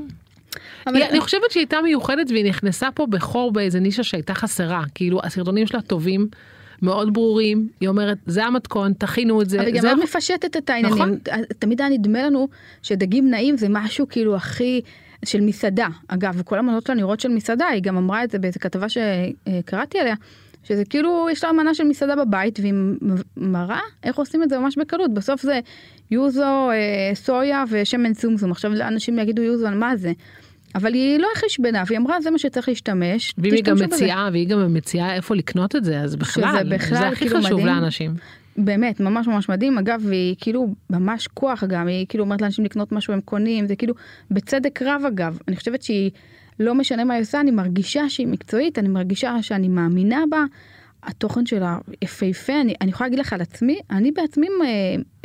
אבל 0.87 0.95
היא- 0.95 1.05
אני 1.05 1.19
חושבת 1.19 1.51
שהיא 1.51 1.61
הייתה 1.61 1.81
מיוחדת 1.83 2.31
והיא 2.31 2.45
נכנסה 2.45 2.89
פה 2.91 3.05
בחור 3.09 3.51
באיזה 3.51 3.79
נישה 3.79 4.03
שהייתה 4.03 4.33
חסרה. 4.33 4.83
כאילו 4.95 5.19
הסרטונים 5.23 5.67
שלה 5.67 5.81
טובים, 5.81 6.27
מאוד 6.81 7.13
ברורים, 7.13 7.67
היא 7.81 7.89
אומרת 7.89 8.17
זה 8.25 8.45
המתכון, 8.45 8.93
תכינו 8.93 9.41
את 9.41 9.49
זה. 9.49 9.57
אבל 9.57 9.65
היא 9.67 9.75
גם 9.75 9.85
מאוד 9.85 10.03
מפשטת 10.03 10.57
את 10.57 10.69
העניינים. 10.69 10.97
נכון. 10.97 11.17
תמיד 11.59 11.81
היה 11.81 11.89
נדמה 11.89 12.23
לנו 12.23 12.47
שדגים 12.81 13.29
נעים 13.29 13.57
זה 13.57 13.67
משהו 13.69 14.09
כאילו 14.09 14.35
הכי 14.35 14.81
של 15.25 15.41
מסעדה. 15.41 15.87
אגב, 16.07 16.41
כל 16.45 16.59
המנות 16.59 16.85
שלה 16.85 16.95
נראות 16.95 17.19
של 17.19 17.29
מסעדה, 17.29 17.67
היא 17.67 17.81
גם 17.81 17.97
אמרה 17.97 18.23
את 18.23 18.31
זה 18.31 18.39
באיזה 18.39 18.59
כתבה 18.59 18.87
שקראתי 18.89 19.99
עליה. 19.99 20.15
שזה 20.63 20.85
כאילו 20.85 21.27
יש 21.31 21.43
לה 21.43 21.51
מנה 21.51 21.73
של 21.73 21.83
מסעדה 21.83 22.15
בבית 22.15 22.59
והיא 22.59 22.73
מראה 23.37 23.79
איך 24.03 24.15
עושים 24.15 24.43
את 24.43 24.49
זה 24.49 24.59
ממש 24.59 24.77
בקלות 24.77 25.13
בסוף 25.13 25.41
זה 25.41 25.59
יוזו 26.11 26.71
אה, 26.71 27.15
סויה 27.15 27.63
ושמן 27.69 28.13
סומסום 28.13 28.51
עכשיו 28.51 28.71
אנשים 28.73 29.19
יגידו 29.19 29.41
יוזו 29.41 29.67
על 29.67 29.75
מה 29.75 29.97
זה 29.97 30.11
אבל 30.75 30.93
היא 30.93 31.19
לא 31.19 31.27
חשבנה 31.35 31.83
והיא 31.87 31.97
אמרה 31.99 32.21
זה 32.21 32.31
מה 32.31 32.37
שצריך 32.37 32.69
להשתמש. 32.69 33.33
ואם 33.37 33.53
היא 33.53 33.63
גם 33.63 33.75
תשתמשו 33.75 33.95
בזה." 33.95 34.03
מציעה, 34.03 34.29
והיא 34.31 34.47
גם 34.47 34.73
מציעה 34.73 35.15
איפה 35.15 35.35
לקנות 35.35 35.75
את 35.75 35.83
זה, 35.83 36.01
אז 36.01 36.15
בכלל, 36.15 36.63
בכלל 36.69 36.97
זה 36.97 37.07
הכי 37.07 37.25
כאילו 37.25 37.39
חשוב 37.39 37.51
מדהים. 37.59 37.67
לאנשים. 37.67 38.13
באמת 38.57 38.99
ממש 38.99 39.27
ממש 39.27 39.49
מדהים 39.49 39.77
אגב 39.77 40.01
והיא 40.05 40.35
כאילו 40.41 40.73
ממש 40.89 41.27
כוח 41.27 41.63
גם 41.63 41.87
היא 41.87 42.05
כאילו 42.09 42.23
אומרת 42.23 42.41
לאנשים 42.41 42.65
לקנות 42.65 42.91
משהו 42.91 43.13
הם 43.13 43.21
קונים 43.21 43.67
זה 43.67 43.75
כאילו 43.75 43.93
בצדק 44.31 44.81
רב 44.81 45.01
אגב 45.07 45.37
אני 45.47 45.55
חושבת 45.55 45.83
שהיא 45.83 46.11
לא 46.59 46.75
משנה 46.75 47.03
מה 47.03 47.13
היא 47.13 47.21
עושה 47.21 47.39
אני 47.41 47.51
מרגישה 47.51 48.09
שהיא 48.09 48.27
מקצועית 48.27 48.79
אני 48.79 48.87
מרגישה 48.87 49.41
שאני 49.41 49.67
מאמינה 49.67 50.23
בה. 50.29 50.43
התוכן 51.05 51.45
שלה 51.45 51.77
יפהפה 52.01 52.61
אני, 52.61 52.73
אני 52.81 52.89
יכולה 52.91 53.07
להגיד 53.07 53.19
לך 53.19 53.33
על 53.33 53.41
עצמי 53.41 53.79
אני 53.91 54.11
בעצמי 54.11 54.47
אה, 54.47 54.67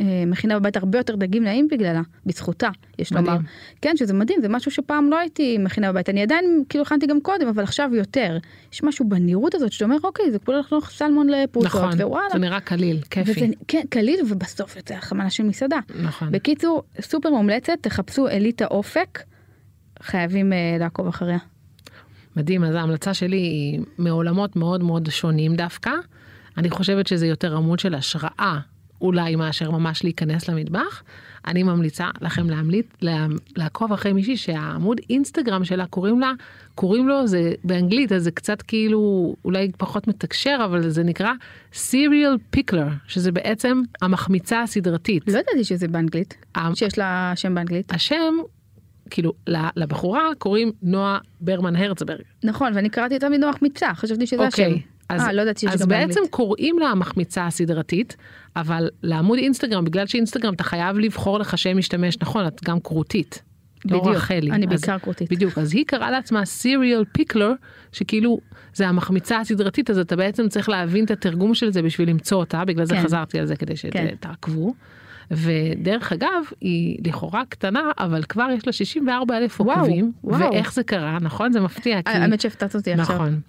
אה, 0.01 0.23
מכינה 0.27 0.59
בבית 0.59 0.77
הרבה 0.77 0.97
יותר 0.97 1.15
דגים 1.15 1.43
נעים 1.43 1.67
בגללה 1.71 2.01
בזכותה 2.25 2.69
יש 2.99 3.11
מדהים. 3.11 3.25
לומר 3.25 3.39
כן 3.81 3.97
שזה 3.97 4.13
מדהים 4.13 4.41
זה 4.41 4.49
משהו 4.49 4.71
שפעם 4.71 5.09
לא 5.09 5.19
הייתי 5.19 5.57
מכינה 5.57 5.91
בבית 5.91 6.09
אני 6.09 6.21
עדיין 6.21 6.63
כאילו 6.69 6.81
הכנתי 6.81 7.07
גם 7.07 7.21
קודם 7.21 7.47
אבל 7.47 7.63
עכשיו 7.63 7.89
יותר 7.93 8.37
יש 8.73 8.83
משהו 8.83 9.09
בנראות 9.09 9.55
הזאת 9.55 9.71
שאתה 9.71 9.85
אומר 9.85 9.97
אוקיי 10.03 10.31
זה 10.31 10.39
כמו 10.39 10.53
לחנוך 10.53 10.89
סלמון 10.89 11.27
לפרוסות 11.27 11.71
נכון, 11.71 12.01
ווואלה 12.01 12.29
זה 12.33 12.39
נראה 12.39 12.59
קליל, 12.59 12.97
וזה, 12.97 13.33
כיפי. 13.33 13.51
כן, 13.67 13.81
קליל 13.89 14.19
ובסוף 14.29 14.75
יוצא 14.75 14.95
לך 14.95 15.13
מנה 15.13 15.29
של 15.29 15.43
מסעדה. 15.43 15.79
נכון. 16.03 16.31
בקיצור, 16.31 16.83
סופר 17.01 17.29
מומלצת, 17.29 17.73
תחפשו 17.81 18.27
אליטה 18.27 18.65
אופק, 18.65 19.23
חייבים 20.01 20.51
uh, 20.53 20.79
לעקוב 20.79 21.07
אחריה. 21.07 21.37
מדהים, 22.39 22.63
אז 22.63 22.75
ההמלצה 22.75 23.13
שלי 23.13 23.37
היא 23.37 23.79
מעולמות 23.97 24.55
מאוד 24.55 24.83
מאוד 24.83 25.09
שונים 25.09 25.55
דווקא. 25.55 25.91
אני 26.57 26.69
חושבת 26.69 27.07
שזה 27.07 27.27
יותר 27.27 27.55
עמוד 27.55 27.79
של 27.79 27.95
השראה, 27.95 28.59
אולי 29.01 29.35
מאשר 29.35 29.71
ממש 29.71 30.03
להיכנס 30.03 30.49
למטבח. 30.49 31.03
אני 31.47 31.63
ממליצה 31.63 32.09
לכם 32.21 32.49
להמליץ, 32.49 32.85
לה, 33.01 33.27
לעקוב 33.57 33.93
אחרי 33.93 34.13
מישהי 34.13 34.37
שהעמוד 34.37 34.97
אינסטגרם 35.09 35.63
שלה 35.63 35.85
קוראים 35.85 36.19
לה, 36.19 36.31
קוראים 36.75 37.07
לו, 37.07 37.27
זה 37.27 37.53
באנגלית, 37.63 38.11
אז 38.11 38.23
זה 38.23 38.31
קצת 38.31 38.61
כאילו, 38.61 39.35
אולי 39.45 39.71
פחות 39.77 40.07
מתקשר, 40.07 40.57
אבל 40.65 40.89
זה 40.89 41.03
נקרא 41.03 41.31
serial 41.73 42.55
pickler, 42.57 42.89
שזה 43.07 43.31
בעצם 43.31 43.81
המחמיצה 44.01 44.61
הסדרתית. 44.61 45.23
לא 45.27 45.31
ידעתי 45.31 45.63
שזה 45.63 45.87
באנגלית, 45.87 46.45
שיש 46.75 46.97
לה 46.97 47.33
שם 47.35 47.55
באנגלית. 47.55 47.93
השם, 47.93 48.33
כאילו, 49.09 49.33
לבחורה 49.75 50.21
קוראים 50.37 50.71
נועה 50.81 51.17
ברמן 51.41 51.75
הרצברג. 51.75 52.21
נכון, 52.43 52.71
ואני 52.75 52.89
קראתי 52.89 53.15
אותה 53.15 53.29
מנוח 53.29 53.55
מיצה, 53.61 53.93
חשבתי 53.93 54.27
שזה 54.27 54.45
אוקיי, 54.45 54.65
השם. 54.65 54.79
אז, 55.09 55.21
אה, 55.21 55.33
לא 55.33 55.41
ידעתי 55.41 55.59
שיש 55.59 55.73
אז 55.73 55.81
גם 55.81 55.87
בעצם 55.87 56.13
באנגלית. 56.13 56.31
קוראים 56.31 56.79
לה 56.79 56.87
המחמיצה 56.87 57.47
הסדרתית, 57.47 58.17
אבל 58.55 58.89
לעמוד 59.03 59.37
אינסטגרם, 59.37 59.85
בגלל 59.85 60.07
שאינסטגרם 60.07 60.53
אתה 60.53 60.63
חייב 60.63 60.97
לבחור 60.97 61.39
לך 61.39 61.57
שם 61.57 61.77
משתמש, 61.77 62.17
נכון, 62.21 62.47
את 62.47 62.63
גם 62.63 62.79
כרותית. 62.79 63.41
לא 63.85 63.99
בדיוק, 63.99 64.15
רחלי. 64.15 64.51
אני 64.51 64.67
בעיקר 64.67 64.99
כרותית. 64.99 65.31
בדיוק, 65.31 65.57
אז 65.57 65.73
היא 65.73 65.85
קראה 65.85 66.11
לעצמה 66.11 66.45
סיריאל 66.45 67.03
פיקלר, 67.11 67.51
שכאילו 67.91 68.39
זה 68.73 68.87
המחמיצה 68.87 69.39
הסדרתית, 69.39 69.89
אז 69.89 69.97
אתה 69.97 70.15
בעצם 70.15 70.49
צריך 70.49 70.69
להבין 70.69 71.05
את 71.05 71.11
התרגום 71.11 71.53
של 71.53 71.71
זה 71.71 71.81
בשביל 71.81 72.09
למצוא 72.09 72.37
אותה, 72.37 72.65
בגלל 72.65 72.85
זה 72.85 72.95
כן. 72.95 73.03
חזרתי 73.03 73.39
על 73.39 73.45
זה 73.45 73.55
כדי 73.55 73.73
כן. 73.91 74.15
ודרך 75.31 76.11
אגב, 76.13 76.27
היא 76.61 76.97
לכאורה 77.07 77.43
קטנה, 77.49 77.81
אבל 77.99 78.23
כבר 78.23 78.47
יש 78.57 78.67
לה 78.67 78.73
64 78.73 79.37
אלף 79.37 79.59
עוקבים, 79.59 80.11
וואו. 80.23 80.39
ואיך 80.51 80.73
זה 80.73 80.83
קרה, 80.83 81.17
נכון? 81.21 81.51
זה 81.51 81.61
מפתיע. 81.61 82.01
כי- 82.01 82.11
האמת 82.11 82.41
שהפתעת 82.41 82.75
אותי 82.75 82.93
עכשיו. 82.93 83.15
נכון. 83.15 83.39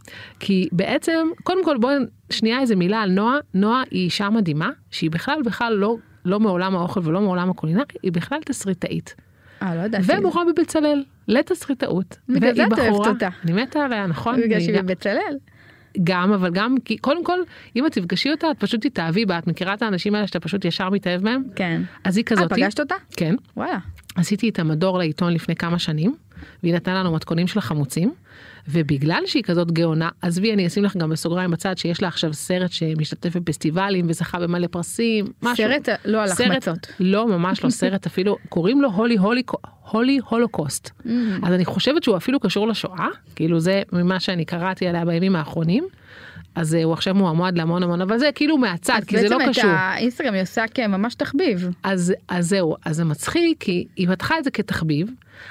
כי 0.40 0.68
בעצם, 0.72 1.28
קודם 1.42 1.64
כל 1.64 1.76
בואי 1.80 1.94
שנייה 2.30 2.60
איזה 2.60 2.76
מילה 2.76 3.00
על 3.02 3.10
נועה. 3.10 3.36
נועה 3.54 3.82
היא 3.90 4.04
אישה 4.04 4.30
מדהימה, 4.30 4.70
שהיא 4.90 5.10
בכלל 5.10 5.42
בכלל 5.44 5.72
לא, 5.72 5.96
לא 6.24 6.40
מעולם 6.40 6.76
האוכל 6.76 7.00
ולא 7.04 7.20
מעולם 7.20 7.50
הקולינרי, 7.50 7.84
היא 8.02 8.12
בכלל 8.12 8.38
תסריטאית. 8.46 9.14
אה, 9.62 9.74
לא 9.74 9.80
ידעתי. 9.80 10.04
ומורה 10.18 10.42
בבצלאל, 10.52 11.04
לתסריטאות. 11.28 12.16
בגלל 12.28 12.54
זה 12.54 12.66
את 12.66 12.78
אוהבת 12.78 13.06
אותה. 13.06 13.28
אני 13.44 13.62
מתה 13.62 13.84
עליה, 13.84 14.06
נכון? 14.06 14.40
בגלל 14.40 14.60
שהיא 14.60 14.80
בבצלאל. 14.82 15.36
גם, 16.04 16.32
אבל 16.32 16.50
גם, 16.50 16.74
כי 16.84 16.98
קודם 16.98 17.24
כל, 17.24 17.38
אם 17.76 17.86
את 17.86 17.92
תפגשי 17.92 18.30
אותה, 18.30 18.50
את 18.50 18.56
פשוט 18.58 18.86
תתאהבי 18.86 19.24
בה, 19.26 19.38
את 19.38 19.46
מכירה 19.46 19.74
את 19.74 19.82
האנשים 19.82 20.14
האלה 20.14 20.26
שאתה 20.26 20.40
פשוט 20.40 20.64
ישר 20.64 20.90
מתאהב 20.90 21.22
בהם? 21.22 21.42
כן. 21.56 21.82
אז 22.04 22.16
היא 22.16 22.24
אה, 22.24 22.36
כזאתי. 22.36 22.54
פגשת 22.54 22.80
אותה? 22.80 22.94
כן. 23.16 23.34
וואלה. 23.56 23.78
עשיתי 24.14 24.48
את 24.48 24.58
המדור 24.58 24.98
לעיתון 24.98 25.32
לפני 25.32 25.56
כמה 25.56 25.78
שנים, 25.78 26.14
והיא 26.62 26.74
נתנה 26.74 26.94
לנו 26.94 27.12
מתכונים 27.14 27.46
של 27.46 27.58
החמוצים, 27.58 28.12
ובגלל 28.68 29.22
שהיא 29.26 29.42
כזאת 29.42 29.72
גאונה, 29.72 30.08
עזבי, 30.22 30.52
אני 30.52 30.66
אשים 30.66 30.84
לך 30.84 30.96
גם 30.96 31.10
בסוגריים 31.10 31.50
בצד 31.50 31.78
שיש 31.78 32.02
לה 32.02 32.08
עכשיו 32.08 32.34
סרט 32.34 32.72
שמשתתף 32.72 33.36
בפסטיבלים 33.36 34.06
וזכה 34.08 34.38
במלא 34.38 34.66
פרסים, 34.66 35.26
משהו. 35.42 35.66
סרט 35.66 35.88
לא 36.04 36.22
על 36.22 36.30
החמצות. 36.30 36.86
לא, 37.00 37.28
ממש 37.28 37.64
לא 37.64 37.70
סרט 37.70 38.06
אפילו, 38.06 38.36
קוראים 38.48 38.82
לו 38.82 38.90
הולי 38.90 39.16
הולי 39.16 39.42
הולי 39.90 40.18
הולוקוסט. 40.28 40.86
Mm. 40.90 41.08
אז 41.42 41.52
אני 41.52 41.64
חושבת 41.64 42.02
שהוא 42.02 42.16
אפילו 42.16 42.40
קשור 42.40 42.68
לשואה, 42.68 43.08
כאילו 43.36 43.60
זה 43.60 43.82
ממה 43.92 44.20
שאני 44.20 44.44
קראתי 44.44 44.86
עליה 44.86 45.04
בימים 45.04 45.36
האחרונים. 45.36 45.86
אז 46.54 46.74
אה, 46.74 46.84
הוא 46.84 46.92
עכשיו 46.92 47.14
מועמד 47.14 47.58
להמון 47.58 47.82
המון, 47.82 48.00
אבל 48.00 48.18
זה 48.18 48.30
כאילו 48.34 48.58
מהצד, 48.58 48.98
אז 48.98 49.04
כי 49.04 49.18
זה 49.18 49.28
לא 49.28 49.38
בעצם 49.38 49.50
קשור. 49.50 49.70
את 49.70 49.76
האינסטגרם 49.76 50.34
היא 50.34 50.42
עושה 50.42 50.64
כממש 50.74 51.14
תחביב. 51.14 51.68
אז, 51.82 52.14
אז 52.28 52.48
זהו, 52.48 52.76
אז 52.84 52.96
זה 52.96 53.04
מצחיק, 53.04 53.56
כי 53.60 53.86
היא 53.96 54.08
פתחה 54.08 54.38
את 54.38 54.44
זה 54.44 54.50
כתחביב, 54.50 55.10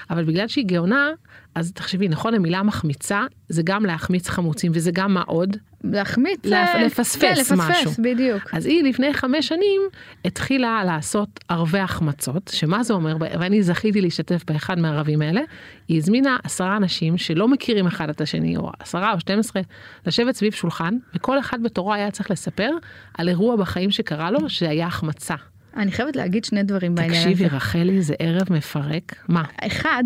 אבל 0.10 0.24
בגלל 0.24 0.48
שהיא 0.48 0.66
גאונה, 0.66 1.10
אז 1.56 1.72
תחשבי, 1.72 2.08
נכון, 2.08 2.34
המילה 2.34 2.64
מחמיצה, 2.64 3.22
זה 3.50 3.62
גם 3.66 3.86
להחמיץ 3.86 4.30
חמוצים, 4.30 4.72
וזה 4.76 4.92
גם 4.94 5.14
מה 5.14 5.22
עוד? 5.22 5.58
להחמיץ. 5.84 6.46
לפ- 6.46 6.54
אה, 6.54 6.84
לפספס 6.86 7.16
כן, 7.22 7.34
לפספס, 7.38 7.52
משהו. 7.60 7.92
בדיוק. 8.04 8.42
אז 8.54 8.66
היא 8.66 8.84
לפני 8.84 9.14
חמש 9.14 9.48
שנים 9.48 9.82
התחילה 10.26 10.84
לעשות 10.86 11.40
ערבי 11.50 11.80
החמצות, 11.80 12.52
שמה 12.54 12.84
זה 12.84 12.94
אומר, 12.94 13.18
ואני 13.20 13.64
זכיתי 13.64 14.02
להשתתף 14.02 14.44
באחד 14.48 14.80
מהערבים 14.80 15.22
האלה, 15.22 15.42
היא 15.88 15.98
הזמינה 15.98 16.38
עשרה 16.44 16.78
אנשים 16.78 17.18
שלא 17.18 17.48
מכירים 17.48 17.88
אחד 17.88 18.10
את 18.10 18.22
השני, 18.22 18.58
או 18.58 18.72
עשרה 18.80 19.14
או 19.14 19.20
12, 19.20 19.62
לשבת 20.06 20.36
סביב 20.36 20.54
שולחן, 20.54 20.98
וכל 21.16 21.40
אחד 21.40 21.64
בתורו 21.64 21.94
היה 21.94 22.12
צריך 22.12 22.32
לספר 22.32 22.70
על 23.18 23.30
אירוע 23.30 23.56
בחיים 23.56 23.92
שקרה 23.92 24.32
לו, 24.32 24.50
שהיה 24.50 24.88
החמצה. 24.88 25.36
אני 25.78 25.92
חייבת 25.92 26.16
להגיד 26.16 26.46
שני 26.46 26.64
דברים 26.64 26.96
בעניין 26.96 27.14
הזה. 27.22 27.30
תקשיבי, 27.32 27.50
רחלי, 27.56 28.02
זה 28.02 28.14
ערב 28.20 28.54
מפרק. 28.54 29.16
מה? 29.28 29.44
אחד, 29.68 30.04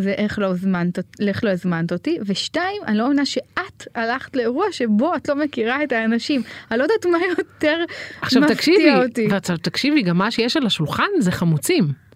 זה 0.00 0.10
איך 0.10 0.38
לא 0.38 0.46
הזמנת, 0.46 0.98
איך 1.28 1.44
לא 1.44 1.50
הזמנת 1.50 1.92
אותי, 1.92 2.18
ושתיים, 2.26 2.82
אני 2.86 2.98
לא 2.98 3.04
מאמינה 3.04 3.26
שאת 3.26 3.86
הלכת 3.94 4.36
לאירוע 4.36 4.66
שבו 4.72 5.16
את 5.16 5.28
לא 5.28 5.36
מכירה 5.36 5.82
את 5.82 5.92
האנשים. 5.92 6.42
אני 6.70 6.78
לא 6.78 6.84
יודעת 6.84 7.06
מה 7.06 7.18
יותר 7.38 7.84
עכשיו 8.20 8.42
מפתיע 8.42 8.56
תקשיבי, 8.56 8.94
אותי. 8.94 9.28
ועכשיו 9.30 9.56
תקשיבי, 9.56 10.02
גם 10.02 10.18
מה 10.18 10.30
שיש 10.30 10.56
על 10.56 10.66
השולחן 10.66 11.08
זה 11.18 11.32
חמוצים. 11.32 12.09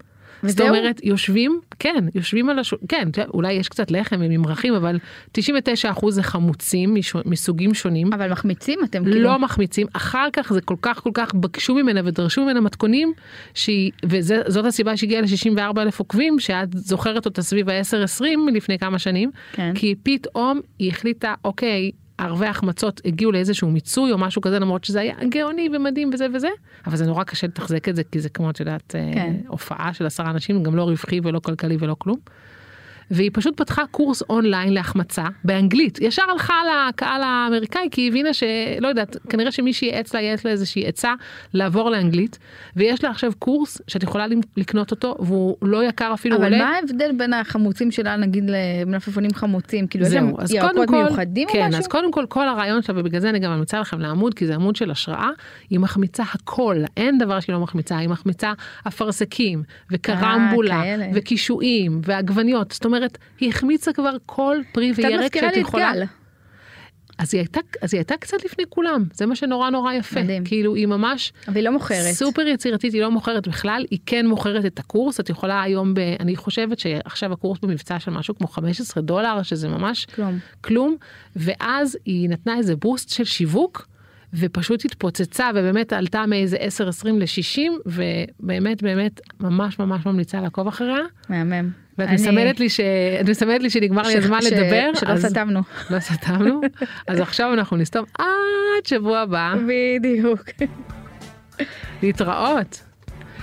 זאת? 0.50 0.60
אומרת, 0.60 1.00
יושבים, 1.04 1.60
כן, 1.78 2.04
יושבים 2.14 2.50
על 2.50 2.58
השולחן, 2.58 2.84
כן, 3.12 3.24
אולי 3.34 3.52
יש 3.52 3.68
קצת 3.68 3.90
לחם 3.90 4.16
וממרחים, 4.20 4.74
אבל 4.74 4.98
99% 5.38 5.40
זה 6.10 6.22
חמוצים 6.22 6.94
משו- 6.94 7.18
מסוגים 7.24 7.74
שונים. 7.74 8.12
אבל 8.12 8.32
מחמיצים 8.32 8.78
אתם 8.84 9.04
כאילו. 9.04 9.20
לא 9.20 9.38
מחמיצים, 9.38 9.86
אחר 9.92 10.28
כך 10.32 10.52
זה 10.52 10.60
כל 10.60 10.76
כך 10.82 11.02
כל 11.02 11.10
כך 11.14 11.34
בקשו 11.34 11.74
ממנה 11.74 12.00
ודרשו 12.04 12.44
ממנה 12.44 12.60
מתכונים, 12.60 13.12
שהיא, 13.54 13.90
וזאת 14.04 14.64
הסיבה 14.66 14.96
שהגיעה 14.96 15.22
ל-64 15.22 15.80
אלף 15.80 15.98
עוקבים, 15.98 16.38
שאת 16.38 16.68
זוכרת 16.74 17.26
אותה 17.26 17.42
סביב 17.42 17.68
ה-10-20 17.68 18.24
לפני 18.54 18.78
כמה 18.78 18.98
שנים, 18.98 19.30
כן. 19.52 19.72
כי 19.74 19.94
פתאום 20.02 20.60
היא 20.78 20.90
החליטה, 20.90 21.34
אוקיי, 21.44 21.90
ערבי 22.18 22.46
החמצות 22.46 23.00
הגיעו 23.04 23.32
לאיזשהו 23.32 23.70
מיצוי 23.70 24.12
או 24.12 24.18
משהו 24.18 24.42
כזה, 24.42 24.58
למרות 24.58 24.84
שזה 24.84 25.00
היה 25.00 25.14
גאוני 25.28 25.68
ומדהים 25.72 26.10
וזה 26.12 26.26
וזה, 26.34 26.48
אבל 26.86 26.96
זה 26.96 27.06
נורא 27.06 27.24
קשה 27.24 27.46
לתחזק 27.46 27.88
את 27.88 27.96
זה, 27.96 28.04
כי 28.04 28.20
זה 28.20 28.28
כמו, 28.28 28.50
את 28.50 28.60
יודעת, 28.60 28.82
כן. 28.88 28.98
אה, 29.16 29.30
הופעה 29.48 29.94
של 29.94 30.06
עשרה 30.06 30.30
אנשים, 30.30 30.62
גם 30.62 30.76
לא 30.76 30.82
רווחי 30.82 31.20
ולא 31.22 31.38
כלכלי 31.38 31.76
ולא 31.80 31.96
כלום. 31.98 32.18
והיא 33.10 33.30
פשוט 33.32 33.56
פתחה 33.56 33.82
קורס 33.90 34.22
אונליין 34.30 34.72
להחמצה 34.72 35.24
באנגלית. 35.44 35.98
ישר 36.00 36.22
הלכה 36.32 36.54
לקהל 36.88 37.22
האמריקאי 37.22 37.88
כי 37.90 38.00
היא 38.00 38.08
הבינה 38.08 38.34
שלא 38.34 38.88
יודעת, 38.88 39.16
כנראה 39.28 39.52
שמישהי 39.52 39.88
ייעץ 39.88 40.14
לה, 40.14 40.20
ייעץ 40.20 40.44
לה 40.44 40.50
איזושהי 40.50 40.86
עצה 40.86 41.14
לעבור 41.54 41.90
לאנגלית. 41.90 42.38
ויש 42.76 43.04
לה 43.04 43.10
עכשיו 43.10 43.32
קורס 43.38 43.80
שאת 43.88 44.02
יכולה 44.02 44.26
לקנות 44.56 44.90
אותו 44.90 45.16
והוא 45.18 45.56
לא 45.62 45.84
יקר 45.84 46.14
אפילו 46.14 46.36
אבל 46.36 46.44
עולה. 46.44 46.58
מה 46.58 46.76
ההבדל 46.76 47.10
בין 47.16 47.32
החמוצים 47.32 47.90
שלה 47.90 48.16
נגיד 48.16 48.50
למלפפונים 48.50 49.34
חמוצים? 49.34 49.86
כאילו 49.86 50.06
יש 50.06 50.12
להם 50.12 50.26
זהו, 50.26 50.40
אז 50.40 50.50
קודם 50.60 50.76
ירקות 50.76 50.90
מיוחדים 50.90 51.48
כן, 51.52 51.62
או 51.62 51.68
משהו? 51.68 51.78
אז 51.78 51.86
קודם 51.86 52.12
כל 52.12 52.26
כל 52.28 52.48
הרעיון 52.48 52.82
שלה 52.82 53.00
ובגלל 53.00 53.20
זה 53.20 53.30
אני 53.30 53.38
גם 53.38 53.52
ממליצה 53.52 53.80
לכם 53.80 54.00
לעמוד 54.00 54.34
כי 54.34 54.46
זה 54.46 54.54
עמוד 54.54 54.76
של 54.76 54.90
השראה, 54.90 55.30
היא 55.70 55.80
מחמיצה 55.80 56.22
הכל, 56.32 56.76
אין 56.96 57.18
דבר 57.18 57.40
שהיא 57.40 57.54
לא 57.54 57.60
מחמיצה, 57.60 57.98
היא 57.98 58.08
מחמיצה 58.08 58.52
אפרסקים 58.88 59.62
וקרמבולה 59.90 60.76
אה, 60.76 60.82
כאלה. 60.82 61.06
וקישואים 61.14 62.00
ועגבניות, 62.04 62.72
זאת 62.72 62.84
אומרת 62.84 62.93
היא 63.40 63.48
החמיצה 63.48 63.92
כבר 63.92 64.16
כל 64.26 64.56
פרי 64.72 64.92
וירק 64.96 65.38
שאת 65.38 65.56
יכולה. 65.56 65.92
אז 67.18 67.34
היא 67.34 67.40
הייתה, 67.40 67.60
אז 67.82 67.94
היא 67.94 67.98
הייתה 67.98 68.16
קצת 68.16 68.44
לפני 68.44 68.64
כולם, 68.68 69.04
זה 69.12 69.26
מה 69.26 69.36
שנורא 69.36 69.70
נורא 69.70 69.92
יפה, 69.92 70.22
מדהים. 70.22 70.44
כאילו 70.44 70.74
היא 70.74 70.86
ממש 70.86 71.32
אבל 71.48 71.56
היא 71.56 71.64
לא 71.64 71.72
מוכרת. 71.72 72.12
סופר 72.12 72.42
יצירתית, 72.42 72.92
היא 72.92 73.02
לא 73.02 73.10
מוכרת 73.10 73.48
בכלל, 73.48 73.84
היא 73.90 73.98
כן 74.06 74.26
מוכרת 74.26 74.64
את 74.64 74.78
הקורס, 74.78 75.20
את 75.20 75.30
יכולה 75.30 75.62
היום, 75.62 75.94
ב, 75.94 75.98
אני 75.98 76.36
חושבת 76.36 76.78
שעכשיו 76.78 77.32
הקורס 77.32 77.58
במבצע 77.62 78.00
של 78.00 78.10
משהו 78.10 78.34
כמו 78.34 78.46
15 78.46 79.02
דולר, 79.02 79.42
שזה 79.42 79.68
ממש 79.68 80.06
כלום. 80.14 80.38
כלום, 80.60 80.96
ואז 81.36 81.98
היא 82.04 82.28
נתנה 82.28 82.56
איזה 82.56 82.76
בוסט 82.76 83.08
של 83.08 83.24
שיווק, 83.24 83.88
ופשוט 84.34 84.84
התפוצצה 84.84 85.50
ובאמת 85.54 85.92
עלתה 85.92 86.26
מאיזה 86.26 86.56
10-20 86.56 87.08
ל-60, 87.12 87.70
ובאמת 87.86 88.82
באמת 88.82 89.20
ממש 89.40 89.78
ממש 89.78 90.06
ממליצה 90.06 90.40
לעקוב 90.40 90.68
אחריה. 90.68 91.02
מהמם. 91.28 91.83
ואת 91.98 92.08
אני- 92.08 92.14
מסמנת 92.16 92.60
לי, 92.60 92.68
ש... 92.70 92.80
את 93.20 93.28
מסמנת 93.28 93.62
לי 93.62 93.70
שנגמר 93.70 94.02
לי 94.02 94.12
ש- 94.12 94.16
הזמן 94.16 94.38
ש- 94.42 94.44
לדבר, 94.44 94.90
שלא 94.94 95.10
אז 95.10 95.26
סתמנו. 95.26 95.60
לא 95.90 96.00
סתמנו, 96.00 96.60
אז 97.08 97.20
עכשיו 97.20 97.52
אנחנו 97.52 97.76
נסתום 97.76 98.04
עד 98.18 98.26
שבוע 98.86 99.18
הבא. 99.18 99.54
בדיוק. 99.98 100.40
להתראות. 102.02 102.80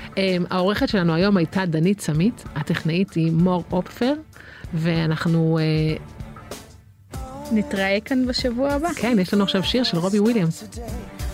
Um, 0.10 0.14
העורכת 0.50 0.90
שלנו 0.90 1.14
היום 1.14 1.38
הייתה 1.38 1.66
דנית 1.66 2.02
סמית, 2.02 2.44
הטכנאית 2.56 3.14
היא 3.14 3.32
מור 3.32 3.64
אופפר, 3.72 4.14
ואנחנו, 4.74 5.60
uh, 7.14 7.18
נתראה 7.52 7.98
כאן 8.06 8.26
בשבוע 8.28 8.72
הבא. 8.72 8.90
כן, 8.96 9.18
יש 9.22 9.34
לנו 9.34 9.44
עכשיו 9.44 9.64
שיר 9.64 9.84
של 9.84 9.98
רובי 9.98 10.20
וויליאמס. 10.20 10.80